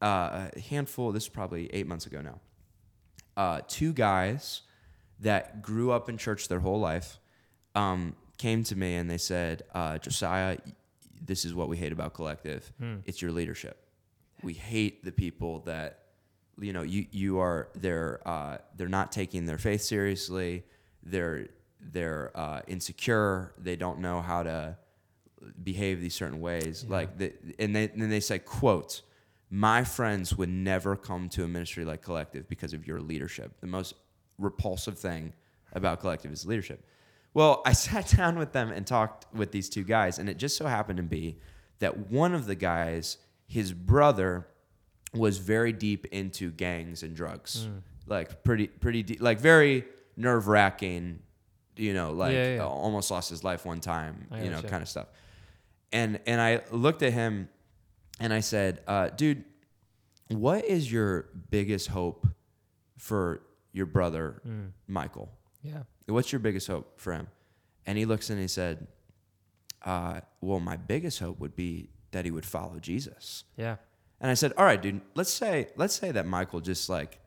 uh, 0.03 0.49
a 0.57 0.61
handful, 0.61 1.13
this 1.13 1.25
is 1.25 1.29
probably 1.29 1.73
eight 1.73 1.87
months 1.87 2.07
ago 2.07 2.21
now, 2.21 2.41
uh, 3.37 3.61
two 3.69 3.93
guys 3.93 4.63
that 5.21 5.63
grew 5.63 5.91
up 5.91 6.09
in 6.09 6.17
church 6.19 6.49
their 6.49 6.61
whole 6.61 6.79
life 6.81 7.19
um, 7.75 8.15
came 8.37 8.63
to 8.65 8.77
me 8.77 8.95
and 8.97 9.11
they 9.11 9.19
said, 9.19 9.63
uh, 9.75 9.99
Josiah, 9.99 10.59
this 11.21 11.45
is 11.45 11.55
what 11.55 11.69
we 11.69 11.77
hate 11.77 11.93
about 11.93 12.15
Collective. 12.15 12.73
It's 13.05 13.21
your 13.21 13.33
leadership. 13.33 13.85
We 14.43 14.55
hate 14.55 15.05
the 15.05 15.13
people 15.13 15.61
that, 15.61 16.01
you 16.61 16.73
know, 16.73 16.83
you, 16.83 17.07
you 17.11 17.39
are, 17.39 17.69
they're, 17.75 18.21
uh, 18.27 18.59
they're 18.77 18.89
not 18.89 19.13
taking 19.13 19.47
their 19.47 19.59
faith 19.59 19.83
seriously. 19.83 20.65
They're, 21.03 21.49
they're 21.81 22.31
uh, 22.35 22.63
insecure. 22.67 23.53
They 23.59 23.77
don't 23.77 24.01
know 24.01 24.21
how 24.21 24.43
to 24.43 24.77
behave 25.63 26.01
these 26.01 26.15
certain 26.15 26.41
ways. 26.41 26.85
Yeah. 26.87 26.97
Like, 26.97 27.19
the, 27.19 27.33
and 27.59 27.75
they, 27.75 27.85
and 27.85 28.03
then 28.03 28.11
they 28.11 28.21
say, 28.21 28.39
quote, 28.39 29.03
my 29.51 29.85
friends 29.85 30.37
would 30.37 30.49
never 30.49 30.95
come 30.97 31.29
to 31.31 31.45
a 31.45 31.49
ministry 31.49 31.85
like 31.85 32.03
Collective 32.03 32.49
because 32.49 32.75
of 32.75 32.87
your 32.87 33.01
leadership. 33.01 33.61
The 33.61 33.67
most 33.67 33.95
repulsive 34.39 34.99
thing 34.99 35.33
about 35.73 36.01
Collective 36.01 36.33
is 36.33 36.47
leadership. 36.47 36.85
Well, 37.35 37.63
I 37.65 37.73
sat 37.75 38.09
down 38.09 38.39
with 38.39 38.53
them 38.53 38.71
and 38.71 38.87
talked 38.87 39.27
with 39.35 39.53
these 39.53 39.69
two 39.69 39.85
guys, 39.85 40.19
and 40.19 40.29
it 40.29 40.37
just 40.37 40.57
so 40.57 40.67
happened 40.67 40.99
to 40.99 41.03
be 41.03 41.39
that 41.79 42.11
one 42.11 42.35
of 42.35 42.47
the 42.47 42.55
guys, 42.55 43.19
his 43.49 43.73
brother, 43.73 44.47
was 45.15 45.39
very 45.39 45.73
deep 45.73 46.05
into 46.13 46.51
gangs 46.53 47.03
and 47.03 47.17
drugs, 47.17 47.67
Mm. 47.67 47.83
like 48.07 48.45
pretty, 48.45 48.67
pretty 48.69 49.03
deep, 49.03 49.21
like 49.23 49.41
very 49.41 49.85
nerve 50.17 50.47
wracking. 50.49 51.21
You 51.77 51.95
know, 51.95 52.13
like 52.13 52.35
Yeah, 52.35 52.55
yeah. 52.57 52.63
uh, 52.65 52.69
almost 52.69 53.11
lost 53.11 53.31
his 53.31 53.43
life 53.43 53.65
one 53.65 53.81
time. 53.81 54.27
I 54.31 54.43
you 54.43 54.51
know, 54.51 54.61
kind 54.63 54.83
of 54.83 54.89
stuff. 54.89 55.09
And 55.93 56.21
and 56.27 56.41
I 56.41 56.61
looked 56.73 57.03
at 57.03 57.13
him, 57.15 57.49
and 58.21 58.33
I 58.33 58.41
said, 58.41 58.83
uh, 58.87 59.09
"Dude, 59.11 59.45
what 60.29 60.65
is 60.67 60.93
your 60.93 61.31
biggest 61.51 61.87
hope 61.89 62.27
for 62.99 63.43
your 63.73 63.87
brother 63.87 64.43
Mm. 64.47 64.73
Michael? 64.89 65.31
Yeah. 65.63 65.85
What's 66.07 66.33
your 66.33 66.41
biggest 66.41 66.67
hope 66.67 67.01
for 67.01 67.13
him?" 67.15 67.29
And 67.87 67.97
he 67.97 68.05
looks 68.05 68.29
and 68.29 68.39
he 68.41 68.49
said, 68.49 68.89
uh, 69.83 70.21
"Well, 70.43 70.61
my 70.61 70.77
biggest 70.77 71.21
hope 71.21 71.39
would 71.39 71.55
be 71.57 71.91
that 72.13 72.25
he 72.25 72.31
would 72.31 72.47
follow 72.47 72.79
Jesus." 72.79 73.45
Yeah. 73.57 73.77
And 74.21 74.31
I 74.31 74.35
said, 74.35 74.53
"All 74.57 74.65
right, 74.65 74.81
dude. 74.81 75.01
Let's 75.15 75.31
say 75.33 75.69
let's 75.77 75.95
say 75.95 76.11
that 76.13 76.27
Michael 76.27 76.61
just 76.61 76.89
like, 76.89 77.21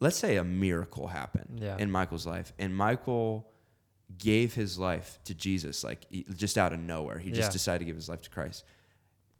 let's 0.00 0.16
say 0.16 0.36
a 0.36 0.44
miracle 0.44 1.06
happened 1.08 1.60
Yeah. 1.62 1.76
in 1.78 1.90
Michael's 1.90 2.26
life, 2.26 2.52
and 2.58 2.76
Michael." 2.76 3.48
gave 4.18 4.52
his 4.52 4.78
life 4.78 5.18
to 5.24 5.34
Jesus 5.34 5.82
like 5.82 6.04
he- 6.10 6.26
just 6.36 6.58
out 6.58 6.74
of 6.74 6.78
nowhere 6.78 7.18
he 7.18 7.30
just 7.30 7.48
Yeah. 7.48 7.52
decided 7.52 7.78
to 7.78 7.84
give 7.86 7.96
his 7.96 8.10
life 8.10 8.20
to 8.20 8.28
Christ 8.28 8.62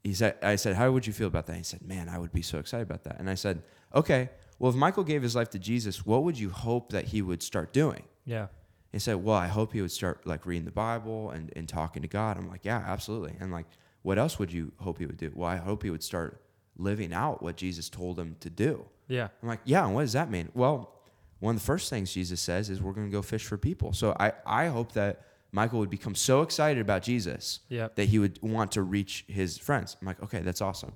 he 0.03 0.15
said 0.15 0.39
I 0.43 0.57
said 0.57 0.77
how 0.77 0.91
would 0.91 1.07
you 1.07 1.13
feel 1.13 1.27
about 1.29 1.45
that 1.49 1.57
he 1.57 1.63
said 1.63 1.83
man 1.83 2.09
I 2.09 2.17
would 2.19 2.33
be 2.33 2.41
so 2.41 2.59
excited 2.59 2.85
about 2.85 3.05
that 3.05 3.19
and 3.21 3.29
I 3.29 3.35
said 3.35 3.63
okay 3.95 4.31
well 4.59 4.71
if 4.71 4.77
Michael 4.77 5.05
gave 5.05 5.21
his 5.21 5.37
life 5.37 5.51
to 5.51 5.59
Jesus 5.59 6.07
what 6.07 6.25
would 6.25 6.39
you 6.39 6.49
hope 6.49 6.91
that 6.93 7.05
he 7.09 7.21
would 7.21 7.43
start 7.43 7.75
doing 7.75 8.05
Yeah. 8.25 8.47
he 8.93 8.99
said 8.99 9.17
well 9.23 9.37
I 9.37 9.49
hope 9.49 9.75
he 9.75 9.83
would 9.83 9.93
start 9.93 10.27
like 10.27 10.47
reading 10.47 10.65
the 10.65 10.71
Bible 10.73 11.29
and, 11.29 11.53
and 11.55 11.69
talking 11.69 12.01
to 12.01 12.09
God 12.09 12.39
I'm 12.39 12.49
like 12.49 12.65
yeah 12.65 12.79
absolutely 12.87 13.37
and 13.41 13.53
like 13.53 13.67
what 14.03 14.19
else 14.19 14.39
would 14.39 14.53
you 14.53 14.73
hope 14.79 14.99
he 14.99 15.07
would 15.07 15.17
do? 15.17 15.31
Well, 15.35 15.49
I 15.49 15.57
hope 15.57 15.83
he 15.83 15.91
would 15.91 16.03
start 16.03 16.43
living 16.77 17.13
out 17.13 17.43
what 17.43 17.57
Jesus 17.57 17.89
told 17.89 18.19
him 18.19 18.37
to 18.41 18.51
do. 18.51 18.85
Yeah. 19.09 19.29
I'm 19.43 19.49
like, 19.49 19.61
yeah, 19.65 19.85
and 19.85 19.95
what 19.95 20.03
does 20.03 20.15
that 20.15 20.31
mean? 20.31 20.49
Well, 20.55 20.93
one 21.41 21.55
of 21.57 21.61
the 21.61 21.67
first 21.67 21.91
things 21.91 22.13
Jesus 22.13 22.41
says 22.41 22.71
is 22.71 22.81
we're 22.81 22.93
going 22.93 23.07
to 23.07 23.13
go 23.13 23.23
fish 23.23 23.45
for 23.45 23.59
people. 23.59 23.93
So 23.93 24.17
I, 24.19 24.33
I 24.47 24.67
hope 24.69 24.93
that 24.93 25.23
Michael 25.51 25.81
would 25.81 25.91
become 25.91 26.15
so 26.15 26.43
excited 26.43 26.81
about 26.81 27.03
Jesus 27.03 27.61
Yep. 27.69 27.97
that 27.97 28.05
he 28.07 28.19
would 28.19 28.41
want 28.43 28.73
to 28.73 28.83
reach 28.83 29.25
his 29.29 29.59
friends. 29.59 29.97
I'm 30.01 30.07
like, 30.07 30.23
okay, 30.23 30.41
that's 30.41 30.61
awesome. 30.63 30.93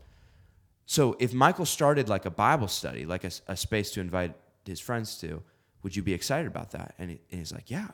So 0.87 1.17
if 1.19 1.35
Michael 1.35 1.67
started 1.67 2.09
like 2.09 2.25
a 2.27 2.31
Bible 2.31 2.69
study, 2.69 3.05
like 3.07 3.25
a, 3.25 3.31
a 3.49 3.57
space 3.57 3.91
to 3.93 4.01
invite 4.01 4.35
his 4.65 4.81
friends 4.81 5.19
to, 5.19 5.43
would 5.83 5.95
you 5.95 6.03
be 6.03 6.15
excited 6.15 6.47
about 6.47 6.71
that? 6.71 6.95
And, 6.99 7.11
he, 7.11 7.21
and 7.31 7.41
he's 7.41 7.53
like, 7.53 7.71
yeah. 7.71 7.89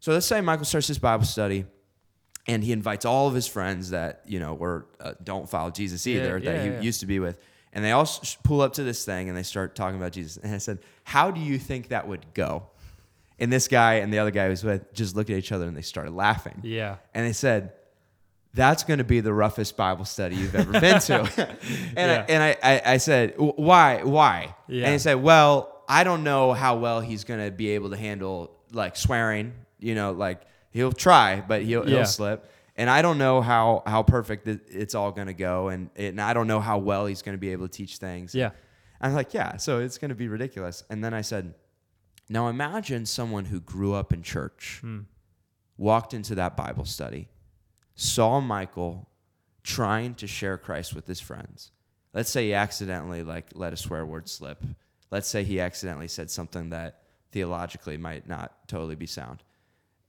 So 0.00 0.12
let's 0.12 0.26
say 0.26 0.40
Michael 0.40 0.64
starts 0.66 0.88
his 0.88 0.98
Bible 0.98 1.24
study 1.24 1.64
and 2.46 2.62
he 2.62 2.72
invites 2.72 3.04
all 3.04 3.26
of 3.28 3.34
his 3.34 3.46
friends 3.46 3.90
that, 3.90 4.22
you 4.26 4.38
know, 4.38 4.54
were, 4.54 4.86
uh, 5.00 5.14
don't 5.24 5.48
follow 5.48 5.70
Jesus 5.70 6.06
Yeah, 6.06 6.16
either, 6.18 6.40
that 6.40 6.56
yeah, 6.56 6.62
he 6.62 6.68
yeah. 6.70 6.80
used 6.80 7.00
to 7.00 7.06
be 7.06 7.18
with. 7.18 7.38
And 7.72 7.84
they 7.84 7.92
all 7.92 8.02
s- 8.02 8.36
pull 8.42 8.60
up 8.60 8.74
to 8.74 8.84
this 8.84 9.04
thing 9.04 9.28
and 9.28 9.36
they 9.36 9.42
start 9.42 9.74
talking 9.74 9.96
about 9.98 10.12
Jesus. 10.12 10.36
And 10.42 10.54
I 10.54 10.58
said, 10.58 10.78
how 11.04 11.30
do 11.30 11.40
you 11.40 11.58
think 11.58 11.88
that 11.88 12.06
would 12.08 12.24
go? 12.34 12.68
And 13.38 13.52
this 13.52 13.68
guy 13.68 13.94
and 13.94 14.12
the 14.12 14.18
other 14.20 14.30
guy 14.30 14.48
was 14.48 14.64
with 14.64 14.94
just 14.94 15.14
looked 15.16 15.28
at 15.30 15.36
each 15.36 15.52
other 15.52 15.66
and 15.66 15.76
they 15.76 15.82
started 15.82 16.12
laughing. 16.14 16.60
Yeah. 16.62 16.96
And 17.14 17.26
they 17.26 17.32
said, 17.34 17.72
that's 18.54 18.84
going 18.84 18.98
to 18.98 19.04
be 19.04 19.20
the 19.20 19.32
roughest 19.34 19.76
Bible 19.76 20.06
study 20.06 20.36
you've 20.36 20.54
ever 20.54 20.72
been 20.80 21.00
to. 21.00 21.20
and 21.96 21.96
Yeah. 21.96 22.24
I, 22.26 22.32
and 22.32 22.42
I, 22.42 22.56
I, 22.62 22.82
I 22.94 22.96
said, 22.96 23.34
why? 23.36 24.02
Why? 24.04 24.54
Yeah. 24.68 24.84
And 24.84 24.92
he 24.94 24.98
said, 24.98 25.14
well, 25.22 25.82
I 25.88 26.04
don't 26.04 26.24
know 26.24 26.52
how 26.54 26.76
well 26.76 27.00
he's 27.00 27.24
going 27.24 27.44
to 27.44 27.50
be 27.50 27.70
able 27.70 27.90
to 27.90 27.96
handle 27.96 28.56
like 28.72 28.96
swearing. 28.96 29.52
You 29.78 29.94
know, 29.94 30.12
like 30.12 30.40
he'll 30.76 30.92
try, 30.92 31.40
but 31.40 31.62
he'll, 31.62 31.88
Yeah. 31.88 31.96
he'll 31.98 32.06
slip. 32.06 32.50
And 32.76 32.90
I 32.90 33.00
don't 33.02 33.16
know 33.18 33.40
how, 33.40 33.82
how 33.86 34.02
perfect 34.02 34.46
it's 34.46 34.94
all 34.94 35.10
going 35.10 35.28
to 35.28 35.34
go. 35.34 35.68
And, 35.68 35.88
and 35.96 36.20
I 36.20 36.34
don't 36.34 36.46
know 36.46 36.60
how 36.60 36.78
well 36.78 37.06
he's 37.06 37.22
going 37.22 37.34
to 37.34 37.40
be 37.40 37.50
able 37.52 37.66
to 37.66 37.72
teach 37.72 37.96
things. 37.96 38.34
Yeah. 38.34 38.50
I'm 39.00 39.14
like, 39.14 39.32
yeah, 39.34 39.56
so 39.56 39.80
it's 39.80 39.96
going 39.98 40.10
to 40.10 40.14
be 40.14 40.28
ridiculous. 40.28 40.84
And 40.90 41.02
then 41.02 41.14
I 41.14 41.22
said, 41.22 41.54
now 42.28 42.48
imagine 42.48 43.06
someone 43.06 43.46
who 43.46 43.60
grew 43.60 43.94
up 43.94 44.12
in 44.12 44.22
church, 44.22 44.78
Hmm. 44.82 45.00
walked 45.78 46.12
into 46.14 46.34
that 46.34 46.56
Bible 46.56 46.84
study, 46.84 47.28
saw 47.94 48.40
Michael 48.40 49.08
trying 49.62 50.14
to 50.16 50.26
share 50.26 50.58
Christ 50.58 50.94
with 50.94 51.06
his 51.06 51.20
friends. 51.20 51.72
Let's 52.12 52.30
say 52.30 52.46
he 52.46 52.54
accidentally 52.54 53.22
like 53.22 53.46
let 53.54 53.72
a 53.72 53.76
swear 53.76 54.04
word 54.06 54.28
slip. 54.28 54.62
Let's 55.10 55.28
say 55.28 55.44
he 55.44 55.60
accidentally 55.60 56.08
said 56.08 56.30
something 56.30 56.70
that 56.70 57.00
theologically 57.32 57.96
might 57.96 58.26
not 58.28 58.66
totally 58.68 58.94
be 58.96 59.06
sound. 59.06 59.42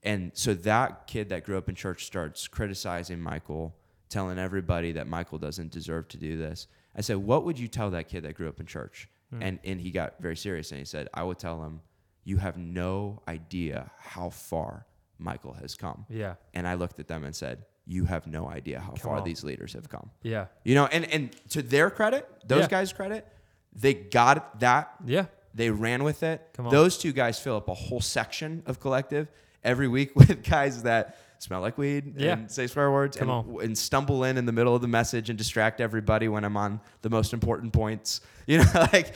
And 0.02 0.30
so 0.34 0.54
that 0.54 1.06
kid 1.06 1.28
that 1.30 1.44
grew 1.44 1.58
up 1.58 1.68
in 1.68 1.74
church 1.74 2.04
starts 2.06 2.46
criticizing 2.48 3.20
Michael, 3.20 3.74
telling 4.08 4.38
everybody 4.38 4.92
that 4.92 5.06
Michael 5.06 5.38
doesn't 5.38 5.70
deserve 5.72 6.08
to 6.08 6.16
do 6.16 6.36
this. 6.38 6.68
I 6.96 7.00
said, 7.00 7.16
What 7.18 7.44
would 7.44 7.58
you 7.58 7.68
tell 7.68 7.90
that 7.90 8.08
kid 8.08 8.22
that 8.24 8.34
grew 8.34 8.48
up 8.48 8.60
in 8.60 8.66
church? 8.66 9.08
Hmm. 9.30 9.42
And 9.42 9.58
and 9.64 9.80
he 9.80 9.90
got 9.90 10.14
very 10.20 10.36
serious 10.36 10.70
and 10.70 10.78
he 10.78 10.84
said, 10.84 11.08
I 11.12 11.22
would 11.24 11.38
tell 11.38 11.62
him, 11.64 11.80
You 12.24 12.36
have 12.38 12.56
no 12.56 13.22
idea 13.28 13.90
how 13.98 14.30
far 14.30 14.86
Michael 15.18 15.52
has 15.54 15.74
come. 15.74 16.06
Yeah. 16.08 16.34
And 16.54 16.66
I 16.66 16.74
looked 16.74 16.98
at 17.00 17.08
them 17.08 17.24
and 17.24 17.34
said, 17.34 17.64
You 17.86 18.04
have 18.04 18.26
no 18.26 18.48
idea 18.48 18.78
how 18.80 18.90
Come 18.90 18.96
far 18.98 19.16
on. 19.18 19.24
these 19.24 19.42
leaders 19.44 19.72
have 19.74 19.88
come. 19.88 20.10
Yeah. 20.22 20.46
You 20.64 20.76
know, 20.76 20.86
and, 20.86 21.04
and 21.12 21.30
to 21.50 21.60
their 21.62 21.90
credit, 21.90 22.26
those 22.46 22.62
Yeah. 22.62 22.68
guys' 22.68 22.92
credit, 22.92 23.26
they 23.72 23.94
got 23.94 24.60
that 24.60 24.94
Yeah. 25.04 25.26
they 25.54 25.70
ran 25.70 26.04
with 26.04 26.22
it. 26.22 26.40
Come 26.54 26.66
on. 26.66 26.72
Those 26.72 26.96
two 26.98 27.12
guys 27.12 27.38
fill 27.40 27.56
up 27.56 27.68
a 27.68 27.74
whole 27.74 28.00
section 28.00 28.62
of 28.66 28.78
collective 28.80 29.28
every 29.64 29.88
week 29.88 30.14
with 30.16 30.42
guys 30.42 30.82
that 30.84 31.16
smell 31.40 31.60
like 31.60 31.78
weed 31.78 32.14
Yeah. 32.16 32.32
and 32.32 32.50
say 32.50 32.66
swear 32.66 32.90
words 32.90 33.16
and, 33.16 33.30
and 33.30 33.78
stumble 33.78 34.24
in 34.24 34.36
in 34.38 34.44
the 34.46 34.50
middle 34.52 34.74
of 34.74 34.82
the 34.82 34.88
message 34.88 35.30
and 35.30 35.38
distract 35.38 35.80
everybody 35.80 36.26
when 36.26 36.44
I'm 36.44 36.56
on 36.56 36.80
the 37.02 37.10
most 37.10 37.32
important 37.32 37.72
points. 37.72 38.20
You 38.48 38.56
know, 38.60 38.64
like 38.94 39.12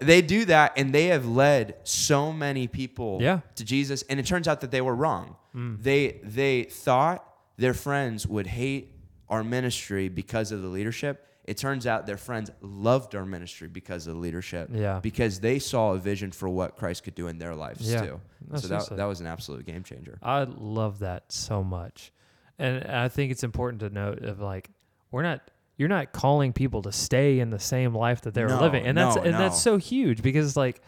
they 0.00 0.22
do 0.22 0.46
that 0.46 0.72
and 0.78 0.90
they 0.94 1.08
have 1.08 1.26
led 1.26 1.74
so 1.84 2.32
many 2.32 2.66
people 2.66 3.18
Yeah. 3.20 3.36
Mm. 3.36 3.54
to 3.56 3.64
Jesus. 3.66 4.02
And 4.08 4.18
it 4.18 4.24
turns 4.24 4.48
out 4.48 4.62
that 4.62 4.70
they 4.70 4.80
were 4.80 4.94
wrong. 4.94 5.36
They 5.54 6.18
they 6.24 6.62
thought 6.62 7.22
their 7.58 7.74
friends 7.74 8.26
would 8.26 8.46
hate 8.46 8.94
our 9.28 9.44
ministry 9.44 10.08
because 10.08 10.50
of 10.50 10.62
the 10.62 10.68
leadership. 10.68 11.26
It 11.44 11.56
turns 11.56 11.86
out 11.86 12.06
their 12.06 12.16
friends 12.16 12.50
loved 12.60 13.14
our 13.14 13.24
ministry 13.24 13.66
because 13.68 14.06
of 14.06 14.14
the 14.14 14.20
leadership. 14.20 14.68
Yeah. 14.72 15.00
Because 15.00 15.40
they 15.40 15.58
saw 15.58 15.92
a 15.94 15.98
vision 15.98 16.30
for 16.32 16.48
what 16.48 16.76
Christ 16.76 17.02
could 17.02 17.14
do 17.14 17.26
in 17.28 17.38
their 17.38 17.54
lives 17.54 17.90
Yeah. 17.90 18.02
too. 18.02 18.20
So 18.56 18.68
that, 18.68 18.88
that 18.96 19.04
was 19.06 19.20
an 19.20 19.26
absolute 19.26 19.64
game 19.66 19.82
changer. 19.82 20.18
I 20.22 20.42
love 20.44 21.00
that 21.00 21.32
so 21.32 21.64
much. 21.64 22.12
And 22.58 22.84
I 22.84 23.08
think 23.08 23.32
it's 23.32 23.42
important 23.42 23.80
to 23.80 23.90
note 23.90 24.22
of 24.22 24.38
like 24.40 24.70
we're 25.10 25.22
not 25.22 25.40
you're 25.76 25.88
not 25.88 26.12
calling 26.12 26.52
people 26.52 26.82
to 26.82 26.92
stay 26.92 27.40
in 27.40 27.48
the 27.48 27.58
same 27.58 27.94
life 27.94 28.20
that 28.22 28.34
they 28.34 28.42
were 28.42 28.50
No, 28.50 28.60
living. 28.60 28.84
And 28.86 28.98
that's 28.98 29.16
no, 29.16 29.22
and 29.22 29.34
that's 29.34 29.60
so 29.62 29.78
huge 29.78 30.20
because 30.22 30.56
like 30.58 30.82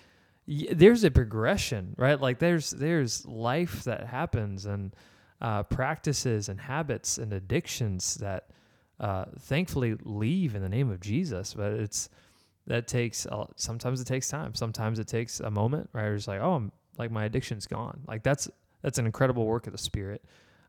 y- 0.46 0.66
there's 0.70 1.02
a 1.02 1.10
progression, 1.10 1.94
right? 1.96 2.20
Like 2.20 2.38
there's 2.38 2.70
there's 2.70 3.24
life 3.26 3.84
that 3.84 4.06
happens 4.06 4.66
and 4.66 4.94
uh, 5.40 5.62
practices 5.64 6.48
and 6.50 6.60
habits 6.60 7.16
and 7.16 7.32
addictions 7.32 8.16
that 8.16 8.48
uh, 9.02 9.26
thankfully 9.40 9.96
leave 10.04 10.54
in 10.54 10.62
the 10.62 10.68
name 10.70 10.90
of 10.90 11.00
Jesus, 11.00 11.52
but 11.54 11.72
it's 11.72 12.08
that 12.66 12.86
takes 12.88 13.26
a, 13.26 13.46
sometimes 13.56 14.00
it 14.00 14.06
takes 14.06 14.28
time. 14.28 14.54
Sometimes 14.54 14.98
it 14.98 15.08
takes 15.08 15.40
a 15.40 15.50
moment, 15.50 15.90
right? 15.92 16.06
It's 16.12 16.28
like, 16.28 16.40
oh, 16.40 16.54
I'm 16.54 16.72
like 16.96 17.10
my 17.10 17.24
addiction's 17.24 17.66
gone. 17.66 18.00
Like 18.08 18.22
that's 18.22 18.48
that's 18.80 18.98
an 18.98 19.04
incredible 19.06 19.44
work 19.44 19.66
of 19.66 19.72
the 19.72 19.78
Spirit. 19.78 20.24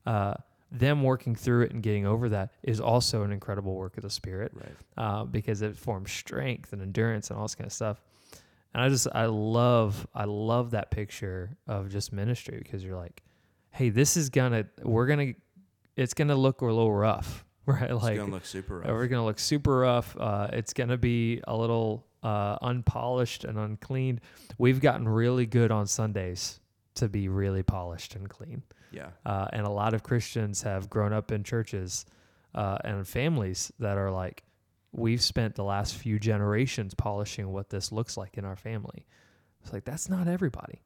Uh, 0.05 0.33
them 0.71 1.03
working 1.03 1.35
through 1.35 1.61
it 1.61 1.71
and 1.71 1.83
getting 1.83 2.07
over 2.07 2.29
that 2.29 2.49
is 2.63 2.79
also 2.81 3.21
an 3.21 3.31
incredible 3.31 3.75
work 3.75 3.95
of 3.95 4.01
the 4.03 4.09
Spirit 4.09 4.51
Right. 4.55 4.75
uh, 4.97 5.23
because 5.23 5.61
it 5.61 5.77
forms 5.77 6.11
strength 6.11 6.73
and 6.73 6.81
endurance 6.81 7.29
and 7.29 7.37
all 7.37 7.45
this 7.45 7.53
kind 7.55 7.67
of 7.67 7.73
stuff. 7.73 8.01
And 8.73 8.81
I 8.81 8.89
just 8.89 9.07
I 9.13 9.27
love 9.27 10.07
I 10.15 10.23
love 10.25 10.71
that 10.71 10.89
picture 10.89 11.55
of 11.67 11.89
just 11.91 12.11
ministry 12.11 12.59
because 12.63 12.83
you're 12.83 12.97
like, 12.97 13.21
hey, 13.69 13.89
this 13.89 14.17
is 14.17 14.29
gonna 14.31 14.65
we're 14.81 15.05
gonna 15.05 15.33
it's 15.95 16.15
gonna 16.15 16.35
look 16.35 16.61
a 16.61 16.65
little 16.65 16.91
rough, 16.91 17.45
right? 17.65 17.89
It's 17.89 18.03
like 18.03 18.17
gonna 18.17 18.31
look 18.31 18.45
super 18.45 18.79
rough. 18.79 18.89
uh, 18.89 18.93
We're 18.93 19.07
gonna 19.07 19.25
look 19.25 19.39
super 19.39 19.79
rough. 19.79 20.15
Uh, 20.17 20.47
it's 20.53 20.73
gonna 20.73 20.97
be 20.97 21.41
a 21.47 21.55
little 21.55 22.05
uh, 22.23 22.57
unpolished 22.61 23.43
and 23.45 23.57
unclean. 23.57 24.19
We've 24.57 24.79
gotten 24.81 25.07
really 25.07 25.45
good 25.45 25.71
on 25.71 25.87
Sundays 25.87 26.59
to 26.95 27.09
be 27.09 27.27
really 27.27 27.63
polished 27.63 28.15
and 28.15 28.29
clean. 28.29 28.63
yeah. 28.91 29.09
Uh, 29.25 29.47
and 29.51 29.65
a 29.65 29.69
lot 29.69 29.93
of 29.93 30.03
Christians 30.03 30.61
have 30.61 30.89
grown 30.89 31.11
up 31.13 31.31
in 31.31 31.43
churches 31.43 32.05
uh, 32.53 32.77
and 32.83 33.07
families 33.07 33.71
that 33.79 33.97
are 33.97 34.11
like, 34.11 34.43
we've 34.91 35.21
spent 35.23 35.55
the 35.55 35.63
last 35.63 35.95
few 35.95 36.19
generations 36.19 36.93
polishing 36.93 37.51
what 37.51 37.69
this 37.69 37.91
looks 37.91 38.15
like 38.15 38.37
in 38.37 38.45
our 38.45 38.55
family. 38.55 39.07
It's 39.63 39.73
like 39.73 39.85
that's 39.85 40.07
not 40.07 40.27
everybody, 40.27 40.81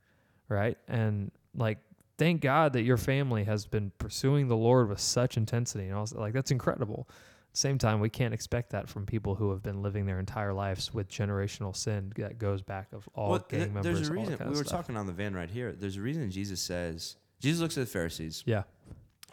right? 0.48 0.78
And 0.88 1.32
like, 1.54 1.80
thank 2.18 2.42
God 2.42 2.74
that 2.74 2.82
your 2.84 2.98
family 2.98 3.44
has 3.46 3.66
been 3.66 3.92
pursuing 3.98 4.48
the 4.48 4.58
Lord 4.58 4.90
with 4.90 5.00
such 5.00 5.38
intensity. 5.38 5.86
And 5.88 5.96
I 5.96 6.02
was 6.02 6.14
like, 6.14 6.34
that's 6.34 6.52
incredible. 6.52 7.08
Same 7.54 7.78
time, 7.80 8.00
we 8.00 8.10
can't 8.10 8.34
expect 8.36 8.70
that 8.72 8.88
from 8.88 9.06
people 9.08 9.34
who 9.36 9.50
have 9.50 9.64
been 9.64 9.82
living 9.82 10.06
their 10.06 10.20
entire 10.20 10.54
lives 10.54 10.94
with 10.94 11.10
generational 11.10 11.76
sin 11.76 12.14
that 12.18 12.38
goes 12.38 12.62
back 12.62 12.88
of 12.94 13.10
all 13.16 13.32
Well, 13.32 13.40
gang 13.50 13.60
th- 13.62 13.72
members. 13.72 13.84
there's 13.84 14.10
a 14.10 14.14
reason 14.14 14.38
we 14.42 14.46
were 14.50 14.56
stuff. 14.64 14.68
talking 14.82 14.96
on 14.98 15.08
the 15.08 15.14
van 15.14 15.34
right 15.34 15.50
here. 15.50 15.72
There's 15.72 15.98
a 15.98 16.02
reason 16.02 16.30
Jesus 16.30 16.62
says 16.62 17.16
Jesus 17.40 17.60
looks 17.62 17.76
at 17.78 17.82
the 17.82 17.90
Pharisees 17.92 18.44
Yeah, 18.46 18.64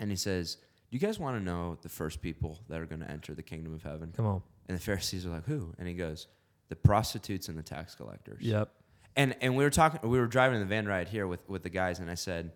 and 0.00 0.08
he 0.10 0.16
says, 0.16 0.54
"Do 0.90 0.96
you 0.96 0.98
guys 1.00 1.18
want 1.18 1.36
to 1.36 1.42
know 1.44 1.76
the 1.82 1.88
first 1.90 2.22
people 2.22 2.58
that 2.68 2.80
are 2.80 2.86
going 2.86 3.00
to 3.00 3.10
enter 3.10 3.34
the 3.34 3.42
kingdom 3.42 3.74
of 3.74 3.82
heaven?" 3.82 4.12
come 4.16 4.26
on. 4.26 4.42
And 4.68 4.76
the 4.78 4.82
Pharisees 4.82 5.26
are 5.26 5.30
like, 5.30 5.44
"Who?" 5.44 5.74
And 5.78 5.86
he 5.86 5.92
goes, 5.94 6.26
"The 6.70 6.76
prostitutes 6.76 7.48
and 7.50 7.58
the 7.58 7.62
tax 7.62 7.94
collectors." 7.94 8.40
Yep. 8.42 8.70
And 9.16 9.36
and 9.42 9.54
we 9.54 9.64
were 9.64 9.70
talking, 9.70 10.08
we 10.08 10.18
were 10.18 10.26
driving 10.26 10.54
in 10.56 10.60
the 10.60 10.66
van 10.74 10.86
ride 10.86 11.08
here 11.08 11.26
with 11.26 11.46
with 11.48 11.62
the 11.62 11.68
guys, 11.70 11.98
and 11.98 12.10
I 12.10 12.14
said, 12.14 12.52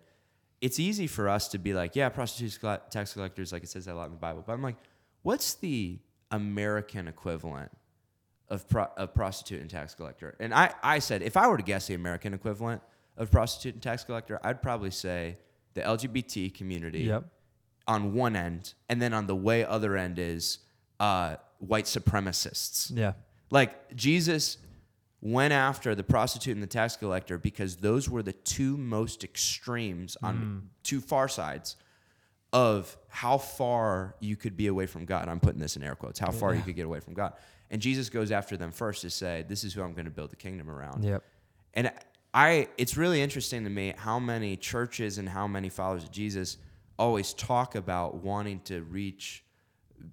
it's 0.61 0.79
easy 0.79 1.07
for 1.07 1.29
us 1.29 1.47
to 1.49 1.57
be 1.57 1.73
like, 1.73 1.95
yeah, 1.95 2.09
prostitutes, 2.09 2.59
tax 2.89 3.13
collectors, 3.13 3.51
like 3.53 3.63
it 3.63 3.69
says 3.69 3.85
that 3.85 3.93
a 3.93 3.95
lot 3.95 4.05
in 4.07 4.11
the 4.11 4.17
Bible. 4.17 4.43
But 4.45 4.53
I'm 4.53 4.61
like, 4.61 4.77
what's 5.21 5.53
the 5.55 5.99
American 6.31 7.07
equivalent 7.07 7.71
of 8.49 8.67
pro- 8.67 8.89
of 8.97 9.13
prostitute 9.13 9.61
and 9.61 9.69
tax 9.69 9.93
collector? 9.95 10.35
And 10.39 10.53
I 10.53 10.73
I 10.83 10.99
said, 10.99 11.21
if 11.21 11.37
I 11.37 11.47
were 11.47 11.57
to 11.57 11.63
guess 11.63 11.87
the 11.87 11.93
American 11.93 12.33
equivalent 12.33 12.81
of 13.17 13.31
prostitute 13.31 13.73
and 13.75 13.81
tax 13.83 14.03
collector, 14.03 14.39
I'd 14.43 14.61
probably 14.61 14.91
say 14.91 15.37
the 15.75 15.81
LGBT 15.81 16.53
community 16.53 17.01
Yep. 17.01 17.23
on 17.87 18.13
one 18.13 18.35
end, 18.35 18.73
and 18.89 19.01
then 19.01 19.13
on 19.13 19.27
the 19.27 19.35
way 19.35 19.63
other 19.63 19.95
end 19.95 20.19
is 20.19 20.59
uh, 20.99 21.35
white 21.59 21.85
supremacists. 21.85 22.91
Yeah. 22.93 23.13
Like 23.51 23.95
Jesus 23.95 24.57
went 25.21 25.53
after 25.53 25.95
the 25.95 26.03
prostitute 26.03 26.55
and 26.55 26.63
the 26.63 26.67
tax 26.67 26.95
collector 26.95 27.37
because 27.37 27.77
those 27.77 28.09
were 28.09 28.23
the 28.23 28.33
two 28.33 28.77
most 28.77 29.23
extremes 29.23 30.15
on 30.23 30.37
mm. 30.37 30.61
two 30.83 31.01
far 31.01 31.27
sides 31.27 31.75
of 32.51 32.97
how 33.09 33.37
far 33.37 34.15
you 34.19 34.35
could 34.35 34.57
be 34.57 34.67
away 34.67 34.85
from 34.85 35.05
God. 35.05 35.27
I'm 35.27 35.39
putting 35.39 35.59
this 35.59 35.75
in 35.75 35.83
air 35.83 35.95
quotes. 35.95 36.19
How 36.19 36.31
far 36.31 36.55
you 36.55 36.61
could 36.61 36.75
get 36.75 36.85
away 36.85 36.99
from 36.99 37.13
God. 37.13 37.33
And 37.69 37.81
Jesus 37.81 38.09
goes 38.09 38.31
after 38.31 38.57
them 38.57 38.71
first 38.71 39.01
to 39.01 39.09
say, 39.09 39.45
"This 39.47 39.63
is 39.63 39.73
who 39.73 39.83
I'm 39.83 39.93
going 39.93 40.05
to 40.05 40.11
build 40.11 40.31
the 40.31 40.35
kingdom 40.35 40.69
around." 40.69 41.03
Yep. 41.03 41.23
And 41.75 41.91
I, 42.33 42.67
it's 42.77 42.97
really 42.97 43.21
interesting 43.21 43.63
to 43.63 43.69
me 43.69 43.93
how 43.95 44.19
many 44.19 44.55
churches 44.55 45.17
and 45.17 45.29
how 45.29 45.47
many 45.47 45.69
followers 45.69 46.03
of 46.03 46.11
Jesus 46.11 46.57
always 46.97 47.33
talk 47.33 47.75
about 47.75 48.15
wanting 48.23 48.59
to 48.61 48.81
reach 48.83 49.43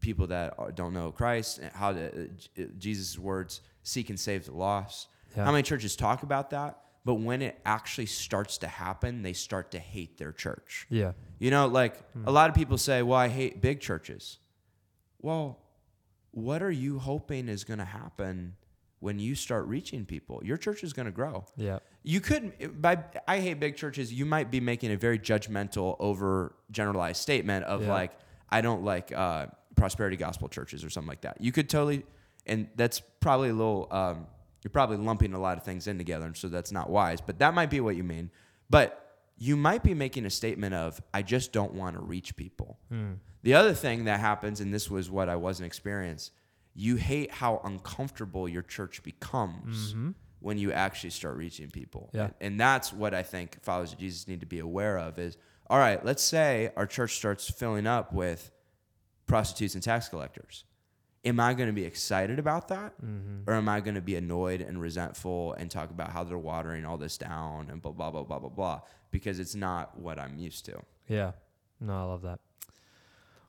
people 0.01 0.27
that 0.29 0.75
don't 0.77 0.93
know 0.93 1.13
Christ, 1.13 1.59
and 1.59 1.73
how 1.73 1.93
to, 1.93 2.29
uh, 2.59 2.63
Jesus' 2.79 3.19
words, 3.19 3.61
seek 3.83 4.11
and 4.11 4.19
save 4.19 4.47
the 4.47 4.53
lost. 4.53 5.09
Yeah. 5.37 5.45
How 5.45 5.53
many 5.53 5.63
churches 5.63 5.97
talk 5.97 6.23
about 6.23 6.51
that? 6.51 6.81
But 7.05 7.15
when 7.17 7.41
it 7.43 7.61
actually 7.65 8.07
starts 8.07 8.59
to 8.59 8.67
happen, 8.69 9.23
they 9.23 9.33
start 9.33 9.71
to 9.73 9.79
hate 9.79 10.19
their 10.19 10.33
church. 10.33 10.87
Yeah. 10.91 11.13
You 11.39 11.51
know, 11.51 11.67
like 11.69 11.95
Hmm. 12.13 12.27
a 12.27 12.31
lot 12.33 12.49
of 12.51 12.57
people 12.57 12.79
say, 12.79 13.03
well, 13.03 13.19
I 13.19 13.29
hate 13.29 13.61
big 13.61 13.81
churches. 13.81 14.39
Well, 15.21 15.59
what 16.33 16.63
are 16.63 16.71
you 16.71 16.99
hoping 16.99 17.49
is 17.49 17.65
going 17.65 17.79
to 17.79 17.85
happen 17.85 18.57
when 19.01 19.19
you 19.19 19.35
start 19.35 19.67
reaching 19.67 20.05
people? 20.05 20.43
Your 20.45 20.57
church 20.57 20.83
is 20.85 20.93
going 20.93 21.07
to 21.07 21.13
grow. 21.13 21.45
Yeah. 21.57 21.79
You 22.03 22.21
could, 22.21 22.81
by 22.83 23.05
I 23.27 23.41
hate 23.41 23.61
big 23.61 23.77
churches, 23.77 24.13
you 24.13 24.27
might 24.27 24.51
be 24.51 24.61
making 24.61 24.91
a 24.93 24.97
very 24.97 25.19
judgmental, 25.19 25.97
over 26.01 26.55
generalized 26.71 27.21
statement 27.23 27.65
of 27.67 27.83
Yeah. 27.83 27.93
like, 27.93 28.13
I 28.49 28.61
don't 28.61 28.85
like 28.85 29.13
uh, 29.13 29.47
prosperity 29.77 30.17
gospel 30.17 30.49
churches 30.49 30.85
or 30.85 30.91
something 30.91 31.09
like 31.09 31.21
that. 31.21 31.41
You 31.41 31.53
could 31.53 31.69
totally, 31.69 32.05
and 32.47 32.69
that's 32.77 33.01
probably 33.21 33.51
a 33.51 33.55
little, 33.55 33.89
um, 33.91 34.27
you're 34.63 34.71
probably 34.71 34.97
lumping 34.97 35.33
a 35.35 35.39
lot 35.39 35.59
of 35.59 35.65
things 35.65 35.87
in 35.87 35.99
together, 35.99 36.27
and 36.27 36.37
so 36.37 36.49
that's 36.49 36.73
not 36.73 36.91
wise, 36.91 37.21
but 37.21 37.39
that 37.39 37.55
might 37.55 37.71
be 37.71 37.81
what 37.81 37.95
you 37.95 38.03
mean. 38.03 38.31
But 38.69 39.03
you 39.39 39.57
might 39.57 39.83
be 39.83 39.95
making 39.95 40.27
a 40.27 40.31
statement 40.31 40.75
of, 40.75 41.01
I 41.15 41.23
just 41.23 41.53
don't 41.53 41.75
want 41.75 41.95
to 41.95 42.03
reach 42.03 42.37
people. 42.37 42.79
Hmm. 42.89 43.13
The 43.43 43.55
other 43.55 43.75
thing 43.75 44.07
that 44.07 44.19
happens, 44.19 44.61
and 44.61 44.75
this 44.75 44.91
was 44.91 45.09
what 45.11 45.29
I 45.29 45.37
wasn't 45.37 45.67
experienced, 45.67 46.33
you 46.75 46.97
hate 46.97 47.31
how 47.31 47.61
uncomfortable 47.65 48.49
your 48.49 48.63
church 48.63 49.03
becomes 49.03 49.95
when 50.41 50.59
you 50.59 50.73
actually 50.73 51.11
start 51.11 51.37
reaching 51.37 51.71
people. 51.71 52.11
Yeah. 52.13 52.25
And, 52.25 52.35
and 52.41 52.61
that's 52.61 52.93
what 52.93 53.15
I 53.15 53.23
think 53.23 53.63
followers 53.63 53.93
of 53.93 53.99
Jesus 53.99 54.27
need 54.27 54.41
to 54.41 54.47
be 54.47 54.59
aware 54.59 54.99
of 54.99 55.19
is, 55.19 55.37
all 55.71 55.79
right, 55.79 56.05
let's 56.05 56.23
say 56.23 56.73
our 56.77 56.87
church 56.87 57.17
starts 57.17 57.49
filling 57.49 57.87
up 57.87 58.13
with 58.13 58.51
prostitutes 59.27 59.75
and 59.75 59.83
tax 59.83 60.09
collectors. 60.09 60.65
Am 61.25 61.41
I 61.41 61.55
going 61.55 61.69
to 61.69 61.73
be 61.73 61.85
excited 61.85 62.39
about 62.39 62.69
that? 62.69 62.95
Or 63.49 63.55
am 63.55 63.69
I 63.69 63.81
going 63.81 63.97
to 63.97 64.01
be 64.01 64.15
annoyed 64.15 64.61
and 64.61 64.81
resentful 64.81 65.55
and 65.55 65.69
talk 65.71 65.91
about 65.91 66.11
how 66.11 66.23
they're 66.23 66.39
watering 66.39 66.85
all 66.85 66.97
this 66.97 67.19
down 67.19 67.69
and 67.71 67.83
blah, 67.83 67.91
blah, 67.91 68.11
blah, 68.11 68.23
blah, 68.23 68.39
blah, 68.39 68.49
blah? 68.49 68.81
Because 69.11 69.41
it's 69.41 69.55
not 69.57 69.99
what 69.99 70.21
I'm 70.21 70.39
used 70.39 70.65
to. 70.67 70.81
Yeah. 71.09 71.33
No, 71.81 71.95
I 71.95 72.03
love 72.03 72.23
that. 72.23 72.39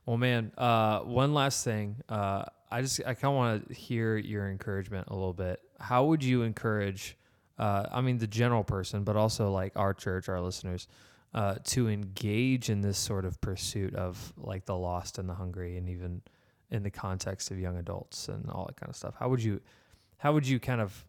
Well, 0.06 0.16
man, 0.16 0.52
uh, 0.58 1.00
one 1.00 1.34
last 1.34 1.64
thing. 1.64 1.96
Uh, 2.08 2.44
I 2.70 2.82
just 2.82 3.00
I 3.06 3.14
kind 3.14 3.32
of 3.32 3.34
want 3.34 3.68
to 3.68 3.74
hear 3.74 4.16
your 4.16 4.48
encouragement 4.48 5.08
a 5.08 5.14
little 5.14 5.32
bit. 5.32 5.60
How 5.78 6.04
would 6.06 6.24
you 6.24 6.42
encourage? 6.42 7.16
Uh, 7.58 7.86
I 7.90 8.00
mean, 8.00 8.18
the 8.18 8.26
general 8.26 8.64
person, 8.64 9.04
but 9.04 9.16
also 9.16 9.50
like 9.50 9.72
our 9.76 9.92
church, 9.92 10.28
our 10.28 10.40
listeners, 10.40 10.88
uh, 11.34 11.56
to 11.64 11.88
engage 11.88 12.70
in 12.70 12.80
this 12.80 12.98
sort 12.98 13.24
of 13.24 13.40
pursuit 13.40 13.94
of 13.94 14.32
like 14.36 14.64
the 14.64 14.76
lost 14.76 15.18
and 15.18 15.28
the 15.28 15.34
hungry, 15.34 15.76
and 15.76 15.88
even 15.88 16.22
in 16.70 16.82
the 16.82 16.90
context 16.90 17.50
of 17.50 17.58
young 17.58 17.76
adults 17.76 18.28
and 18.28 18.48
all 18.50 18.66
that 18.66 18.76
kind 18.76 18.90
of 18.90 18.96
stuff. 18.96 19.14
How 19.18 19.28
would 19.28 19.42
you? 19.42 19.60
How 20.18 20.32
would 20.32 20.46
you 20.46 20.58
kind 20.58 20.80
of? 20.80 21.04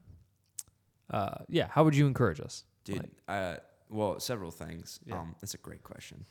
Uh, 1.10 1.36
yeah. 1.48 1.68
How 1.70 1.84
would 1.84 1.96
you 1.96 2.06
encourage 2.08 2.40
us? 2.40 2.64
Dude, 2.84 2.98
Like- 2.98 3.10
uh, 3.28 3.56
well, 3.90 4.20
several 4.20 4.52
things. 4.52 5.00
Yeah. 5.06 5.20
Um, 5.20 5.36
that's 5.42 5.56
a 5.56 5.58
great 5.58 5.84
question. 5.84 6.26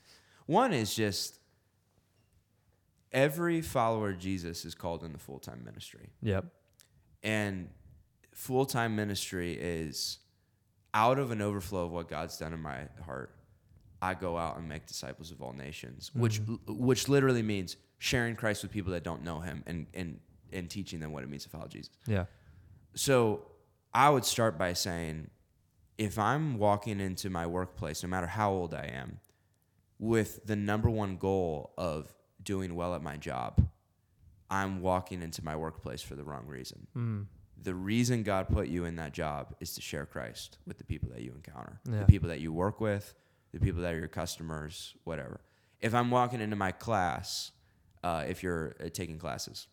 One 0.46 0.72
is 0.72 0.94
just 0.94 1.40
every 3.12 3.60
follower 3.60 4.10
of 4.10 4.18
Jesus 4.18 4.64
is 4.64 4.74
called 4.74 5.02
in 5.02 5.12
the 5.12 5.18
full 5.18 5.38
time 5.38 5.62
ministry. 5.64 6.10
Yep. 6.22 6.46
And 7.22 7.68
full 8.32 8.64
time 8.66 8.94
ministry 8.94 9.54
is 9.54 10.18
out 10.94 11.18
of 11.18 11.30
an 11.30 11.42
overflow 11.42 11.86
of 11.86 11.90
what 11.92 12.08
God's 12.08 12.38
done 12.38 12.52
in 12.52 12.60
my 12.60 12.86
heart. 13.04 13.34
I 14.00 14.14
go 14.14 14.36
out 14.36 14.58
and 14.58 14.68
make 14.68 14.86
disciples 14.86 15.30
of 15.30 15.42
all 15.42 15.52
nations, 15.52 16.10
which 16.14 16.40
which 16.66 17.08
literally 17.08 17.42
means 17.42 17.76
sharing 17.98 18.36
Christ 18.36 18.62
with 18.62 18.70
people 18.72 18.92
that 18.92 19.02
don't 19.02 19.22
know 19.24 19.40
Him 19.40 19.62
and 19.66 19.86
and 19.94 20.20
and 20.52 20.70
teaching 20.70 21.00
them 21.00 21.12
what 21.12 21.22
it 21.24 21.28
means 21.28 21.42
to 21.44 21.48
follow 21.50 21.66
Jesus. 21.66 21.90
Yeah. 22.06 22.24
So 22.94 23.42
I 23.92 24.08
would 24.10 24.24
start 24.24 24.56
by 24.58 24.72
saying, 24.72 25.30
if 25.98 26.18
I'm 26.18 26.58
walking 26.58 27.00
into 27.00 27.28
my 27.30 27.46
workplace, 27.46 28.02
no 28.02 28.08
matter 28.08 28.26
how 28.26 28.50
old 28.52 28.72
I 28.74 28.86
am, 28.94 29.18
with 29.98 30.46
the 30.46 30.56
number 30.56 30.88
one 30.88 31.16
goal 31.16 31.72
of 31.76 32.14
doing 32.42 32.74
well 32.74 32.94
at 32.94 33.02
my 33.02 33.16
job, 33.16 33.60
I'm 34.50 34.80
walking 34.80 35.22
into 35.22 35.44
my 35.44 35.56
workplace 35.56 36.00
for 36.00 36.14
the 36.14 36.24
wrong 36.24 36.46
reason. 36.46 36.86
Mm. 36.96 37.26
The 37.60 37.74
reason 37.74 38.22
God 38.22 38.48
put 38.48 38.68
you 38.68 38.84
in 38.84 38.96
that 38.96 39.12
job 39.12 39.54
is 39.60 39.74
to 39.74 39.80
share 39.82 40.06
Christ 40.06 40.58
with 40.66 40.78
the 40.78 40.84
people 40.84 41.10
that 41.10 41.20
you 41.22 41.32
encounter, 41.34 41.80
Yeah. 41.84 42.00
the 42.00 42.04
people 42.06 42.28
that 42.28 42.40
you 42.40 42.52
work 42.52 42.80
with, 42.80 43.12
the 43.52 43.60
people 43.60 43.82
that 43.82 43.94
are 43.94 43.98
your 43.98 44.08
customers, 44.08 44.94
whatever. 45.04 45.40
If 45.80 45.94
I'm 45.94 46.10
walking 46.10 46.40
into 46.40 46.56
my 46.56 46.72
class, 46.72 47.52
uh, 48.02 48.24
if 48.28 48.42
you're 48.42 48.74
uh, 48.84 48.88
taking 48.92 49.18
classes, 49.18 49.66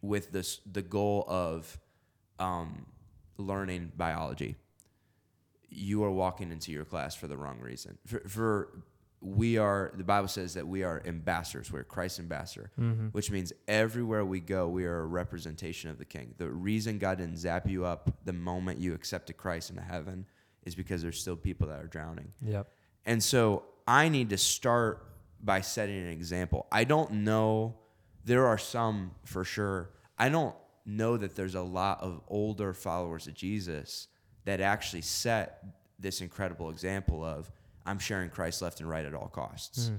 with 0.00 0.32
this 0.32 0.60
the 0.70 0.82
goal 0.82 1.24
of 1.28 1.78
um, 2.38 2.86
learning 3.38 3.92
biology, 3.96 4.56
you 5.68 6.02
are 6.04 6.10
walking 6.10 6.50
into 6.50 6.72
your 6.72 6.84
class 6.84 7.14
for 7.14 7.28
the 7.28 7.36
wrong 7.36 7.60
reason. 7.60 7.98
For, 8.06 8.20
for 8.28 8.82
we 9.20 9.56
are 9.56 9.92
the 9.96 10.02
Bible 10.04 10.26
says 10.28 10.54
that 10.54 10.66
we 10.66 10.82
are 10.82 11.00
ambassadors. 11.06 11.70
We're 11.70 11.84
Christ's 11.84 12.18
ambassador, 12.18 12.72
Mm-hmm. 12.80 13.08
which 13.08 13.30
means 13.30 13.52
everywhere 13.68 14.24
we 14.24 14.40
go, 14.40 14.66
we 14.68 14.84
are 14.84 14.98
a 15.00 15.06
representation 15.06 15.90
of 15.90 15.98
the 15.98 16.04
King. 16.04 16.34
The 16.38 16.50
reason 16.50 16.98
God 16.98 17.18
didn't 17.18 17.38
zap 17.38 17.68
you 17.68 17.84
up 17.84 18.10
the 18.24 18.32
moment 18.32 18.80
you 18.80 18.94
accepted 18.94 19.36
Christ 19.36 19.70
into 19.70 19.82
heaven 19.82 20.26
is 20.64 20.74
because 20.74 21.02
there's 21.02 21.20
still 21.20 21.36
people 21.36 21.68
that 21.68 21.80
are 21.80 21.86
drowning. 21.86 22.32
Yep. 22.44 22.68
And 23.04 23.22
so 23.22 23.64
I 23.86 24.08
need 24.08 24.30
to 24.30 24.38
start 24.38 25.06
by 25.42 25.60
setting 25.60 25.98
an 25.98 26.08
example. 26.08 26.66
I 26.70 26.84
don't 26.84 27.10
know, 27.24 27.74
there 28.24 28.46
are 28.46 28.58
some 28.58 29.12
for 29.24 29.44
sure. 29.44 29.90
I 30.18 30.28
don't 30.28 30.54
know 30.86 31.16
that 31.16 31.34
there's 31.34 31.54
a 31.54 31.62
lot 31.62 32.00
of 32.00 32.20
older 32.28 32.72
followers 32.72 33.26
of 33.26 33.34
Jesus 33.34 34.08
that 34.44 34.60
actually 34.60 35.02
set 35.02 35.64
this 35.98 36.20
incredible 36.20 36.70
example 36.70 37.24
of 37.24 37.50
I'm 37.86 37.98
sharing 37.98 38.30
Christ 38.30 38.62
left 38.62 38.80
and 38.80 38.88
right 38.88 39.04
at 39.04 39.14
all 39.14 39.28
costs. 39.28 39.90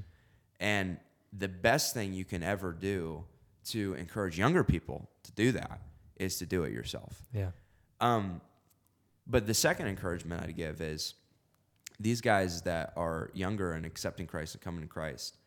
And 0.59 0.97
the 1.37 1.47
best 1.49 1.93
thing 1.93 2.13
you 2.13 2.25
can 2.25 2.43
ever 2.43 2.71
do 2.71 3.25
to 3.65 3.93
encourage 3.95 4.37
younger 4.37 4.63
people 4.63 5.09
to 5.23 5.31
do 5.33 5.51
that 5.53 5.79
is 6.17 6.37
to 6.37 6.45
do 6.45 6.63
it 6.63 6.71
yourself. 6.71 7.21
Yeah. 7.33 7.51
Um, 7.99 8.41
but 9.27 9.47
the 9.47 9.53
second 9.53 9.87
encouragement 9.87 10.43
I'd 10.43 10.55
give 10.55 10.81
is 10.81 11.15
these 11.99 12.21
guys 12.21 12.63
that 12.63 12.93
are 12.95 13.29
younger 13.33 13.73
and 13.73 13.85
accepting 13.85 14.27
Christ 14.27 14.55
and 14.55 14.61
coming 14.61 14.81
to 14.81 14.87
Christ 14.87 15.37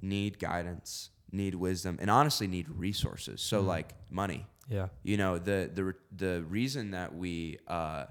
need 0.00 0.38
guidance, 0.38 1.10
need 1.30 1.54
wisdom, 1.54 1.98
and 2.00 2.10
honestly 2.10 2.46
need 2.46 2.68
resources. 2.68 3.40
So 3.40 3.60
like 3.60 3.94
money. 4.10 4.46
Yeah. 4.68 4.88
You 5.02 5.16
know, 5.16 5.38
the 5.38 5.70
the 5.72 5.94
the 6.16 6.42
reason 6.44 6.92
that 6.92 7.14
we 7.14 7.58
uh, 7.68 8.06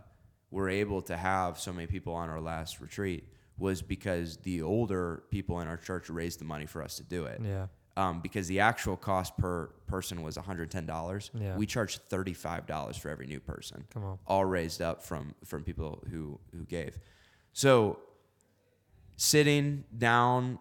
were 0.51 0.69
able 0.69 1.01
to 1.03 1.17
have 1.17 1.59
so 1.59 1.73
many 1.73 1.87
people 1.87 2.13
on 2.13 2.29
our 2.29 2.41
last 2.41 2.79
retreat 2.81 3.27
was 3.57 3.81
because 3.81 4.37
the 4.37 4.61
older 4.61 5.23
people 5.29 5.59
in 5.61 5.67
our 5.67 5.77
church 5.77 6.09
raised 6.09 6.39
the 6.39 6.45
money 6.45 6.65
for 6.65 6.81
us 6.81 6.97
to 6.97 7.03
do 7.03 7.25
it 7.25 7.39
Yeah. 7.43 7.67
Um, 7.97 8.21
because 8.21 8.47
the 8.47 8.59
actual 8.61 8.95
cost 8.95 9.37
per 9.37 9.67
person 9.87 10.21
was 10.23 10.37
$110. 10.37 11.29
Yeah. 11.33 11.57
We 11.57 11.65
charged 11.65 12.01
$35 12.09 12.97
for 12.99 13.09
every 13.09 13.27
new 13.27 13.39
person, 13.39 13.85
Come 13.93 14.03
on. 14.05 14.19
all 14.27 14.45
raised 14.45 14.81
up 14.81 15.03
from 15.03 15.35
from 15.45 15.63
people 15.63 16.03
who 16.09 16.39
who 16.55 16.63
gave. 16.65 16.97
So 17.53 17.99
sitting 19.17 19.83
down, 19.97 20.59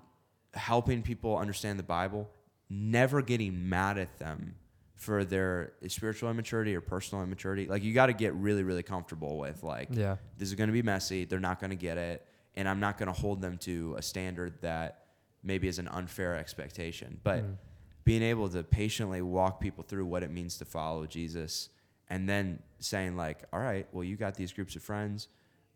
helping 0.54 1.02
people 1.02 1.36
understand 1.38 1.78
the 1.78 1.82
Bible, 1.84 2.28
never 2.68 3.22
getting 3.22 3.68
mad 3.68 3.98
at 3.98 4.18
them 4.18 4.54
for 4.96 5.24
their 5.24 5.72
spiritual 5.88 6.28
immaturity 6.30 6.74
or 6.76 6.80
personal 6.80 7.24
immaturity. 7.24 7.66
Like 7.66 7.82
you 7.82 7.94
got 7.94 8.06
to 8.06 8.12
get 8.12 8.34
really 8.34 8.62
really 8.62 8.82
comfortable 8.82 9.38
with 9.38 9.62
like 9.62 9.88
Yeah. 9.92 10.16
this 10.36 10.48
is 10.48 10.54
going 10.54 10.68
to 10.68 10.72
be 10.74 10.82
messy. 10.82 11.24
They're 11.24 11.38
not 11.40 11.58
going 11.60 11.70
to 11.70 11.76
get 11.76 11.96
it. 11.96 12.26
And 12.56 12.68
I'm 12.68 12.80
not 12.80 12.98
going 12.98 13.06
to 13.06 13.18
hold 13.18 13.40
them 13.40 13.56
to 13.58 13.94
a 13.96 14.02
standard 14.02 14.60
that 14.62 14.99
maybe 15.42 15.68
is 15.68 15.78
an 15.78 15.88
unfair 15.88 16.36
expectation. 16.36 17.20
But 17.22 17.42
Mm. 17.44 17.56
being 18.04 18.22
able 18.22 18.48
to 18.50 18.62
patiently 18.62 19.22
walk 19.22 19.60
people 19.60 19.84
through 19.84 20.06
what 20.06 20.22
it 20.22 20.30
means 20.30 20.58
to 20.58 20.64
follow 20.64 21.06
Jesus 21.06 21.68
and 22.08 22.28
then 22.28 22.62
saying, 22.78 23.16
like, 23.16 23.44
all 23.52 23.60
right, 23.60 23.86
well, 23.92 24.04
you 24.04 24.16
got 24.16 24.34
these 24.34 24.52
groups 24.52 24.74
of 24.76 24.82
friends 24.82 25.28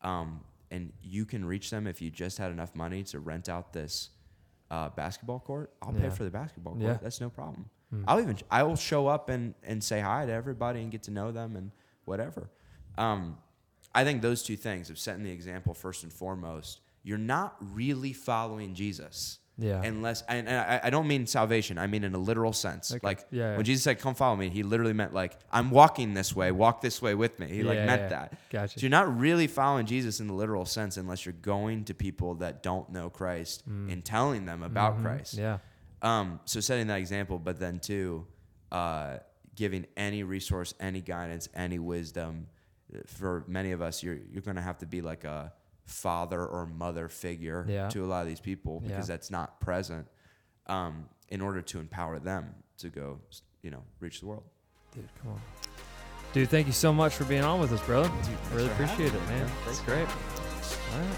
um, 0.02 0.40
and 0.70 0.92
you 1.02 1.24
can 1.24 1.44
reach 1.44 1.70
them 1.70 1.86
if 1.86 2.02
you 2.02 2.10
just 2.10 2.38
had 2.38 2.50
enough 2.50 2.74
money 2.74 3.02
to 3.04 3.20
rent 3.20 3.48
out 3.48 3.72
this 3.72 4.10
uh, 4.70 4.88
basketball 4.90 5.38
court. 5.38 5.72
I'll 5.82 5.92
pay 5.92 6.10
for 6.10 6.24
the 6.24 6.30
basketball 6.30 6.72
court. 6.74 6.84
Yeah. 6.84 6.98
That's 7.00 7.20
no 7.20 7.30
problem. 7.30 7.68
Mm. 7.94 8.04
I'll 8.08 8.20
even 8.20 8.36
I 8.50 8.62
will 8.64 8.76
show 8.76 9.06
up 9.06 9.28
and 9.28 9.54
and 9.62 9.84
say 9.84 10.00
hi 10.00 10.26
to 10.26 10.32
everybody 10.32 10.80
and 10.80 10.90
get 10.90 11.02
to 11.04 11.10
know 11.10 11.30
them 11.30 11.54
and 11.54 11.70
whatever. 12.06 12.50
Um, 12.98 13.38
I 13.94 14.02
think 14.04 14.22
those 14.22 14.42
two 14.42 14.56
things 14.56 14.90
of 14.90 14.98
setting 14.98 15.22
the 15.22 15.30
example 15.30 15.74
first 15.74 16.02
and 16.02 16.12
foremost. 16.12 16.80
You're 17.04 17.18
not 17.18 17.56
really 17.60 18.12
following 18.14 18.74
Jesus 18.74 19.38
Yeah. 19.56 19.82
unless 19.84 20.22
and, 20.28 20.48
and 20.48 20.56
I, 20.58 20.80
I 20.84 20.90
don't 20.90 21.06
mean 21.06 21.26
salvation. 21.28 21.78
I 21.78 21.86
mean 21.86 22.02
in 22.02 22.12
a 22.14 22.18
literal 22.18 22.52
sense. 22.52 22.90
Okay. 22.92 23.00
Like 23.02 23.24
Yeah, 23.30 23.50
yeah. 23.50 23.56
when 23.56 23.64
Jesus 23.64 23.84
said, 23.84 24.00
"Come 24.00 24.14
follow 24.16 24.34
me," 24.36 24.48
he 24.48 24.62
literally 24.64 24.92
meant 24.92 25.14
like 25.14 25.38
I'm 25.52 25.70
walking 25.70 26.12
this 26.14 26.34
way. 26.34 26.50
Walk 26.50 26.80
this 26.80 27.00
way 27.00 27.14
with 27.14 27.38
me. 27.38 27.46
He 27.46 27.62
like 27.62 27.76
Yeah, 27.76 27.86
meant 27.86 28.02
yeah. 28.02 28.08
that. 28.08 28.34
Gotcha. 28.50 28.78
So 28.80 28.82
you're 28.84 28.90
not 28.90 29.16
really 29.18 29.46
following 29.46 29.86
Jesus 29.86 30.18
in 30.20 30.26
the 30.26 30.32
literal 30.34 30.64
sense 30.66 30.96
unless 30.96 31.24
you're 31.24 31.34
going 31.40 31.84
to 31.84 31.94
people 31.94 32.34
that 32.36 32.62
don't 32.64 32.90
know 32.90 33.10
Christ 33.10 33.62
and 33.66 34.04
telling 34.04 34.44
them 34.44 34.62
about 34.64 34.98
Mhm. 34.98 35.02
Christ. 35.02 35.34
Yeah. 35.34 35.58
Um, 36.02 36.40
so 36.44 36.60
setting 36.60 36.88
that 36.88 36.98
example, 36.98 37.38
but 37.38 37.58
then 37.60 37.78
too, 37.78 38.26
uh, 38.72 39.18
giving 39.54 39.86
any 39.96 40.24
resource, 40.24 40.74
any 40.80 41.00
guidance, 41.00 41.48
any 41.54 41.78
wisdom. 41.78 42.48
For 43.06 43.44
many 43.46 43.70
of 43.72 43.80
us, 43.80 44.02
you're 44.02 44.18
you're 44.32 44.42
gonna 44.42 44.60
have 44.62 44.78
to 44.78 44.86
be 44.86 45.00
like 45.00 45.24
a 45.24 45.52
father 45.84 46.44
or 46.44 46.66
mother 46.66 47.08
figure 47.08 47.64
Yeah. 47.68 47.88
to 47.90 48.04
a 48.04 48.06
lot 48.06 48.22
of 48.22 48.28
these 48.28 48.40
people 48.40 48.80
because 48.80 49.08
Yeah. 49.08 49.14
that's 49.14 49.30
not 49.30 49.60
present. 49.60 50.06
Um, 50.66 51.08
in 51.28 51.40
order 51.40 51.62
to 51.62 51.78
empower 51.80 52.18
them 52.18 52.54
to 52.78 52.88
go, 52.88 53.20
you 53.62 53.70
know, 53.70 53.82
reach 54.00 54.20
the 54.20 54.26
world. 54.26 54.44
Dude, 54.94 55.08
come 55.22 55.32
on. 55.32 55.40
Dude, 56.32 56.48
thank 56.48 56.66
you 56.66 56.72
so 56.72 56.92
much 56.92 57.14
for 57.14 57.24
being 57.24 57.44
on 57.44 57.60
with 57.60 57.72
us, 57.72 57.80
brother. 57.86 58.08
Dude, 58.08 58.38
really 58.52 58.70
appreciate 58.70 59.14
it, 59.14 59.20
me, 59.22 59.26
man. 59.28 59.46
man. 59.46 59.50
That's 59.66 59.80
great. 59.82 60.08
All 60.08 61.00
right. 61.00 61.16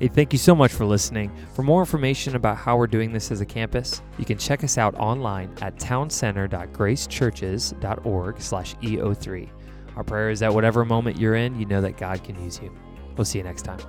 Hey, 0.00 0.06
thank 0.08 0.32
you 0.32 0.38
so 0.38 0.54
much 0.54 0.72
for 0.72 0.84
listening. 0.86 1.32
For 1.54 1.62
more 1.64 1.80
information 1.80 2.36
about 2.36 2.56
how 2.56 2.76
we're 2.76 2.86
doing 2.86 3.12
this 3.12 3.32
as 3.32 3.40
a 3.40 3.46
campus, 3.46 4.00
you 4.16 4.24
can 4.24 4.38
check 4.38 4.62
us 4.62 4.78
out 4.78 4.94
online 4.94 5.50
at 5.60 5.74
towncenter.gracechurches.org 5.76 8.40
slash 8.40 8.76
EO3. 8.76 9.48
Our 9.98 10.04
prayer 10.04 10.30
is 10.30 10.38
that 10.38 10.54
whatever 10.54 10.84
moment 10.84 11.18
you're 11.18 11.34
in, 11.34 11.58
you 11.58 11.66
know 11.66 11.80
that 11.80 11.96
God 11.96 12.22
can 12.22 12.40
use 12.44 12.60
you. 12.62 12.72
We'll 13.16 13.24
see 13.24 13.38
you 13.38 13.44
next 13.44 13.62
time. 13.62 13.80